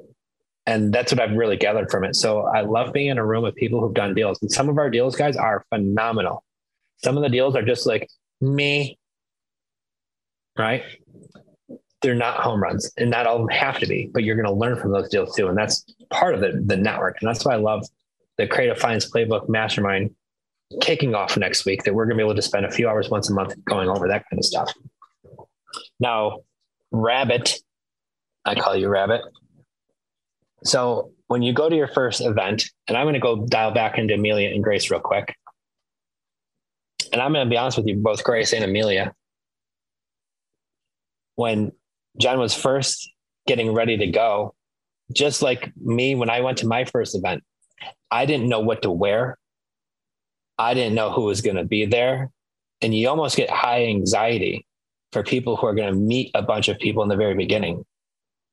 and 0.67 0.93
that's 0.93 1.13
what 1.13 1.21
I've 1.21 1.37
really 1.37 1.57
gathered 1.57 1.91
from 1.91 2.05
it. 2.05 2.17
So 2.17 2.43
I 2.43 2.63
love 2.63 2.93
being 2.93 3.09
in 3.09 3.19
a 3.19 3.25
room 3.25 3.43
with 3.43 3.55
people 3.55 3.81
who've 3.81 3.95
done 3.95 4.15
deals. 4.15 4.41
And 4.43 4.51
some 4.51 4.69
of 4.69 4.77
our 4.79 4.91
deals, 4.91 5.17
guys, 5.17 5.37
are 5.37 5.65
phenomenal 5.71 6.45
Some 7.03 7.17
of 7.17 7.23
the 7.23 7.29
deals 7.29 7.57
are 7.57 7.63
just 7.63 7.87
like 7.87 8.09
me, 8.41 8.99
right? 10.59 10.83
They're 12.03 12.15
not 12.15 12.41
home 12.41 12.63
runs, 12.63 12.93
and 12.97 13.11
not 13.11 13.27
all 13.27 13.37
of 13.37 13.43
them 13.43 13.57
have 13.57 13.79
to 13.81 13.87
be, 13.87 14.11
but 14.13 14.25
you're 14.25 14.37
going 14.37 14.47
to 14.47 14.53
learn 14.53 14.77
from 14.77 14.93
those 14.93 15.09
deals 15.09 15.35
too. 15.35 15.49
And 15.49 15.57
that's 15.57 15.85
part 16.11 16.35
of 16.35 16.41
the, 16.41 16.63
the 16.65 16.77
network. 16.77 17.17
And 17.21 17.29
that's 17.29 17.45
why 17.45 17.55
I 17.55 17.57
love 17.57 17.87
the 18.37 18.47
Creative 18.47 18.79
Finance 18.79 19.11
Playbook 19.11 19.49
Mastermind 19.49 20.15
kicking 20.81 21.15
off 21.15 21.37
next 21.37 21.65
week 21.65 21.85
that 21.85 21.95
we're 21.95 22.05
going 22.05 22.17
to 22.17 22.23
be 22.23 22.27
able 22.27 22.35
to 22.35 22.43
spend 22.43 22.67
a 22.67 22.71
few 22.71 22.89
hours 22.89 23.09
once 23.09 23.31
a 23.31 23.35
month 23.35 23.55
going 23.65 23.89
over 23.89 24.09
that 24.09 24.25
kind 24.29 24.39
of 24.39 24.45
stuff. 24.45 24.73
Now, 26.01 26.41
Rabbit, 26.91 27.59
I 28.45 28.55
call 28.55 28.77
you 28.77 28.89
Rabbit. 28.89 29.23
So 30.65 31.13
when 31.29 31.43
you 31.43 31.53
go 31.53 31.69
to 31.69 31.77
your 31.77 31.89
first 31.89 32.21
event, 32.21 32.65
and 32.89 32.97
I'm 32.97 33.05
going 33.05 33.15
to 33.15 33.21
go 33.21 33.47
dial 33.47 33.73
back 33.73 33.99
into 33.99 34.15
Amelia 34.15 34.51
and 34.51 34.63
Grace 34.63 34.91
real 34.91 35.01
quick. 35.01 35.35
And 37.13 37.21
I'm 37.21 37.33
going 37.33 37.47
to 37.47 37.51
be 37.51 37.57
honest 37.57 37.77
with 37.77 37.87
you, 37.87 37.97
both 37.97 38.25
Grace 38.25 38.53
and 38.53 38.65
Amelia. 38.65 39.13
When 41.37 41.73
John 42.21 42.39
was 42.39 42.55
first 42.55 43.11
getting 43.47 43.73
ready 43.73 43.97
to 43.99 44.07
go, 44.07 44.55
just 45.13 45.43
like 45.43 45.73
me, 45.77 46.15
when 46.15 46.31
I 46.31 46.41
went 46.41 46.59
to 46.59 46.67
my 46.67 46.85
first 46.85 47.15
event, 47.15 47.43
I 48.11 48.27
didn't 48.27 48.49
know 48.49 48.61
what 48.61 48.83
to 48.83 48.91
wear. 48.91 49.39
I 50.59 50.75
didn't 50.75 50.95
know 50.95 51.11
who 51.11 51.23
was 51.23 51.41
going 51.41 51.57
to 51.57 51.65
be 51.65 51.87
there. 51.87 52.31
And 52.81 52.95
you 52.95 53.09
almost 53.09 53.37
get 53.37 53.51
high 53.51 53.87
anxiety 53.87 54.67
for 55.13 55.23
people 55.23 55.57
who 55.57 55.67
are 55.67 55.75
going 55.75 55.93
to 55.93 55.99
meet 55.99 56.31
a 56.35 56.43
bunch 56.43 56.69
of 56.69 56.79
people 56.79 57.03
in 57.03 57.09
the 57.09 57.17
very 57.17 57.35
beginning. 57.35 57.85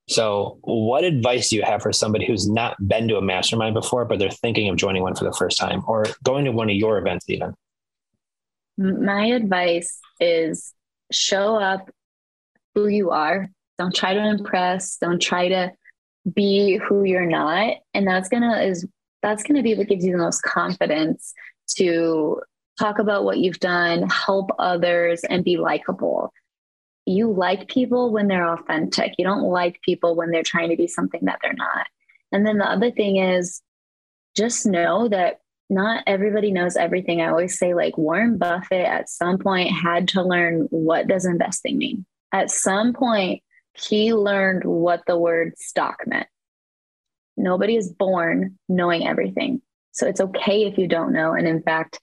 So, 0.09 0.57
what 0.61 1.03
advice 1.03 1.49
do 1.49 1.55
you 1.55 1.63
have 1.63 1.81
for 1.81 1.93
somebody 1.93 2.25
who's 2.25 2.49
not 2.49 2.75
been 2.87 3.07
to 3.07 3.17
a 3.17 3.21
mastermind 3.21 3.75
before, 3.75 4.05
but 4.05 4.19
they're 4.19 4.29
thinking 4.29 4.67
of 4.67 4.75
joining 4.75 5.03
one 5.03 5.15
for 5.15 5.23
the 5.23 5.33
first 5.33 5.57
time 5.57 5.83
or 5.87 6.05
going 6.23 6.45
to 6.45 6.51
one 6.51 6.69
of 6.69 6.75
your 6.75 6.97
events, 6.97 7.25
even? 7.29 7.53
My 8.81 9.25
advice 9.25 9.99
is 10.19 10.73
show 11.11 11.55
up 11.55 11.89
who 12.75 12.87
you 12.87 13.11
are. 13.11 13.49
Don't 13.77 13.95
try 13.95 14.13
to 14.13 14.27
impress. 14.27 14.97
Don't 14.97 15.21
try 15.21 15.49
to 15.49 15.71
be 16.33 16.77
who 16.77 17.03
you're 17.03 17.25
not. 17.25 17.75
And 17.93 18.07
that's 18.07 18.29
gonna 18.29 18.61
is 18.61 18.87
that's 19.21 19.43
gonna 19.43 19.63
be 19.63 19.75
what 19.75 19.87
gives 19.87 20.05
you 20.05 20.11
the 20.11 20.17
most 20.17 20.41
confidence 20.41 21.33
to 21.77 22.41
talk 22.79 22.99
about 22.99 23.23
what 23.23 23.39
you've 23.39 23.59
done, 23.59 24.09
help 24.09 24.49
others, 24.57 25.21
and 25.29 25.43
be 25.43 25.57
likable 25.57 26.33
you 27.05 27.31
like 27.31 27.67
people 27.67 28.11
when 28.11 28.27
they're 28.27 28.53
authentic. 28.53 29.13
You 29.17 29.25
don't 29.25 29.43
like 29.43 29.81
people 29.81 30.15
when 30.15 30.31
they're 30.31 30.43
trying 30.43 30.69
to 30.69 30.77
be 30.77 30.87
something 30.87 31.21
that 31.23 31.39
they're 31.41 31.53
not. 31.53 31.87
And 32.31 32.45
then 32.45 32.57
the 32.57 32.69
other 32.69 32.91
thing 32.91 33.17
is 33.17 33.61
just 34.35 34.65
know 34.65 35.07
that 35.09 35.40
not 35.71 36.03
everybody 36.05 36.51
knows 36.51 36.75
everything. 36.75 37.21
I 37.21 37.29
always 37.29 37.57
say, 37.57 37.73
like, 37.73 37.97
Warren 37.97 38.37
Buffett 38.37 38.85
at 38.85 39.09
some 39.09 39.37
point 39.37 39.71
had 39.71 40.09
to 40.09 40.21
learn 40.21 40.67
what 40.69 41.07
does 41.07 41.25
investing 41.25 41.77
mean. 41.77 42.05
At 42.33 42.51
some 42.51 42.91
point, 42.91 43.41
he 43.73 44.13
learned 44.13 44.65
what 44.65 45.03
the 45.07 45.17
word 45.17 45.57
stock 45.57 45.99
meant. 46.05 46.27
Nobody 47.37 47.77
is 47.77 47.89
born 47.89 48.59
knowing 48.67 49.07
everything. 49.07 49.61
So 49.93 50.07
it's 50.07 50.19
okay 50.19 50.65
if 50.65 50.77
you 50.77 50.87
don't 50.87 51.13
know. 51.13 51.31
And 51.33 51.47
in 51.47 51.63
fact, 51.63 51.99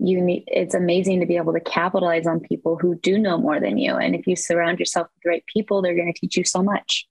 you 0.00 0.20
need 0.20 0.42
it's 0.48 0.74
amazing 0.74 1.20
to 1.20 1.26
be 1.26 1.36
able 1.36 1.52
to 1.52 1.60
capitalize 1.60 2.26
on 2.26 2.40
people 2.40 2.76
who 2.76 2.96
do 2.96 3.18
know 3.18 3.38
more 3.38 3.60
than 3.60 3.78
you 3.78 3.94
and 3.94 4.16
if 4.16 4.26
you 4.26 4.34
surround 4.34 4.80
yourself 4.80 5.06
with 5.14 5.22
the 5.22 5.30
right 5.30 5.44
people 5.46 5.80
they're 5.80 5.94
going 5.94 6.12
to 6.12 6.18
teach 6.18 6.36
you 6.36 6.42
so 6.42 6.60
much 6.60 7.06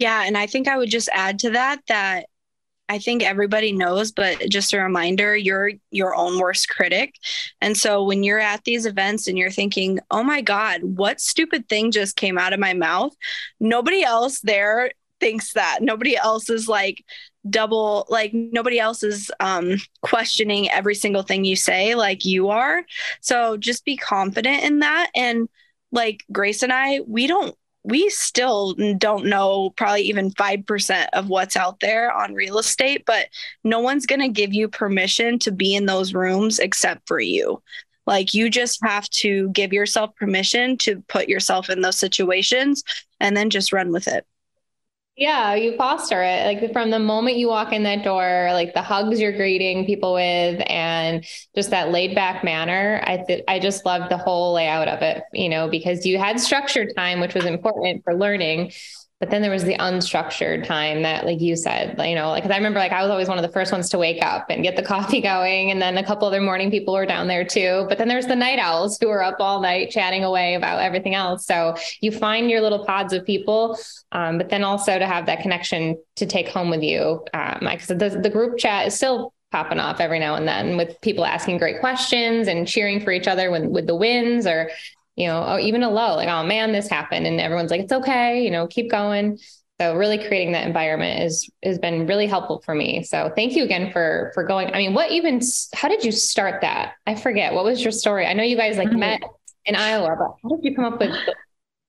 yeah 0.00 0.24
and 0.24 0.36
i 0.36 0.44
think 0.44 0.66
i 0.66 0.76
would 0.76 0.90
just 0.90 1.08
add 1.12 1.38
to 1.38 1.50
that 1.50 1.80
that 1.86 2.26
I 2.88 2.98
think 2.98 3.22
everybody 3.22 3.72
knows, 3.72 4.12
but 4.12 4.48
just 4.48 4.72
a 4.72 4.80
reminder, 4.80 5.36
you're 5.36 5.72
your 5.90 6.14
own 6.14 6.38
worst 6.38 6.68
critic. 6.68 7.14
And 7.60 7.76
so 7.76 8.04
when 8.04 8.22
you're 8.22 8.38
at 8.38 8.62
these 8.64 8.86
events 8.86 9.26
and 9.26 9.36
you're 9.36 9.50
thinking, 9.50 9.98
oh 10.10 10.22
my 10.22 10.40
God, 10.40 10.82
what 10.84 11.20
stupid 11.20 11.68
thing 11.68 11.90
just 11.90 12.16
came 12.16 12.38
out 12.38 12.52
of 12.52 12.60
my 12.60 12.74
mouth? 12.74 13.12
Nobody 13.58 14.04
else 14.04 14.40
there 14.40 14.92
thinks 15.18 15.54
that. 15.54 15.78
Nobody 15.80 16.16
else 16.16 16.48
is 16.48 16.68
like, 16.68 17.04
double 17.48 18.06
like 18.08 18.32
nobody 18.34 18.78
else 18.78 19.02
is 19.02 19.30
um 19.40 19.76
questioning 20.02 20.68
every 20.70 20.94
single 20.94 21.22
thing 21.22 21.44
you 21.44 21.54
say 21.54 21.94
like 21.94 22.24
you 22.24 22.48
are 22.48 22.82
so 23.20 23.56
just 23.56 23.84
be 23.84 23.96
confident 23.96 24.64
in 24.64 24.80
that 24.80 25.10
and 25.14 25.48
like 25.92 26.24
grace 26.32 26.64
and 26.64 26.72
i 26.72 27.00
we 27.06 27.26
don't 27.26 27.56
we 27.86 28.10
still 28.10 28.74
don't 28.98 29.26
know 29.26 29.70
probably 29.70 30.02
even 30.02 30.32
5% 30.32 31.06
of 31.12 31.28
what's 31.28 31.56
out 31.56 31.78
there 31.80 32.12
on 32.12 32.34
real 32.34 32.58
estate 32.58 33.04
but 33.06 33.28
no 33.62 33.78
one's 33.78 34.06
going 34.06 34.20
to 34.20 34.28
give 34.28 34.52
you 34.52 34.68
permission 34.68 35.38
to 35.38 35.52
be 35.52 35.74
in 35.74 35.86
those 35.86 36.12
rooms 36.12 36.58
except 36.58 37.06
for 37.06 37.20
you. 37.20 37.62
Like 38.06 38.34
you 38.34 38.50
just 38.50 38.80
have 38.84 39.08
to 39.10 39.48
give 39.50 39.72
yourself 39.72 40.14
permission 40.16 40.76
to 40.78 41.02
put 41.08 41.28
yourself 41.28 41.70
in 41.70 41.80
those 41.80 41.98
situations 41.98 42.82
and 43.20 43.36
then 43.36 43.50
just 43.50 43.72
run 43.72 43.92
with 43.92 44.08
it 44.08 44.26
yeah, 45.16 45.54
you 45.54 45.74
foster 45.78 46.22
it. 46.22 46.44
Like 46.60 46.72
from 46.74 46.90
the 46.90 46.98
moment 46.98 47.38
you 47.38 47.48
walk 47.48 47.72
in 47.72 47.84
that 47.84 48.04
door, 48.04 48.50
like 48.52 48.74
the 48.74 48.82
hugs 48.82 49.18
you're 49.18 49.32
greeting 49.32 49.86
people 49.86 50.12
with 50.12 50.62
and 50.68 51.24
just 51.54 51.70
that 51.70 51.90
laid 51.90 52.14
back 52.14 52.44
manner. 52.44 53.02
I 53.06 53.16
th- 53.26 53.44
I 53.48 53.58
just 53.58 53.86
loved 53.86 54.10
the 54.10 54.18
whole 54.18 54.52
layout 54.52 54.88
of 54.88 55.00
it, 55.00 55.22
you 55.32 55.48
know, 55.48 55.70
because 55.70 56.04
you 56.04 56.18
had 56.18 56.38
structured 56.38 56.94
time, 56.94 57.20
which 57.20 57.32
was 57.32 57.46
important 57.46 58.04
for 58.04 58.14
learning, 58.14 58.72
but 59.20 59.30
then 59.30 59.42
there 59.42 59.50
was 59.50 59.64
the 59.64 59.76
unstructured 59.76 60.64
time 60.64 61.02
that 61.02 61.24
like 61.24 61.40
you 61.40 61.56
said 61.56 61.96
you 62.06 62.14
know 62.14 62.28
like 62.28 62.44
i 62.44 62.56
remember 62.56 62.78
like 62.78 62.92
i 62.92 63.02
was 63.02 63.10
always 63.10 63.28
one 63.28 63.38
of 63.38 63.42
the 63.42 63.52
first 63.52 63.72
ones 63.72 63.88
to 63.88 63.98
wake 63.98 64.22
up 64.22 64.46
and 64.50 64.62
get 64.62 64.76
the 64.76 64.82
coffee 64.96 65.20
going. 65.20 65.70
And 65.70 65.80
then 65.80 65.98
a 65.98 66.04
couple 66.04 66.26
other 66.26 66.40
morning 66.40 66.70
people 66.70 66.94
were 66.94 67.06
down 67.06 67.26
there 67.26 67.44
too. 67.44 67.86
But 67.88 67.98
then 67.98 68.08
there's 68.08 68.26
the 68.26 68.36
night 68.36 68.58
owls 68.58 68.98
who 69.00 69.08
are 69.08 69.22
up 69.22 69.36
all 69.40 69.60
night 69.60 69.90
chatting 69.90 70.24
away 70.24 70.54
about 70.54 70.80
everything 70.80 71.14
else. 71.14 71.46
So 71.46 71.76
you 72.00 72.12
find 72.12 72.50
your 72.50 72.60
little 72.60 72.84
pods 72.84 73.12
of 73.12 73.24
people 73.24 73.78
um, 74.12 74.38
but 74.38 74.48
then 74.48 74.64
also 74.64 74.98
to 74.98 75.06
have 75.06 75.26
that 75.26 75.40
connection 75.40 75.96
to 76.16 76.26
take 76.26 76.48
home 76.48 76.70
with 76.70 76.82
you 76.82 77.24
um, 77.34 77.58
like 77.62 77.84
the, 77.86 77.94
the 78.22 78.30
group 78.30 78.58
chat 78.58 78.86
is 78.86 78.94
still 78.94 79.32
popping 79.52 79.78
off 79.78 80.00
every 80.00 80.18
now 80.18 80.34
and 80.34 80.46
then 80.46 80.76
with 80.76 81.00
people 81.00 81.24
asking 81.24 81.58
great 81.58 81.80
questions 81.80 82.48
and 82.48 82.66
cheering 82.66 83.00
for 83.00 83.12
each 83.12 83.28
other 83.28 83.50
with, 83.50 83.64
with 83.64 83.86
the 83.86 83.94
wins 83.94 84.46
or 84.46 84.70
you 85.16 85.26
know, 85.26 85.42
or 85.42 85.58
even 85.58 85.82
a 85.82 85.90
low, 85.90 86.14
like, 86.14 86.28
oh 86.28 86.44
man, 86.44 86.72
this 86.72 86.88
happened. 86.88 87.26
And 87.26 87.40
everyone's 87.40 87.70
like, 87.70 87.80
it's 87.80 87.92
okay, 87.92 88.42
you 88.42 88.50
know, 88.50 88.66
keep 88.66 88.90
going. 88.90 89.38
So 89.80 89.94
really 89.94 90.16
creating 90.16 90.52
that 90.52 90.66
environment 90.66 91.22
is 91.22 91.50
has 91.62 91.78
been 91.78 92.06
really 92.06 92.26
helpful 92.26 92.62
for 92.64 92.74
me. 92.74 93.02
So 93.02 93.30
thank 93.36 93.54
you 93.54 93.64
again 93.64 93.92
for 93.92 94.30
for 94.32 94.44
going. 94.44 94.72
I 94.72 94.78
mean, 94.78 94.94
what 94.94 95.10
even 95.10 95.40
how 95.74 95.88
did 95.88 96.02
you 96.02 96.12
start 96.12 96.62
that? 96.62 96.94
I 97.06 97.14
forget. 97.14 97.52
What 97.52 97.64
was 97.64 97.82
your 97.82 97.92
story? 97.92 98.26
I 98.26 98.32
know 98.32 98.42
you 98.42 98.56
guys 98.56 98.78
like 98.78 98.92
met 98.92 99.20
in 99.66 99.74
Iowa, 99.74 100.16
but 100.18 100.36
how 100.42 100.56
did 100.56 100.64
you 100.64 100.74
come 100.74 100.84
up 100.86 101.00
with 101.00 101.14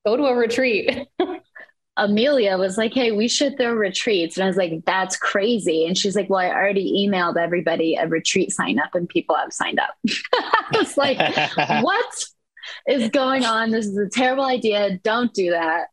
go 0.05 0.17
to 0.17 0.23
a 0.25 0.35
retreat? 0.35 1.07
Amelia 1.97 2.57
was 2.57 2.77
like, 2.77 2.93
Hey, 2.93 3.11
we 3.11 3.27
should 3.27 3.57
throw 3.57 3.73
retreats. 3.73 4.37
And 4.37 4.43
I 4.43 4.47
was 4.47 4.57
like, 4.57 4.83
That's 4.85 5.17
crazy. 5.17 5.85
And 5.85 5.97
she's 5.97 6.15
like, 6.15 6.29
Well, 6.29 6.39
I 6.39 6.49
already 6.49 7.07
emailed 7.07 7.37
everybody 7.37 7.95
a 7.95 8.07
retreat 8.07 8.51
sign 8.51 8.79
up 8.79 8.95
and 8.95 9.09
people 9.09 9.35
have 9.35 9.53
signed 9.53 9.79
up. 9.79 9.95
I 10.33 10.77
was 10.77 10.97
like, 10.97 11.17
What? 11.83 12.25
Is 12.87 13.09
going 13.09 13.45
on. 13.45 13.71
This 13.71 13.85
is 13.85 13.97
a 13.97 14.09
terrible 14.09 14.45
idea. 14.45 14.97
Don't 15.03 15.33
do 15.33 15.51
that. 15.51 15.87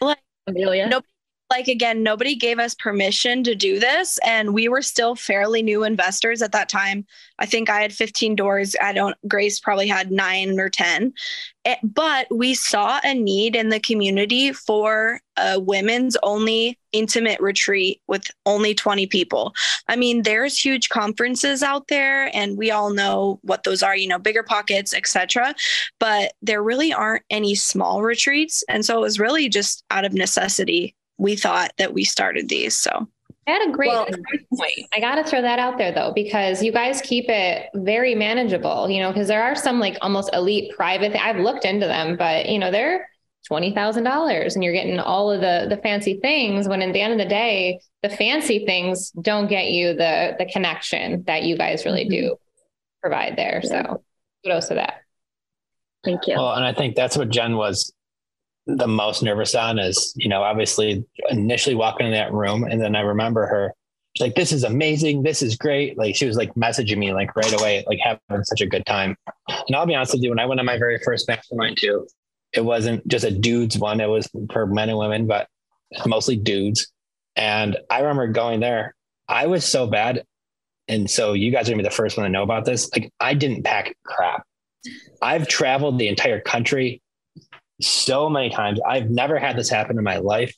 Like, 0.00 0.18
Amelia. 0.46 0.86
Nobody 0.86 1.08
like 1.54 1.68
again 1.68 2.02
nobody 2.02 2.34
gave 2.34 2.58
us 2.58 2.74
permission 2.74 3.44
to 3.44 3.54
do 3.54 3.78
this 3.78 4.18
and 4.24 4.52
we 4.52 4.68
were 4.68 4.82
still 4.82 5.14
fairly 5.14 5.62
new 5.62 5.84
investors 5.84 6.42
at 6.42 6.50
that 6.50 6.68
time. 6.68 7.06
I 7.38 7.46
think 7.46 7.70
i 7.70 7.80
had 7.80 7.92
15 7.92 8.34
doors. 8.34 8.74
I 8.82 8.92
don't 8.92 9.16
grace 9.28 9.60
probably 9.60 9.86
had 9.86 10.10
9 10.10 10.58
or 10.58 10.68
10 10.68 11.12
it, 11.64 11.78
but 11.82 12.26
we 12.30 12.54
saw 12.54 12.98
a 13.04 13.14
need 13.14 13.54
in 13.54 13.68
the 13.68 13.78
community 13.78 14.52
for 14.52 15.20
a 15.36 15.60
women's 15.60 16.16
only 16.24 16.76
intimate 16.92 17.40
retreat 17.40 18.02
with 18.08 18.24
only 18.46 18.74
20 18.74 19.06
people. 19.06 19.54
I 19.86 19.94
mean 19.94 20.22
there's 20.22 20.58
huge 20.58 20.88
conferences 20.88 21.62
out 21.62 21.86
there 21.86 22.34
and 22.36 22.58
we 22.58 22.72
all 22.72 22.90
know 22.90 23.38
what 23.42 23.62
those 23.62 23.84
are 23.84 23.96
you 23.96 24.08
know 24.08 24.18
BiggerPockets 24.18 24.92
etc 24.92 25.54
but 26.00 26.32
there 26.42 26.64
really 26.64 26.92
aren't 26.92 27.22
any 27.30 27.54
small 27.54 28.02
retreats 28.02 28.64
and 28.68 28.84
so 28.84 28.98
it 28.98 29.02
was 29.02 29.20
really 29.20 29.48
just 29.48 29.84
out 29.92 30.04
of 30.04 30.12
necessity 30.12 30.96
we 31.18 31.36
thought 31.36 31.72
that 31.78 31.94
we 31.94 32.04
started 32.04 32.48
these. 32.48 32.74
So 32.74 33.08
I 33.46 33.50
had 33.50 33.68
a 33.68 33.72
great 33.72 33.88
well, 33.88 34.06
point. 34.06 34.86
I 34.94 35.00
got 35.00 35.16
to 35.16 35.24
throw 35.24 35.42
that 35.42 35.58
out 35.58 35.76
there 35.76 35.92
though, 35.92 36.12
because 36.14 36.62
you 36.62 36.72
guys 36.72 37.02
keep 37.02 37.26
it 37.28 37.68
very 37.74 38.14
manageable, 38.14 38.88
you 38.88 39.00
know, 39.00 39.12
because 39.12 39.28
there 39.28 39.42
are 39.42 39.54
some 39.54 39.78
like 39.80 39.98
almost 40.00 40.30
elite 40.32 40.74
private, 40.74 41.12
th- 41.12 41.22
I've 41.22 41.38
looked 41.38 41.64
into 41.64 41.86
them, 41.86 42.16
but 42.16 42.48
you 42.48 42.58
know, 42.58 42.70
they're 42.70 43.08
$20,000 43.50 44.54
and 44.54 44.64
you're 44.64 44.72
getting 44.72 44.98
all 44.98 45.30
of 45.30 45.42
the, 45.42 45.66
the 45.68 45.80
fancy 45.82 46.18
things 46.20 46.66
when 46.66 46.80
at 46.80 46.94
the 46.94 47.00
end 47.00 47.12
of 47.12 47.18
the 47.18 47.28
day, 47.28 47.80
the 48.02 48.08
fancy 48.08 48.64
things 48.64 49.10
don't 49.10 49.48
get 49.48 49.70
you 49.70 49.88
the, 49.88 50.34
the 50.38 50.46
connection 50.46 51.22
that 51.26 51.42
you 51.42 51.56
guys 51.56 51.84
really 51.84 52.08
do 52.08 52.22
mm-hmm. 52.22 53.00
provide 53.02 53.36
there. 53.36 53.60
Yeah. 53.62 53.68
So 53.68 54.04
kudos 54.42 54.68
to 54.68 54.74
that. 54.74 55.02
Thank 56.02 56.26
you. 56.26 56.36
Well, 56.36 56.54
and 56.54 56.64
I 56.64 56.72
think 56.72 56.96
that's 56.96 57.16
what 57.16 57.28
Jenn 57.28 57.56
was 57.56 57.92
the 58.66 58.88
most 58.88 59.22
nervous 59.22 59.54
on 59.54 59.78
is, 59.78 60.12
you 60.16 60.28
know, 60.28 60.42
obviously 60.42 61.04
initially 61.30 61.74
walking 61.74 62.06
in 62.06 62.12
that 62.12 62.32
room. 62.32 62.64
And 62.64 62.80
then 62.80 62.96
I 62.96 63.00
remember 63.00 63.46
her 63.46 63.74
She's 64.14 64.26
like, 64.26 64.36
this 64.36 64.52
is 64.52 64.62
amazing. 64.62 65.24
This 65.24 65.42
is 65.42 65.56
great. 65.56 65.98
Like 65.98 66.14
she 66.14 66.26
was 66.26 66.36
like 66.36 66.54
messaging 66.54 66.98
me 66.98 67.12
like 67.12 67.34
right 67.34 67.52
away, 67.52 67.84
like 67.88 67.98
having 67.98 68.44
such 68.44 68.60
a 68.60 68.66
good 68.66 68.86
time. 68.86 69.16
And 69.48 69.74
I'll 69.74 69.86
be 69.86 69.94
honest 69.94 70.14
with 70.14 70.22
you, 70.22 70.30
when 70.30 70.38
I 70.38 70.46
went 70.46 70.60
on 70.60 70.66
my 70.66 70.78
very 70.78 70.98
first 70.98 71.26
mastermind 71.26 71.78
too, 71.78 72.06
it 72.52 72.64
wasn't 72.64 73.06
just 73.08 73.24
a 73.24 73.32
dudes 73.32 73.76
one. 73.76 74.00
It 74.00 74.06
was 74.06 74.28
for 74.52 74.66
men 74.66 74.88
and 74.88 74.98
women, 74.98 75.26
but 75.26 75.48
mostly 76.06 76.36
dudes. 76.36 76.92
And 77.34 77.76
I 77.90 78.00
remember 78.00 78.28
going 78.28 78.60
there. 78.60 78.94
I 79.28 79.48
was 79.48 79.64
so 79.64 79.88
bad. 79.88 80.24
And 80.86 81.10
so 81.10 81.32
you 81.32 81.50
guys 81.50 81.68
are 81.68 81.72
gonna 81.72 81.82
be 81.82 81.88
the 81.88 81.94
first 81.94 82.16
one 82.16 82.24
to 82.24 82.30
know 82.30 82.44
about 82.44 82.66
this. 82.66 82.88
Like 82.92 83.12
I 83.18 83.34
didn't 83.34 83.64
pack 83.64 83.96
crap. 84.04 84.46
I've 85.22 85.48
traveled 85.48 85.98
the 85.98 86.06
entire 86.06 86.40
country 86.40 87.02
so 87.86 88.28
many 88.28 88.50
times. 88.50 88.80
I've 88.86 89.10
never 89.10 89.38
had 89.38 89.56
this 89.56 89.68
happen 89.68 89.98
in 89.98 90.04
my 90.04 90.18
life. 90.18 90.54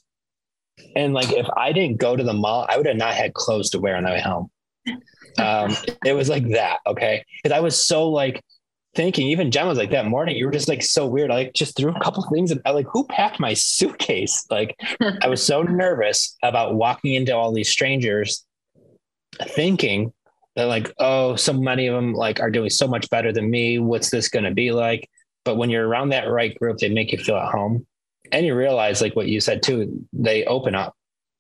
And 0.95 1.15
like 1.15 1.33
if 1.33 1.47
I 1.57 1.73
didn't 1.73 1.99
go 1.99 2.17
to 2.17 2.23
the 2.23 2.33
mall, 2.33 2.67
I 2.69 2.77
would 2.77 2.87
have 2.87 2.97
not 2.97 3.15
had 3.15 3.35
clothes 3.35 3.71
to 3.71 3.79
wear 3.79 3.97
on 3.97 4.05
the 4.05 4.11
way 4.11 4.21
home. 4.21 4.51
Um, 5.39 5.77
it 6.05 6.15
was 6.15 6.29
like 6.29 6.49
that, 6.51 6.79
okay? 6.87 7.25
Because 7.43 7.57
I 7.57 7.61
was 7.61 7.83
so 7.83 8.09
like 8.09 8.43
thinking, 8.95 9.29
even 9.29 9.51
Jenn 9.51 9.69
was 9.69 9.79
like 9.79 9.91
that 9.91 10.07
morning, 10.07 10.37
you 10.37 10.47
were 10.47 10.53
just 10.53 10.69
like 10.69 10.83
so 10.83 11.07
weird. 11.07 11.31
I 11.31 11.35
like 11.35 11.53
just 11.53 11.77
threw 11.77 11.95
a 11.95 12.01
couple 12.01 12.27
things 12.33 12.51
and 12.51 12.61
I 12.65 12.71
like 12.71 12.87
who 12.91 13.05
packed 13.07 13.39
my 13.39 13.55
suitcase? 13.55 14.47
Like 14.51 14.77
I 15.23 15.29
was 15.29 15.43
so 15.43 15.63
nervous 15.63 16.37
about 16.43 16.75
walking 16.75 17.15
into 17.15 17.37
all 17.37 17.53
these 17.53 17.71
strangers 17.71 18.45
thinking 19.41 20.13
that 20.57 20.65
like, 20.65 20.93
oh, 20.99 21.37
so 21.37 21.53
many 21.53 21.87
of 21.87 21.95
them 21.95 22.15
like 22.15 22.41
are 22.41 22.51
doing 22.51 22.71
so 22.71 22.89
much 22.89 23.09
better 23.11 23.33
than 23.33 23.51
me. 23.51 23.79
What's 23.79 24.11
this 24.11 24.29
gonna 24.29 24.55
be 24.55 24.73
like? 24.73 25.09
But 25.47 25.57
when 25.57 25.71
you're 25.71 25.87
around 25.87 26.11
that 26.11 26.29
right 26.29 26.55
group, 26.59 26.79
they 26.79 26.91
make 26.91 27.13
you 27.13 27.19
feel 27.19 27.37
at 27.37 27.53
home. 27.53 27.87
And 28.33 28.45
you 28.45 28.55
realize, 28.55 29.01
like 29.01 29.15
what 29.15 29.29
you 29.29 29.41
said 29.41 29.63
too, 29.63 30.05
they 30.13 30.45
open 30.45 30.75
up. 30.75 30.95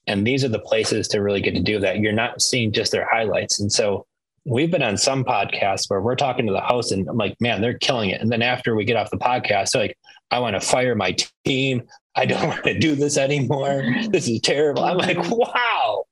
And 0.06 0.24
these 0.24 0.44
are 0.44 0.48
the 0.48 0.60
places 0.60 1.08
to 1.08 1.20
really 1.20 1.40
get 1.40 1.56
to 1.56 1.60
do 1.60 1.80
that. 1.80 1.98
You're 1.98 2.12
not 2.12 2.40
seeing 2.40 2.72
just 2.72 2.92
their 2.92 3.06
highlights. 3.10 3.58
And 3.58 3.70
so 3.70 4.06
we've 4.44 4.70
been 4.70 4.82
on 4.82 4.96
some 4.96 5.24
podcasts 5.24 5.90
where 5.90 6.00
we're 6.00 6.14
talking 6.14 6.46
to 6.46 6.52
the 6.52 6.60
host 6.60 6.92
and 6.92 7.08
I'm 7.08 7.16
like, 7.16 7.36
man, 7.40 7.60
they're 7.60 7.78
killing 7.78 8.10
it. 8.10 8.20
And 8.20 8.30
then 8.30 8.42
after 8.42 8.76
we 8.76 8.84
get 8.84 8.96
off 8.96 9.10
the 9.10 9.18
podcast, 9.18 9.74
like, 9.74 9.98
I 10.30 10.38
want 10.38 10.54
to 10.54 10.60
fire 10.60 10.94
my 10.94 11.16
team. 11.44 11.82
I 12.14 12.26
don't 12.26 12.46
want 12.48 12.62
to 12.64 12.78
do 12.78 12.94
this 12.94 13.18
anymore. 13.18 13.82
This 14.10 14.28
is 14.28 14.40
terrible. 14.40 14.84
I'm 14.84 14.98
like, 14.98 15.18
wow, 15.28 16.04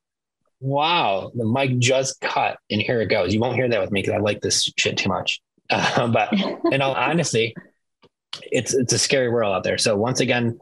wow, 0.59 1.31
the 1.35 1.45
mic 1.45 1.79
just 1.79 2.21
cut 2.21 2.59
and 2.69 2.81
here 2.81 3.01
it 3.01 3.07
goes. 3.07 3.33
You 3.33 3.39
won't 3.39 3.55
hear 3.55 3.69
that 3.69 3.81
with 3.81 3.93
me 3.93 4.03
because 4.03 4.15
I 4.15 4.19
like 4.19 4.41
this 4.41 4.69
shit 4.77 4.97
too 4.97 5.09
much. 5.09 5.41
Uh, 5.71 6.09
but 6.13 6.33
in 6.73 6.83
all 6.83 6.95
honesty, 6.95 7.55
it's 8.43 8.75
it's 8.75 8.93
a 8.93 8.99
scary 8.99 9.29
world 9.31 9.55
out 9.55 9.65
there. 9.65 9.79
So 9.79 9.97
once 9.97 10.21
again, 10.21 10.59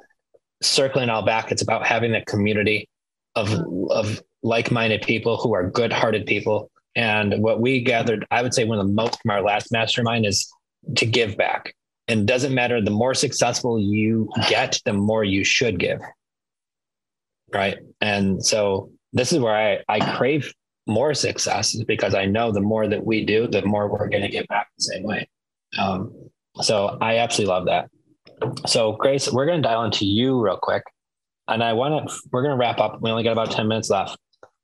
circling 0.62 1.10
all 1.10 1.24
back, 1.24 1.52
it's 1.52 1.62
about 1.62 1.86
having 1.86 2.14
a 2.14 2.24
community 2.24 2.88
of 3.34 3.50
of 3.90 4.22
like-minded 4.42 5.02
people 5.02 5.36
who 5.36 5.54
are 5.54 5.70
good-hearted 5.70 6.26
people. 6.26 6.70
And 6.94 7.42
what 7.42 7.60
we 7.60 7.80
gathered, 7.80 8.26
I 8.30 8.42
would 8.42 8.52
say 8.52 8.64
one 8.64 8.78
of 8.78 8.86
the 8.86 8.92
most 8.92 9.20
from 9.22 9.30
our 9.30 9.42
last 9.42 9.72
mastermind 9.72 10.26
is 10.26 10.52
to 10.96 11.06
give 11.06 11.36
back. 11.36 11.74
And 12.08 12.26
doesn't 12.26 12.52
matter, 12.52 12.80
the 12.80 12.90
more 12.90 13.14
successful 13.14 13.78
you 13.78 14.28
get, 14.48 14.80
the 14.84 14.92
more 14.92 15.24
you 15.24 15.44
should 15.44 15.78
give. 15.78 16.00
Right. 17.54 17.78
And 18.00 18.44
so 18.44 18.90
this 19.12 19.32
is 19.32 19.38
where 19.38 19.54
I, 19.54 19.78
I 19.88 20.16
crave 20.16 20.52
more 20.86 21.14
success 21.14 21.76
because 21.86 22.14
I 22.14 22.26
know 22.26 22.50
the 22.50 22.60
more 22.60 22.88
that 22.88 23.06
we 23.06 23.24
do, 23.24 23.46
the 23.46 23.64
more 23.64 23.88
we're 23.88 24.08
going 24.08 24.24
to 24.24 24.28
get 24.28 24.48
back 24.48 24.68
the 24.76 24.84
same 24.84 25.04
way. 25.04 25.28
Um, 25.78 26.12
so 26.60 26.98
I 27.00 27.18
absolutely 27.18 27.54
love 27.54 27.66
that. 27.66 27.90
So 28.66 28.92
Grace, 28.92 29.30
we're 29.30 29.46
going 29.46 29.62
to 29.62 29.68
dial 29.68 29.84
into 29.84 30.04
you 30.04 30.40
real 30.40 30.58
quick. 30.60 30.82
And 31.48 31.62
I 31.62 31.72
want 31.72 32.08
to, 32.08 32.20
we're 32.30 32.42
going 32.42 32.52
to 32.52 32.58
wrap 32.58 32.78
up. 32.78 33.00
We 33.00 33.10
only 33.10 33.24
got 33.24 33.32
about 33.32 33.50
10 33.50 33.68
minutes 33.68 33.90
left. 33.90 34.16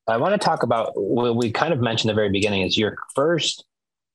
I 0.07 0.17
want 0.17 0.41
to 0.41 0.45
talk 0.45 0.63
about 0.63 0.93
what 0.95 1.37
we 1.37 1.51
kind 1.53 1.73
of 1.73 1.81
mentioned 1.81 2.09
the 2.09 2.15
very 2.15 2.31
beginning 2.31 2.63
is 2.63 2.79
your 2.79 2.97
first 3.15 3.65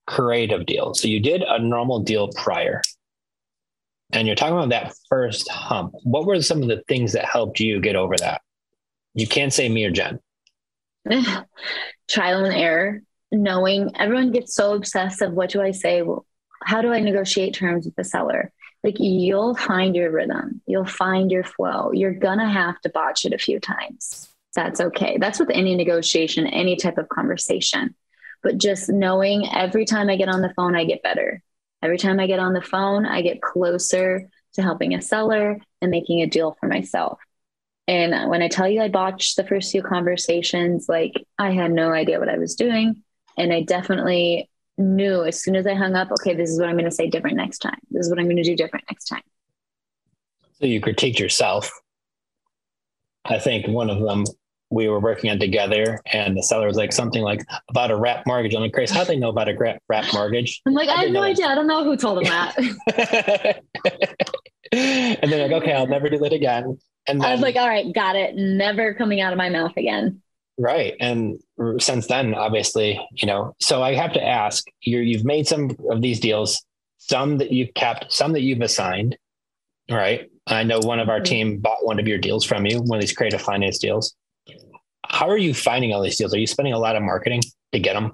creative 0.07 0.65
deal. 0.65 0.93
So 0.93 1.07
you 1.07 1.19
did 1.19 1.43
a 1.43 1.59
normal 1.59 1.99
deal 1.99 2.29
prior. 2.29 2.81
And 4.11 4.27
you're 4.27 4.35
talking 4.35 4.55
about 4.55 4.69
that 4.69 4.93
first 5.09 5.49
hump. 5.49 5.93
What 6.03 6.25
were 6.25 6.41
some 6.41 6.61
of 6.61 6.67
the 6.67 6.83
things 6.87 7.13
that 7.13 7.25
helped 7.25 7.59
you 7.59 7.79
get 7.79 7.95
over 7.95 8.15
that? 8.17 8.41
You 9.13 9.27
can't 9.27 9.53
say 9.53 9.69
me 9.69 9.85
or 9.85 9.91
Jenn. 9.91 10.19
Trial 12.09 12.45
and 12.45 12.55
error, 12.55 13.01
knowing 13.31 13.91
everyone 13.95 14.31
gets 14.31 14.55
so 14.55 14.73
obsessed 14.73 15.21
of 15.21 15.33
what 15.33 15.49
do 15.49 15.61
I 15.61 15.71
say? 15.71 16.03
How 16.65 16.81
do 16.81 16.91
I 16.91 16.99
negotiate 16.99 17.53
terms 17.53 17.85
with 17.85 17.95
the 17.95 18.03
seller? 18.03 18.51
Like 18.83 18.95
you'll 18.99 19.55
find 19.55 19.95
your 19.95 20.11
rhythm, 20.11 20.61
you'll 20.65 20.85
find 20.85 21.31
your 21.31 21.43
flow. 21.43 21.91
You're 21.93 22.13
gonna 22.13 22.49
have 22.49 22.79
to 22.81 22.89
botch 22.89 23.25
it 23.25 23.33
a 23.33 23.37
few 23.37 23.59
times. 23.59 24.29
That's 24.55 24.81
okay. 24.81 25.17
That's 25.17 25.39
with 25.39 25.49
any 25.49 25.75
negotiation, 25.75 26.45
any 26.47 26.75
type 26.75 26.97
of 26.97 27.09
conversation. 27.09 27.95
But 28.43 28.57
just 28.57 28.89
knowing 28.89 29.47
every 29.53 29.85
time 29.85 30.09
I 30.09 30.17
get 30.17 30.27
on 30.27 30.41
the 30.41 30.53
phone, 30.55 30.75
I 30.75 30.83
get 30.83 31.01
better. 31.01 31.41
Every 31.81 31.97
time 31.97 32.19
I 32.19 32.27
get 32.27 32.39
on 32.39 32.53
the 32.53 32.61
phone, 32.61 33.05
I 33.05 33.21
get 33.21 33.41
closer 33.41 34.29
to 34.53 34.61
helping 34.61 34.93
a 34.93 35.01
seller 35.01 35.59
and 35.81 35.91
making 35.91 36.21
a 36.21 36.27
deal 36.27 36.55
for 36.59 36.67
myself. 36.67 37.19
And 37.87 38.29
when 38.29 38.41
I 38.41 38.47
tell 38.47 38.67
you 38.69 38.81
I 38.81 38.89
botched 38.89 39.35
the 39.35 39.43
first 39.43 39.71
few 39.71 39.81
conversations, 39.81 40.87
like 40.87 41.13
I 41.37 41.51
had 41.51 41.71
no 41.71 41.91
idea 41.91 42.19
what 42.19 42.29
I 42.29 42.37
was 42.37 42.55
doing. 42.55 43.03
And 43.37 43.51
I 43.51 43.61
definitely 43.61 44.49
knew 44.77 45.23
as 45.23 45.41
soon 45.41 45.55
as 45.55 45.67
I 45.67 45.73
hung 45.73 45.95
up, 45.95 46.11
okay, 46.11 46.35
this 46.35 46.49
is 46.49 46.59
what 46.59 46.69
I'm 46.69 46.75
going 46.75 46.85
to 46.85 46.91
say 46.91 47.09
different 47.09 47.37
next 47.37 47.59
time. 47.59 47.77
This 47.91 48.05
is 48.05 48.09
what 48.09 48.19
I'm 48.19 48.25
going 48.25 48.37
to 48.37 48.43
do 48.43 48.55
different 48.55 48.85
next 48.89 49.05
time. 49.05 49.21
So 50.59 50.65
you 50.65 50.81
critiqued 50.81 51.19
yourself. 51.19 51.71
I 53.25 53.39
think 53.39 53.67
one 53.67 53.89
of 53.89 54.01
them 54.01 54.25
we 54.73 54.89
were 54.89 54.99
working 54.99 55.29
on 55.29 55.39
together, 55.39 56.01
and 56.11 56.35
the 56.35 56.41
seller 56.41 56.65
was 56.65 56.77
like 56.77 56.91
something 56.91 57.21
like 57.21 57.45
about 57.69 57.91
a 57.91 57.95
wrap 57.95 58.25
mortgage. 58.25 58.55
I'm 58.55 58.61
like, 58.61 58.71
Grace, 58.71 58.89
how 58.89 59.01
do 59.01 59.07
they 59.07 59.17
know 59.17 59.29
about 59.29 59.47
a 59.47 59.79
wrap 59.87 60.13
mortgage? 60.13 60.61
I'm 60.65 60.73
like, 60.73 60.89
I, 60.89 60.93
I 60.93 61.03
have 61.03 61.11
no 61.11 61.21
idea. 61.21 61.45
I 61.45 61.55
don't 61.55 61.67
know 61.67 61.83
who 61.83 61.95
told 61.95 62.17
them 62.17 62.25
that. 62.25 62.57
and 64.71 65.31
they're 65.31 65.47
like, 65.47 65.61
okay, 65.63 65.73
I'll 65.73 65.87
never 65.87 66.09
do 66.09 66.17
that 66.17 66.33
again. 66.33 66.77
And 67.07 67.21
then, 67.21 67.29
I 67.29 67.31
was 67.33 67.41
like, 67.41 67.55
all 67.55 67.67
right, 67.67 67.93
got 67.93 68.15
it. 68.15 68.35
Never 68.35 68.93
coming 68.95 69.21
out 69.21 69.31
of 69.31 69.37
my 69.37 69.49
mouth 69.49 69.73
again. 69.77 70.21
Right. 70.57 70.95
And 70.99 71.39
since 71.79 72.07
then, 72.07 72.33
obviously, 72.33 72.99
you 73.11 73.27
know, 73.27 73.55
so 73.59 73.83
I 73.83 73.93
have 73.95 74.13
to 74.13 74.23
ask 74.23 74.65
you 74.81 74.99
you've 74.99 75.25
made 75.25 75.47
some 75.47 75.75
of 75.89 76.01
these 76.01 76.19
deals, 76.19 76.63
some 76.97 77.37
that 77.37 77.51
you've 77.51 77.73
kept, 77.73 78.11
some 78.11 78.33
that 78.33 78.41
you've 78.41 78.61
assigned. 78.61 79.17
Right. 79.89 80.29
I 80.47 80.63
know 80.63 80.79
one 80.79 80.99
of 80.99 81.09
our 81.09 81.17
mm-hmm. 81.17 81.23
team 81.23 81.57
bought 81.59 81.85
one 81.85 81.99
of 81.99 82.07
your 82.07 82.17
deals 82.17 82.45
from 82.45 82.65
you, 82.65 82.81
one 82.81 82.97
of 82.97 83.01
these 83.01 83.13
creative 83.13 83.41
finance 83.41 83.77
deals. 83.77 84.15
How 85.05 85.29
are 85.29 85.37
you 85.37 85.53
finding 85.53 85.93
all 85.93 86.01
these 86.01 86.17
deals? 86.17 86.33
Are 86.33 86.39
you 86.39 86.47
spending 86.47 86.73
a 86.73 86.79
lot 86.79 86.95
of 86.95 87.03
marketing 87.03 87.41
to 87.71 87.79
get 87.79 87.93
them? 87.93 88.13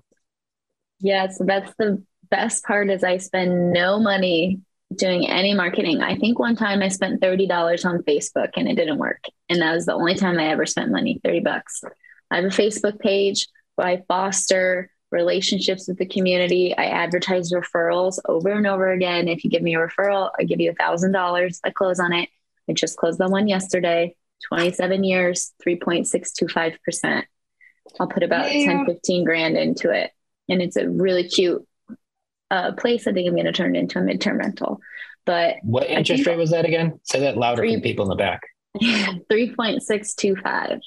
Yeah. 0.99 1.27
So 1.29 1.45
that's 1.45 1.73
the 1.77 2.03
best 2.29 2.63
part 2.63 2.89
is 2.89 3.03
I 3.03 3.17
spend 3.17 3.71
no 3.71 3.99
money 3.99 4.59
doing 4.95 5.29
any 5.29 5.53
marketing. 5.53 6.01
I 6.01 6.15
think 6.15 6.39
one 6.39 6.55
time 6.55 6.81
I 6.81 6.87
spent 6.87 7.21
$30 7.21 7.85
on 7.85 7.99
Facebook 8.03 8.49
and 8.55 8.67
it 8.67 8.75
didn't 8.75 8.97
work. 8.97 9.23
And 9.47 9.61
that 9.61 9.73
was 9.73 9.85
the 9.85 9.93
only 9.93 10.15
time 10.15 10.39
I 10.39 10.47
ever 10.47 10.65
spent 10.65 10.91
money, 10.91 11.21
30 11.23 11.41
bucks. 11.41 11.83
I 12.31 12.37
have 12.37 12.45
a 12.45 12.49
Facebook 12.49 12.99
page 12.99 13.47
where 13.75 13.87
I 13.87 14.03
foster 14.07 14.91
relationships 15.11 15.87
with 15.87 15.97
the 15.97 16.05
community. 16.05 16.77
I 16.77 16.85
advertise 16.85 17.51
referrals 17.51 18.19
over 18.25 18.49
and 18.49 18.67
over 18.67 18.91
again. 18.91 19.27
If 19.27 19.43
you 19.43 19.49
give 19.49 19.63
me 19.63 19.75
a 19.75 19.79
referral, 19.79 20.29
I 20.39 20.43
give 20.43 20.59
you 20.59 20.71
a 20.71 20.75
thousand 20.75 21.11
dollars. 21.11 21.59
I 21.63 21.71
close 21.71 21.99
on 21.99 22.13
it. 22.13 22.29
I 22.69 22.73
just 22.73 22.97
closed 22.97 23.19
the 23.19 23.27
one 23.27 23.47
yesterday, 23.47 24.15
27 24.47 25.03
years, 25.03 25.53
3.625%. 25.65 27.23
I'll 27.99 28.07
put 28.07 28.21
about 28.21 28.53
yeah. 28.53 28.65
10, 28.65 28.85
15 28.85 29.25
grand 29.25 29.57
into 29.57 29.89
it. 29.89 30.11
And 30.47 30.61
it's 30.61 30.75
a 30.75 30.87
really 30.87 31.27
cute 31.27 31.67
uh, 32.51 32.73
place. 32.73 33.07
I 33.07 33.13
think 33.13 33.27
I'm 33.27 33.33
going 33.33 33.45
to 33.45 33.51
turn 33.51 33.75
it 33.75 33.79
into 33.79 33.97
a 33.99 34.03
midterm 34.03 34.37
rental. 34.37 34.79
But 35.25 35.55
what 35.63 35.89
interest 35.89 36.25
rate 36.25 36.37
was 36.37 36.51
that 36.51 36.65
again? 36.65 36.99
Say 37.03 37.19
that 37.21 37.37
louder 37.37 37.61
three, 37.61 37.75
for 37.75 37.81
people 37.81 38.05
in 38.05 38.09
the 38.09 38.15
back. 38.15 38.41
3.625 38.77 40.79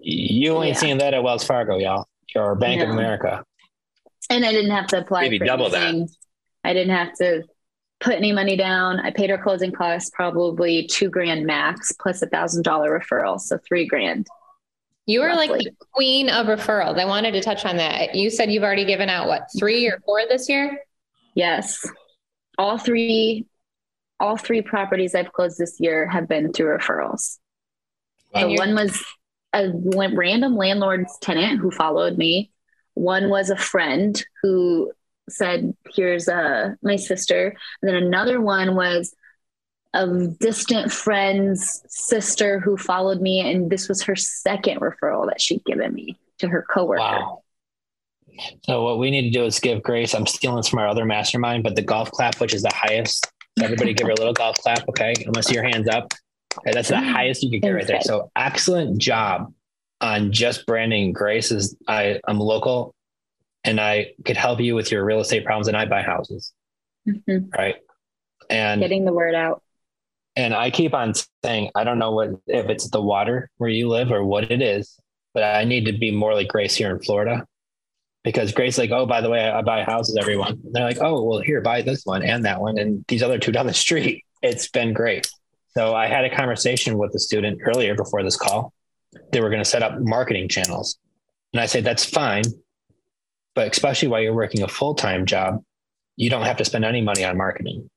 you 0.00 0.62
ain't 0.62 0.74
yeah. 0.74 0.80
seeing 0.80 0.98
that 0.98 1.14
at 1.14 1.22
Wells 1.22 1.44
Fargo, 1.44 1.78
y'all, 1.78 2.06
or 2.34 2.54
Bank 2.54 2.80
no. 2.80 2.86
of 2.86 2.90
America. 2.90 3.44
And 4.30 4.44
I 4.44 4.52
didn't 4.52 4.70
have 4.70 4.86
to 4.88 4.98
apply 4.98 5.22
Maybe 5.22 5.38
for 5.38 5.44
double 5.44 5.74
anything. 5.74 6.06
that. 6.06 6.16
I 6.64 6.72
didn't 6.72 6.94
have 6.94 7.12
to 7.14 7.44
put 8.00 8.14
any 8.14 8.32
money 8.32 8.56
down. 8.56 9.00
I 9.00 9.10
paid 9.10 9.30
our 9.30 9.42
closing 9.42 9.72
costs 9.72 10.10
probably 10.10 10.86
two 10.86 11.08
grand 11.08 11.46
max 11.46 11.92
plus 11.92 12.22
a 12.22 12.26
thousand 12.26 12.62
dollar 12.62 12.98
referral, 12.98 13.40
so 13.40 13.58
three 13.66 13.86
grand. 13.86 14.26
You 15.06 15.22
are 15.22 15.28
roughly. 15.28 15.48
like 15.48 15.64
the 15.64 15.86
queen 15.92 16.30
of 16.30 16.46
referrals. 16.46 16.98
I 16.98 17.04
wanted 17.04 17.32
to 17.32 17.42
touch 17.42 17.66
on 17.66 17.76
that. 17.76 18.14
You 18.14 18.30
said 18.30 18.50
you've 18.50 18.62
already 18.62 18.86
given 18.86 19.10
out 19.10 19.28
what 19.28 19.48
three 19.58 19.86
or 19.86 20.00
four 20.06 20.22
this 20.28 20.48
year? 20.48 20.80
Yes, 21.34 21.86
all 22.56 22.78
three, 22.78 23.46
all 24.18 24.36
three 24.36 24.62
properties 24.62 25.14
I've 25.14 25.32
closed 25.32 25.58
this 25.58 25.76
year 25.78 26.08
have 26.08 26.28
been 26.28 26.52
through 26.52 26.78
referrals. 26.78 27.38
So 28.34 28.48
one 28.54 28.74
was 28.74 29.04
a 29.54 29.72
random 30.14 30.56
landlord's 30.56 31.16
tenant 31.18 31.60
who 31.60 31.70
followed 31.70 32.18
me. 32.18 32.50
One 32.94 33.28
was 33.30 33.50
a 33.50 33.56
friend 33.56 34.22
who 34.42 34.92
said, 35.28 35.74
"Here's 35.94 36.28
uh, 36.28 36.74
my 36.82 36.96
sister," 36.96 37.56
and 37.80 37.88
then 37.88 37.96
another 37.96 38.40
one 38.40 38.74
was 38.74 39.14
a 39.94 40.26
distant 40.40 40.90
friend's 40.90 41.82
sister 41.88 42.58
who 42.58 42.76
followed 42.76 43.20
me, 43.20 43.40
and 43.40 43.70
this 43.70 43.88
was 43.88 44.02
her 44.02 44.16
second 44.16 44.80
referral 44.80 45.26
that 45.28 45.40
she'd 45.40 45.64
given 45.64 45.94
me 45.94 46.18
to 46.38 46.48
her 46.48 46.66
coworker. 46.68 47.00
Wow. 47.00 47.42
So 48.64 48.82
what 48.82 48.98
we 48.98 49.12
need 49.12 49.22
to 49.22 49.30
do 49.30 49.44
is 49.44 49.60
give 49.60 49.82
Grace. 49.84 50.12
I'm 50.12 50.26
stealing 50.26 50.56
this 50.56 50.68
from 50.68 50.80
our 50.80 50.88
other 50.88 51.04
mastermind, 51.04 51.62
but 51.62 51.76
the 51.76 51.82
golf 51.82 52.10
clap, 52.10 52.40
which 52.40 52.52
is 52.52 52.62
the 52.62 52.72
highest. 52.74 53.30
Everybody, 53.62 53.94
give 53.94 54.08
her 54.08 54.12
a 54.12 54.16
little 54.16 54.32
golf 54.32 54.56
clap. 54.58 54.88
Okay, 54.88 55.14
see 55.42 55.54
your 55.54 55.62
hands 55.62 55.88
up. 55.88 56.12
Okay, 56.58 56.72
that's 56.72 56.88
the 56.88 57.00
highest 57.00 57.42
you 57.42 57.50
could 57.50 57.62
get 57.62 57.70
right 57.70 57.86
there. 57.86 58.00
So 58.00 58.30
excellent 58.36 58.98
job 58.98 59.52
on 60.00 60.32
just 60.32 60.66
branding 60.66 61.12
Grace. 61.12 61.50
Is 61.50 61.76
I 61.88 62.20
I'm 62.26 62.38
local, 62.38 62.94
and 63.64 63.80
I 63.80 64.12
could 64.24 64.36
help 64.36 64.60
you 64.60 64.74
with 64.74 64.90
your 64.90 65.04
real 65.04 65.20
estate 65.20 65.44
problems, 65.44 65.68
and 65.68 65.76
I 65.76 65.86
buy 65.86 66.02
houses. 66.02 66.52
Mm-hmm. 67.08 67.50
Right. 67.56 67.76
And 68.50 68.80
getting 68.80 69.04
the 69.04 69.12
word 69.12 69.34
out. 69.34 69.62
And 70.36 70.52
I 70.52 70.70
keep 70.70 70.94
on 70.94 71.12
saying, 71.44 71.70
I 71.74 71.84
don't 71.84 71.98
know 71.98 72.10
what 72.10 72.30
if 72.46 72.68
it's 72.68 72.90
the 72.90 73.00
water 73.00 73.48
where 73.58 73.70
you 73.70 73.88
live 73.88 74.10
or 74.10 74.24
what 74.24 74.50
it 74.50 74.60
is, 74.60 74.98
but 75.32 75.44
I 75.44 75.64
need 75.64 75.86
to 75.86 75.92
be 75.92 76.10
more 76.10 76.34
like 76.34 76.48
Grace 76.48 76.74
here 76.74 76.90
in 76.90 77.00
Florida. 77.00 77.46
Because 78.24 78.52
Grace, 78.52 78.78
like, 78.78 78.90
oh, 78.90 79.06
by 79.06 79.20
the 79.20 79.30
way, 79.30 79.44
I, 79.44 79.58
I 79.58 79.62
buy 79.62 79.84
houses, 79.84 80.16
everyone. 80.18 80.60
And 80.64 80.72
they're 80.72 80.84
like, 80.84 81.00
oh, 81.00 81.22
well, 81.22 81.40
here, 81.40 81.60
buy 81.60 81.82
this 81.82 82.04
one 82.04 82.22
and 82.22 82.46
that 82.46 82.60
one 82.60 82.78
and 82.78 83.04
these 83.06 83.22
other 83.22 83.38
two 83.38 83.52
down 83.52 83.66
the 83.66 83.74
street. 83.74 84.24
It's 84.42 84.68
been 84.68 84.92
great. 84.92 85.30
So 85.76 85.94
I 85.94 86.06
had 86.06 86.24
a 86.24 86.34
conversation 86.34 86.98
with 86.98 87.14
a 87.14 87.18
student 87.18 87.60
earlier 87.64 87.94
before 87.94 88.22
this 88.22 88.36
call. 88.36 88.72
They 89.32 89.40
were 89.40 89.50
going 89.50 89.62
to 89.62 89.68
set 89.68 89.82
up 89.82 89.98
marketing 90.00 90.48
channels. 90.48 90.98
And 91.52 91.60
I 91.60 91.66
said, 91.66 91.84
that's 91.84 92.04
fine. 92.04 92.44
But 93.54 93.70
especially 93.72 94.08
while 94.08 94.20
you're 94.20 94.34
working 94.34 94.62
a 94.62 94.68
full 94.68 94.94
time 94.94 95.26
job, 95.26 95.62
you 96.16 96.30
don't 96.30 96.44
have 96.44 96.56
to 96.58 96.64
spend 96.64 96.84
any 96.84 97.00
money 97.00 97.24
on 97.24 97.36
marketing 97.36 97.88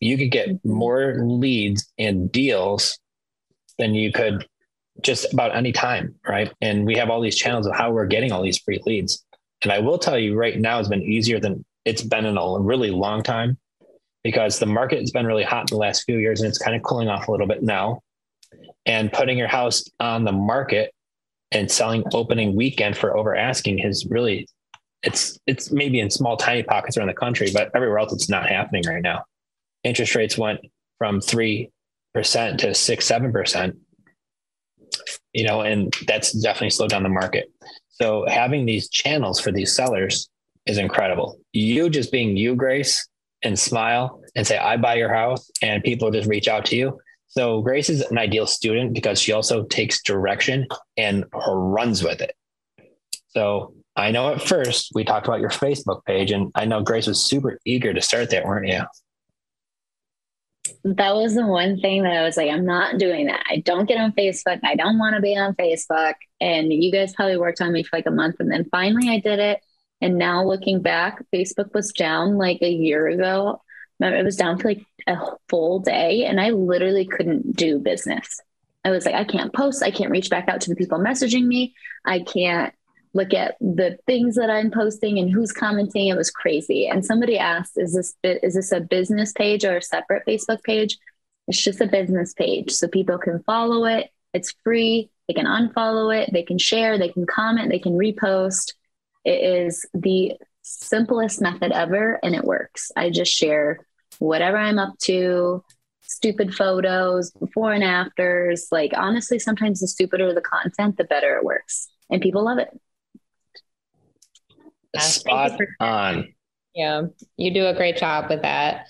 you 0.00 0.16
could 0.16 0.30
get 0.30 0.48
mm-hmm. 0.48 0.70
more 0.70 1.16
leads 1.20 1.90
and 1.98 2.30
deals 2.30 2.98
than 3.78 3.94
you 3.94 4.12
could 4.12 4.46
just 5.02 5.32
about 5.32 5.54
any 5.54 5.72
time, 5.72 6.14
right? 6.26 6.52
And 6.60 6.84
we 6.84 6.96
have 6.96 7.10
all 7.10 7.20
these 7.20 7.36
channels 7.36 7.66
of 7.66 7.76
how 7.76 7.92
we're 7.92 8.06
getting 8.06 8.32
all 8.32 8.42
these 8.42 8.58
free 8.58 8.80
leads. 8.84 9.24
And 9.62 9.72
I 9.72 9.78
will 9.78 9.98
tell 9.98 10.18
you 10.18 10.34
right 10.34 10.58
now 10.58 10.78
it's 10.78 10.88
been 10.88 11.02
easier 11.02 11.38
than 11.38 11.64
it's 11.84 12.02
been 12.02 12.24
in 12.24 12.36
a 12.36 12.58
really 12.58 12.90
long 12.90 13.22
time 13.22 13.58
because 14.28 14.58
the 14.58 14.66
market 14.66 15.00
has 15.00 15.10
been 15.10 15.24
really 15.24 15.42
hot 15.42 15.70
in 15.70 15.74
the 15.74 15.80
last 15.80 16.04
few 16.04 16.18
years 16.18 16.42
and 16.42 16.50
it's 16.50 16.58
kind 16.58 16.76
of 16.76 16.82
cooling 16.82 17.08
off 17.08 17.28
a 17.28 17.30
little 17.30 17.46
bit 17.46 17.62
now. 17.62 18.02
And 18.84 19.10
putting 19.10 19.38
your 19.38 19.48
house 19.48 19.82
on 20.00 20.24
the 20.24 20.32
market 20.32 20.92
and 21.50 21.70
selling 21.70 22.04
opening 22.12 22.54
weekend 22.54 22.94
for 22.94 23.16
over 23.16 23.34
asking 23.34 23.78
has 23.78 24.04
really 24.10 24.46
it's 25.02 25.38
it's 25.46 25.72
maybe 25.72 25.98
in 25.98 26.10
small 26.10 26.36
tiny 26.36 26.62
pockets 26.62 26.98
around 26.98 27.06
the 27.06 27.14
country, 27.14 27.48
but 27.54 27.70
everywhere 27.74 28.00
else 28.00 28.12
it's 28.12 28.28
not 28.28 28.50
happening 28.50 28.82
right 28.86 29.00
now. 29.00 29.24
Interest 29.82 30.14
rates 30.14 30.36
went 30.36 30.60
from 30.98 31.20
3% 31.20 31.70
to 32.58 32.74
6 32.74 33.10
7% 33.10 33.76
you 35.32 35.44
know 35.44 35.62
and 35.62 35.94
that's 36.06 36.32
definitely 36.32 36.68
slowed 36.68 36.90
down 36.90 37.02
the 37.02 37.08
market. 37.08 37.50
So 37.88 38.26
having 38.28 38.66
these 38.66 38.90
channels 38.90 39.40
for 39.40 39.52
these 39.52 39.74
sellers 39.74 40.28
is 40.66 40.76
incredible. 40.76 41.40
You 41.54 41.88
just 41.88 42.12
being 42.12 42.36
you 42.36 42.54
grace 42.56 43.07
and 43.42 43.58
smile 43.58 44.20
and 44.34 44.46
say 44.46 44.58
i 44.58 44.76
buy 44.76 44.94
your 44.94 45.12
house 45.12 45.50
and 45.62 45.82
people 45.82 46.10
just 46.10 46.28
reach 46.28 46.48
out 46.48 46.64
to 46.64 46.76
you 46.76 46.98
so 47.26 47.60
grace 47.62 47.88
is 47.88 48.00
an 48.02 48.18
ideal 48.18 48.46
student 48.46 48.92
because 48.92 49.20
she 49.20 49.32
also 49.32 49.64
takes 49.64 50.02
direction 50.02 50.66
and 50.96 51.24
runs 51.32 52.02
with 52.02 52.20
it 52.20 52.34
so 53.28 53.74
i 53.96 54.10
know 54.10 54.32
at 54.32 54.42
first 54.42 54.90
we 54.94 55.04
talked 55.04 55.26
about 55.26 55.40
your 55.40 55.50
facebook 55.50 56.04
page 56.04 56.30
and 56.30 56.50
i 56.54 56.64
know 56.64 56.82
grace 56.82 57.06
was 57.06 57.24
super 57.24 57.58
eager 57.64 57.92
to 57.92 58.00
start 58.00 58.30
that 58.30 58.44
weren't 58.44 58.66
you 58.66 58.82
that 60.84 61.14
was 61.14 61.34
the 61.34 61.46
one 61.46 61.80
thing 61.80 62.02
that 62.02 62.12
I 62.12 62.22
was 62.22 62.36
like, 62.36 62.50
I'm 62.50 62.64
not 62.64 62.98
doing 62.98 63.26
that. 63.26 63.44
I 63.48 63.58
don't 63.58 63.86
get 63.86 63.98
on 63.98 64.12
Facebook. 64.12 64.60
I 64.62 64.74
don't 64.74 64.98
want 64.98 65.16
to 65.16 65.22
be 65.22 65.36
on 65.36 65.54
Facebook. 65.54 66.14
And 66.40 66.72
you 66.72 66.92
guys 66.92 67.14
probably 67.14 67.36
worked 67.36 67.60
on 67.60 67.72
me 67.72 67.82
for 67.82 67.96
like 67.96 68.06
a 68.06 68.10
month. 68.12 68.36
And 68.38 68.50
then 68.50 68.66
finally 68.70 69.08
I 69.08 69.18
did 69.20 69.38
it. 69.38 69.60
And 70.00 70.16
now 70.16 70.44
looking 70.44 70.80
back, 70.80 71.24
Facebook 71.34 71.74
was 71.74 71.92
down 71.92 72.36
like 72.36 72.62
a 72.62 72.70
year 72.70 73.08
ago. 73.08 73.62
It 74.00 74.24
was 74.24 74.36
down 74.36 74.58
for 74.58 74.68
like 74.68 74.84
a 75.06 75.18
full 75.48 75.80
day. 75.80 76.24
And 76.24 76.40
I 76.40 76.50
literally 76.50 77.04
couldn't 77.04 77.56
do 77.56 77.78
business. 77.78 78.40
I 78.84 78.90
was 78.90 79.04
like, 79.04 79.16
I 79.16 79.24
can't 79.24 79.52
post. 79.52 79.82
I 79.82 79.90
can't 79.90 80.10
reach 80.10 80.30
back 80.30 80.48
out 80.48 80.60
to 80.62 80.70
the 80.70 80.76
people 80.76 80.98
messaging 80.98 81.46
me. 81.46 81.74
I 82.04 82.20
can't 82.20 82.72
look 83.12 83.34
at 83.34 83.56
the 83.60 83.98
things 84.06 84.36
that 84.36 84.50
I'm 84.50 84.70
posting 84.70 85.18
and 85.18 85.30
who's 85.30 85.50
commenting. 85.50 86.06
It 86.06 86.16
was 86.16 86.30
crazy. 86.30 86.86
And 86.86 87.04
somebody 87.04 87.38
asked, 87.38 87.72
"Is 87.76 87.94
this 87.94 88.14
is 88.22 88.54
this 88.54 88.70
a 88.70 88.80
business 88.80 89.32
page 89.32 89.64
or 89.64 89.78
a 89.78 89.82
separate 89.82 90.24
Facebook 90.26 90.62
page?" 90.62 90.96
It's 91.48 91.60
just 91.60 91.80
a 91.80 91.86
business 91.86 92.34
page, 92.34 92.70
so 92.70 92.86
people 92.86 93.18
can 93.18 93.42
follow 93.42 93.86
it. 93.86 94.10
It's 94.32 94.54
free. 94.62 95.10
They 95.26 95.34
can 95.34 95.46
unfollow 95.46 96.16
it. 96.16 96.30
They 96.32 96.42
can 96.42 96.58
share. 96.58 96.98
They 96.98 97.08
can 97.08 97.26
comment. 97.26 97.70
They 97.70 97.78
can 97.78 97.94
repost. 97.94 98.74
It 99.24 99.66
is 99.66 99.86
the 99.94 100.32
simplest 100.62 101.40
method 101.40 101.72
ever, 101.72 102.18
and 102.22 102.34
it 102.34 102.44
works. 102.44 102.90
I 102.96 103.10
just 103.10 103.32
share 103.32 103.80
whatever 104.18 104.56
I'm 104.56 104.78
up 104.78 104.98
to, 105.02 105.64
stupid 106.02 106.54
photos, 106.54 107.30
before 107.32 107.72
and 107.72 107.84
afters. 107.84 108.68
Like 108.70 108.92
honestly, 108.96 109.38
sometimes 109.38 109.80
the 109.80 109.88
stupider 109.88 110.32
the 110.34 110.40
content, 110.40 110.96
the 110.96 111.04
better 111.04 111.36
it 111.36 111.44
works, 111.44 111.88
and 112.10 112.22
people 112.22 112.44
love 112.44 112.58
it. 112.58 112.68
Spot 114.98 115.56
for- 115.56 115.76
on. 115.80 116.34
Yeah, 116.74 117.02
you 117.36 117.52
do 117.52 117.66
a 117.66 117.74
great 117.74 117.96
job 117.96 118.30
with 118.30 118.42
that. 118.42 118.86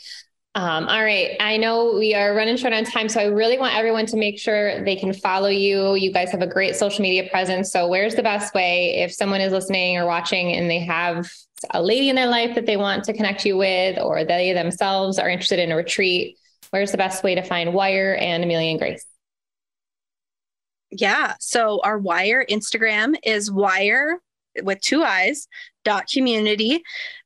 Um, 0.59 0.89
all 0.89 1.05
right. 1.05 1.37
I 1.39 1.57
know 1.57 1.95
we 1.97 2.17
are 2.17 2.35
running 2.35 2.57
short 2.57 2.73
on 2.73 2.83
time, 2.83 3.09
so 3.09 3.21
I 3.21 3.27
really 3.27 3.59
want 3.59 3.77
everyone 3.77 4.07
to 4.07 4.17
make 4.17 4.41
sure 4.41 4.83
they 4.83 4.97
can 4.97 5.13
follow 5.13 5.47
you. 5.47 5.95
You 5.95 6.13
guys 6.13 6.33
have 6.33 6.43
a 6.43 6.49
great 6.49 6.75
social 6.75 7.01
media 7.01 7.31
presence. 7.31 7.71
So, 7.71 7.87
where's 7.87 8.17
the 8.17 8.25
best 8.25 8.53
way 8.55 8.97
if 8.97 9.13
someone 9.13 9.41
is 9.41 9.53
listening 9.53 9.99
or 9.99 10.05
watching 10.05 10.55
and 10.55 10.69
they 10.69 10.81
have 10.81 11.31
a 11.71 11.81
lady 11.81 12.09
in 12.09 12.17
their 12.17 12.27
life 12.27 12.57
that 12.57 12.67
they 12.67 12.77
want 12.77 13.05
to 13.05 13.13
connect 13.13 13.45
you 13.47 13.57
with, 13.57 14.01
or 14.01 14.25
they 14.25 14.53
themselves 14.53 15.21
are 15.21 15.29
interested 15.29 15.61
in 15.61 15.71
a 15.71 15.77
retreat? 15.77 16.37
Where's 16.71 16.91
the 16.91 16.99
best 16.99 17.23
way 17.23 17.37
to 17.37 17.43
find 17.43 17.71
WIIRE 17.71 18.21
and 18.21 18.43
Amelia 18.43 18.71
and 18.71 18.81
Grace? 18.81 19.07
Yeah. 20.91 21.35
So, 21.39 21.81
our 21.85 22.01
WIIRE 22.01 22.49
Instagram 22.51 23.15
is 23.23 23.49
WIIRE 23.49 24.17
with 24.65 24.81
two 24.81 25.05
eyes 25.05 25.47
community 26.11 26.83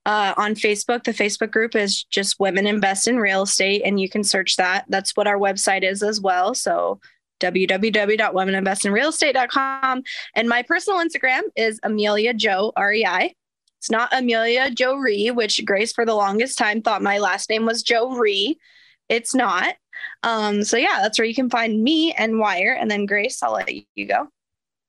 uh, 0.07 0.33
on 0.37 0.55
facebook. 0.55 1.03
The 1.05 1.13
facebook 1.13 1.51
group 1.51 1.75
is 1.75 2.05
just 2.05 2.41
women 2.41 2.67
invest 2.67 3.09
in 3.09 3.19
real 3.19 3.43
estate 3.43 3.83
and 3.85 4.01
you 4.01 4.09
can 4.09 4.25
search 4.25 4.57
that. 4.57 4.87
That's 4.89 5.15
what 5.17 5.27
our 5.27 5.39
website 5.39 5.83
is 5.83 6.03
as 6.03 6.19
well. 6.21 6.55
So 6.55 7.01
www.womeninvestinrealestate.com 7.41 10.03
and 10.37 10.49
my 10.49 10.63
personal 10.63 11.01
instagram 11.01 11.41
is 11.57 11.81
amelia 11.83 12.33
joe 12.33 12.73
rei 12.79 13.35
it's 13.79 13.91
not 13.91 14.09
amelia 14.13 14.71
joe 14.71 14.95
ree 14.95 15.33
which 15.33 15.61
grace 15.65 15.93
for 15.93 16.07
the 16.07 16.15
longest 16.15 16.57
time 16.57 16.81
thought 16.81 17.03
my 17.03 17.19
last 17.19 17.51
name 17.51 17.67
was 17.67 17.83
joe 17.83 18.13
ree. 18.13 18.61
It's 19.09 19.35
not. 19.35 19.75
Um, 20.23 20.63
so 20.63 20.77
yeah 20.77 21.01
that's 21.03 21.19
where 21.19 21.27
you 21.27 21.35
can 21.35 21.51
find 21.51 21.83
me 21.83 22.13
and 22.13 22.35
WIIRE. 22.35 22.77
And 22.81 22.89
then 22.89 23.07
grace 23.07 23.43
i'll 23.43 23.55
let 23.55 23.75
you 23.97 24.07
go 24.07 24.29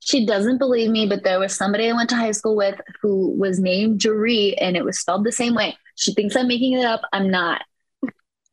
she 0.05 0.25
doesn't 0.25 0.57
believe 0.57 0.89
me, 0.89 1.07
but 1.07 1.23
there 1.23 1.39
was 1.39 1.55
somebody 1.55 1.89
I 1.89 1.93
went 1.93 2.09
to 2.09 2.15
high 2.15 2.31
school 2.31 2.55
with 2.55 2.79
who 3.01 3.29
was 3.37 3.59
named 3.59 3.99
Jaree 3.99 4.55
and 4.59 4.75
it 4.75 4.83
was 4.83 4.99
spelled 4.99 5.23
the 5.23 5.31
same 5.31 5.55
way. 5.55 5.77
She 5.95 6.13
thinks 6.13 6.35
I'm 6.35 6.47
making 6.47 6.73
it 6.73 6.85
up. 6.85 7.01
I'm 7.13 7.29
not. 7.29 7.61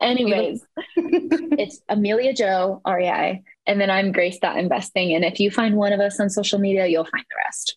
Anyways, 0.01 0.65
it's 0.97 1.81
Amelia 1.89 2.33
Joe, 2.33 2.81
REI. 2.87 3.43
And 3.67 3.81
then 3.81 3.91
I'm 3.91 4.13
Grace 4.13 4.39
Investing. 4.43 5.15
And 5.15 5.25
if 5.25 5.41
you 5.41 5.51
find 5.51 5.77
one 5.77 5.93
of 5.93 6.01
us 6.01 6.19
on 6.19 6.31
social 6.31 6.59
media, 6.59 6.87
you'll 6.87 7.05
find 7.05 7.25
the 7.29 7.37
rest. 7.45 7.77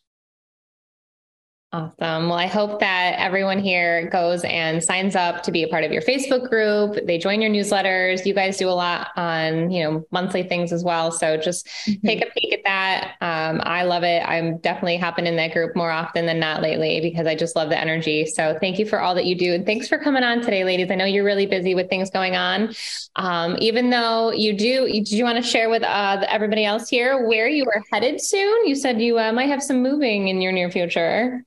Awesome. 1.74 2.30
Well, 2.30 2.38
I 2.38 2.46
hope 2.46 2.82
that 2.82 3.16
everyone 3.18 3.58
here 3.58 4.08
goes 4.12 4.44
and 4.44 4.84
signs 4.84 5.16
up 5.16 5.42
to 5.42 5.52
be 5.52 5.64
a 5.64 5.68
part 5.68 5.84
of 5.84 5.92
your 5.92 6.04
Facebook 6.04 6.48
group. 6.48 7.04
They 7.08 7.18
join 7.18 7.42
your 7.42 7.50
newsletters. 7.50 8.28
You 8.28 8.36
guys 8.36 8.58
do 8.58 8.70
a 8.70 8.78
lot 8.78 9.08
on, 9.16 9.72
you 9.72 9.84
know, 9.84 10.06
monthly 10.12 10.44
things 10.44 10.72
as 10.72 10.84
well. 10.84 11.12
So 11.12 11.36
just 11.36 11.66
mm-hmm. 11.66 12.06
take 12.06 12.22
a 12.22 12.30
peek 12.30 12.54
at 12.54 12.60
that. 12.66 13.16
Um, 13.22 13.60
I 13.64 13.86
love 13.86 14.04
it. 14.04 14.20
I'm 14.20 14.60
definitely 14.60 14.98
hopping 14.98 15.26
in 15.26 15.36
that 15.38 15.52
group 15.52 15.76
more 15.76 15.90
often 15.90 16.28
than 16.28 16.40
not 16.40 16.62
lately 16.62 17.02
because 17.02 17.26
I 17.26 17.34
just 17.34 17.56
love 17.56 17.70
the 17.70 17.80
energy. 17.80 18.28
So 18.28 18.56
thank 18.62 18.78
you 18.78 18.86
for 18.86 19.02
all 19.02 19.16
that 19.16 19.26
you 19.26 19.34
do. 19.34 19.56
And 19.56 19.66
thanks 19.66 19.88
for 19.88 19.98
coming 19.98 20.22
on 20.22 20.42
today, 20.42 20.64
ladies. 20.64 20.92
I 20.92 20.96
know 20.96 21.06
you're 21.06 21.26
really 21.26 21.48
busy 21.48 21.74
with 21.74 21.90
things 21.90 22.12
going 22.12 22.36
on. 22.36 22.76
Um, 23.16 23.58
even 23.58 23.90
though 23.90 24.32
you 24.32 24.56
do, 24.56 24.86
did 24.86 25.12
you 25.12 25.24
want 25.24 25.38
to 25.38 25.44
share 25.44 25.72
with 25.72 25.82
uh, 25.82 26.24
everybody 26.30 26.66
else 26.66 26.88
here 26.88 27.28
where 27.28 27.48
you 27.48 27.66
are 27.66 27.82
headed 27.92 28.22
soon? 28.22 28.68
You 28.68 28.76
said 28.76 29.02
you 29.02 29.18
uh, 29.18 29.32
might 29.32 29.50
have 29.50 29.64
some 29.64 29.82
moving 29.82 30.28
in 30.28 30.40
your 30.40 30.52
near 30.52 30.70
future. 30.70 31.44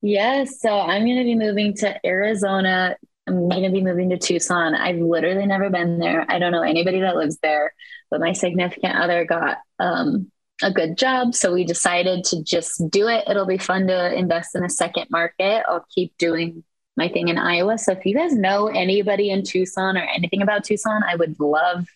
Yes. 0.00 0.60
So 0.60 0.78
I'm 0.78 1.04
going 1.04 1.18
to 1.18 1.24
be 1.24 1.34
moving 1.34 1.74
to 1.76 2.06
Arizona. 2.06 2.96
I'm 3.26 3.48
going 3.48 3.64
to 3.64 3.70
be 3.70 3.82
moving 3.82 4.10
to 4.10 4.18
Tucson. 4.18 4.74
I've 4.74 4.98
literally 4.98 5.46
never 5.46 5.70
been 5.70 5.98
there. 5.98 6.24
I 6.28 6.38
don't 6.38 6.52
know 6.52 6.62
anybody 6.62 7.00
that 7.00 7.16
lives 7.16 7.38
there, 7.42 7.74
but 8.10 8.20
my 8.20 8.32
significant 8.32 8.96
other 8.96 9.24
got 9.24 9.58
um, 9.78 10.30
a 10.62 10.72
good 10.72 10.96
job. 10.96 11.34
So 11.34 11.52
we 11.52 11.64
decided 11.64 12.24
to 12.26 12.42
just 12.42 12.82
do 12.90 13.08
it. 13.08 13.24
It'll 13.28 13.46
be 13.46 13.58
fun 13.58 13.86
to 13.88 14.14
invest 14.14 14.54
in 14.54 14.64
a 14.64 14.68
second 14.68 15.06
market. 15.10 15.64
I'll 15.68 15.86
keep 15.94 16.16
doing 16.16 16.64
my 16.96 17.08
thing 17.08 17.28
in 17.28 17.38
Iowa. 17.38 17.78
So 17.78 17.92
if 17.92 18.04
you 18.06 18.14
guys 18.14 18.34
know 18.34 18.68
anybody 18.68 19.30
in 19.30 19.44
Tucson 19.44 19.96
or 19.96 20.02
anything 20.02 20.42
about 20.42 20.64
Tucson, 20.64 21.02
I 21.02 21.16
would 21.16 21.38
love 21.38 21.86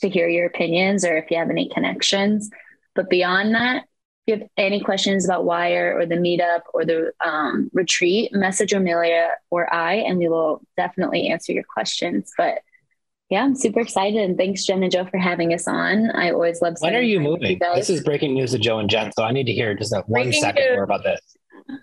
to 0.00 0.08
hear 0.08 0.28
your 0.28 0.46
opinions 0.46 1.04
or 1.04 1.16
if 1.16 1.30
you 1.30 1.38
have 1.38 1.50
any 1.50 1.68
connections. 1.68 2.50
But 2.94 3.08
beyond 3.08 3.54
that, 3.54 3.84
you 4.26 4.34
have 4.36 4.48
any 4.56 4.80
questions 4.80 5.24
about 5.24 5.44
WIIRE 5.44 5.94
or 5.96 6.06
the 6.06 6.16
meetup 6.16 6.60
or 6.72 6.84
the 6.84 7.12
um, 7.24 7.70
retreat, 7.72 8.32
message 8.32 8.72
Amelia 8.72 9.30
or 9.50 9.72
I, 9.72 9.94
and 9.94 10.18
we 10.18 10.28
will 10.28 10.62
definitely 10.76 11.28
answer 11.28 11.52
your 11.52 11.64
questions. 11.64 12.32
But 12.38 12.60
yeah, 13.30 13.42
I'm 13.42 13.54
super 13.54 13.80
excited. 13.80 14.20
And 14.20 14.36
thanks, 14.38 14.64
Jenn 14.64 14.82
and 14.82 14.92
Joe, 14.92 15.06
for 15.06 15.18
having 15.18 15.52
us 15.52 15.68
on. 15.68 16.10
I 16.12 16.30
always 16.30 16.62
love 16.62 16.76
When 16.80 16.94
are 16.94 17.02
you 17.02 17.20
moving? 17.20 17.58
You 17.60 17.74
this 17.74 17.90
is 17.90 18.02
breaking 18.02 18.34
news 18.34 18.52
to 18.52 18.58
Joe 18.58 18.78
and 18.78 18.88
Jenn. 18.88 19.12
So 19.12 19.24
I 19.24 19.32
need 19.32 19.44
to 19.44 19.52
hear 19.52 19.74
just 19.74 19.90
that 19.90 20.08
one 20.08 20.32
second 20.32 20.62
news. 20.62 20.76
more 20.76 20.84
about 20.84 21.02
this. 21.02 21.20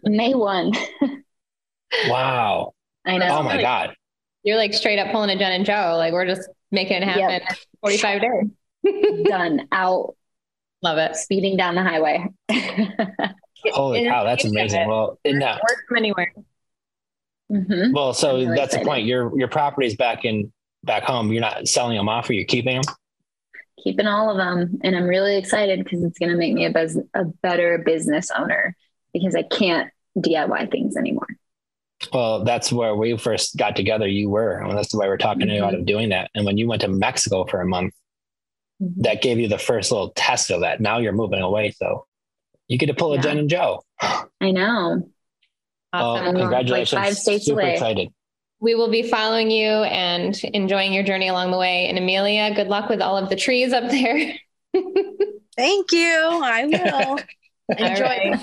May 0.03 0.33
1. 0.33 0.71
wow. 2.07 2.73
I 3.05 3.17
know. 3.17 3.39
Oh 3.39 3.43
my 3.43 3.61
God. 3.61 3.95
You're 4.43 4.57
like 4.57 4.73
straight 4.73 4.99
up 4.99 5.11
pulling 5.11 5.29
a 5.29 5.37
Jenn 5.37 5.51
and 5.51 5.65
Joe. 5.65 5.95
Like 5.97 6.13
we're 6.13 6.27
just 6.27 6.49
making 6.71 6.97
it 6.97 7.03
happen 7.03 7.41
yep. 7.47 7.57
45 7.81 8.21
days. 8.21 9.25
Done. 9.25 9.67
Out. 9.71 10.15
Love 10.83 10.97
it. 10.97 11.15
Speeding 11.15 11.57
down 11.57 11.75
the 11.75 11.83
highway. 11.83 12.25
Holy 13.73 14.05
cow, 14.05 14.23
that's 14.23 14.45
amazing. 14.45 14.87
Well, 14.87 15.19
in 15.23 15.39
that 15.39 15.61
work 15.61 15.83
from 15.87 15.97
anywhere. 15.97 16.33
Mm-hmm. 17.51 17.93
Well, 17.93 18.13
so 18.13 18.37
really 18.37 18.55
that's 18.55 18.73
excited. 18.73 18.85
the 18.85 18.89
point. 18.89 19.05
Your 19.05 19.37
your 19.37 19.47
property's 19.47 19.95
back 19.95 20.25
in 20.25 20.51
back 20.83 21.03
home. 21.03 21.31
You're 21.31 21.41
not 21.41 21.67
selling 21.67 21.97
them 21.97 22.09
off, 22.09 22.29
or 22.29 22.33
you're 22.33 22.45
keeping 22.45 22.81
them. 22.81 22.95
Keeping 23.83 24.07
all 24.07 24.29
of 24.31 24.37
them, 24.37 24.79
and 24.83 24.95
I'm 24.95 25.05
really 25.05 25.37
excited 25.37 25.83
because 25.83 26.03
it's 26.03 26.19
going 26.19 26.31
to 26.31 26.37
make 26.37 26.53
me 26.53 26.65
a, 26.65 26.71
bes- 26.71 26.99
a 27.15 27.25
better 27.25 27.79
business 27.79 28.29
owner 28.35 28.75
because 29.11 29.35
I 29.35 29.41
can't 29.41 29.91
DIY 30.17 30.71
things 30.71 30.95
anymore. 30.95 31.27
Well, 32.13 32.43
that's 32.43 32.71
where 32.71 32.95
we 32.95 33.17
first 33.17 33.57
got 33.57 33.75
together. 33.75 34.07
You 34.07 34.29
were, 34.29 34.57
and 34.57 34.77
that's 34.77 34.93
why 34.93 35.07
we're 35.07 35.17
talking 35.17 35.47
mm-hmm. 35.47 35.63
about 35.63 35.85
doing 35.85 36.09
that. 36.09 36.29
And 36.35 36.45
when 36.45 36.57
you 36.57 36.67
went 36.67 36.81
to 36.81 36.87
Mexico 36.87 37.45
for 37.45 37.61
a 37.61 37.65
month, 37.65 37.93
mm-hmm. 38.81 39.01
that 39.01 39.21
gave 39.21 39.39
you 39.39 39.47
the 39.47 39.57
first 39.57 39.91
little 39.91 40.11
test 40.11 40.51
of 40.51 40.61
that. 40.61 40.81
Now 40.81 40.99
you're 40.99 41.13
moving 41.13 41.41
away, 41.41 41.71
so 41.71 42.05
you 42.67 42.77
get 42.77 42.87
to 42.87 42.93
pull 42.93 43.13
a. 43.13 43.17
Jenn 43.19 43.37
and 43.37 43.49
Joe. 43.49 43.83
I 44.01 44.51
know. 44.51 45.09
Awesome. 45.93 46.25
Well, 46.25 46.33
congratulations! 46.33 46.93
Like 46.93 47.05
five 47.05 47.17
states 47.17 47.45
Super 47.45 47.61
away. 47.61 47.73
excited. 47.73 48.09
We 48.59 48.75
will 48.75 48.89
be 48.89 49.03
following 49.03 49.49
you 49.49 49.69
and 49.69 50.39
enjoying 50.43 50.93
your 50.93 51.03
journey 51.03 51.27
along 51.27 51.51
the 51.51 51.57
way. 51.57 51.87
And 51.87 51.97
Amelia, 51.97 52.53
good 52.53 52.67
luck 52.67 52.89
with 52.89 53.01
all 53.01 53.17
of 53.17 53.29
the 53.29 53.35
trees 53.35 53.73
up 53.73 53.89
there. 53.89 54.35
Thank 55.55 55.91
you. 55.91 56.41
I 56.43 56.65
will. 56.65 57.19
Enjoy. 57.77 58.37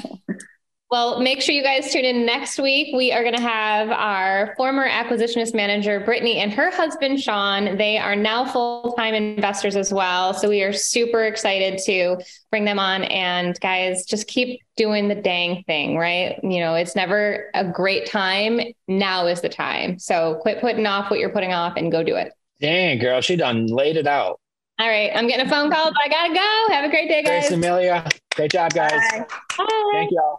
Well, 0.90 1.20
make 1.20 1.42
sure 1.42 1.54
you 1.54 1.62
guys 1.62 1.92
tune 1.92 2.06
in 2.06 2.24
next 2.24 2.58
week. 2.58 2.96
We 2.96 3.12
are 3.12 3.22
going 3.22 3.34
to 3.34 3.42
have 3.42 3.90
our 3.90 4.54
former 4.56 4.88
acquisitionist 4.88 5.54
manager, 5.54 6.00
Brittany, 6.00 6.38
and 6.38 6.50
her 6.50 6.70
husband, 6.70 7.20
Sean. 7.20 7.76
They 7.76 7.98
are 7.98 8.16
now 8.16 8.46
full 8.46 8.94
time 8.94 9.12
investors 9.12 9.76
as 9.76 9.92
well. 9.92 10.32
So 10.32 10.48
we 10.48 10.62
are 10.62 10.72
super 10.72 11.24
excited 11.24 11.78
to 11.84 12.16
bring 12.50 12.64
them 12.64 12.78
on. 12.78 13.04
And 13.04 13.60
guys, 13.60 14.06
just 14.06 14.28
keep 14.28 14.62
doing 14.76 15.08
the 15.08 15.14
dang 15.14 15.62
thing, 15.64 15.98
right? 15.98 16.40
You 16.42 16.60
know, 16.60 16.74
it's 16.74 16.96
never 16.96 17.50
a 17.52 17.64
great 17.64 18.06
time. 18.06 18.58
Now 18.86 19.26
is 19.26 19.42
the 19.42 19.50
time. 19.50 19.98
So 19.98 20.38
quit 20.40 20.62
putting 20.62 20.86
off 20.86 21.10
what 21.10 21.20
you're 21.20 21.28
putting 21.28 21.52
off 21.52 21.74
and 21.76 21.92
go 21.92 22.02
do 22.02 22.16
it. 22.16 22.32
Dang, 22.60 22.98
girl, 22.98 23.20
she 23.20 23.36
done 23.36 23.66
laid 23.66 23.98
it 23.98 24.06
out. 24.06 24.40
All 24.80 24.88
right. 24.88 25.10
I'm 25.14 25.26
getting 25.26 25.46
a 25.46 25.50
phone 25.50 25.70
call, 25.70 25.90
but 25.90 26.00
I 26.02 26.08
got 26.08 26.28
to 26.28 26.34
go. 26.34 26.74
Have 26.74 26.84
a 26.84 26.88
great 26.88 27.08
day, 27.08 27.22
guys. 27.22 27.48
Thanks, 27.48 27.50
Amelia. 27.50 28.08
Great 28.34 28.52
job, 28.52 28.72
guys. 28.72 28.92
Bye. 28.92 29.26
Bye. 29.58 29.90
Thank 29.92 30.12
y'all. 30.12 30.36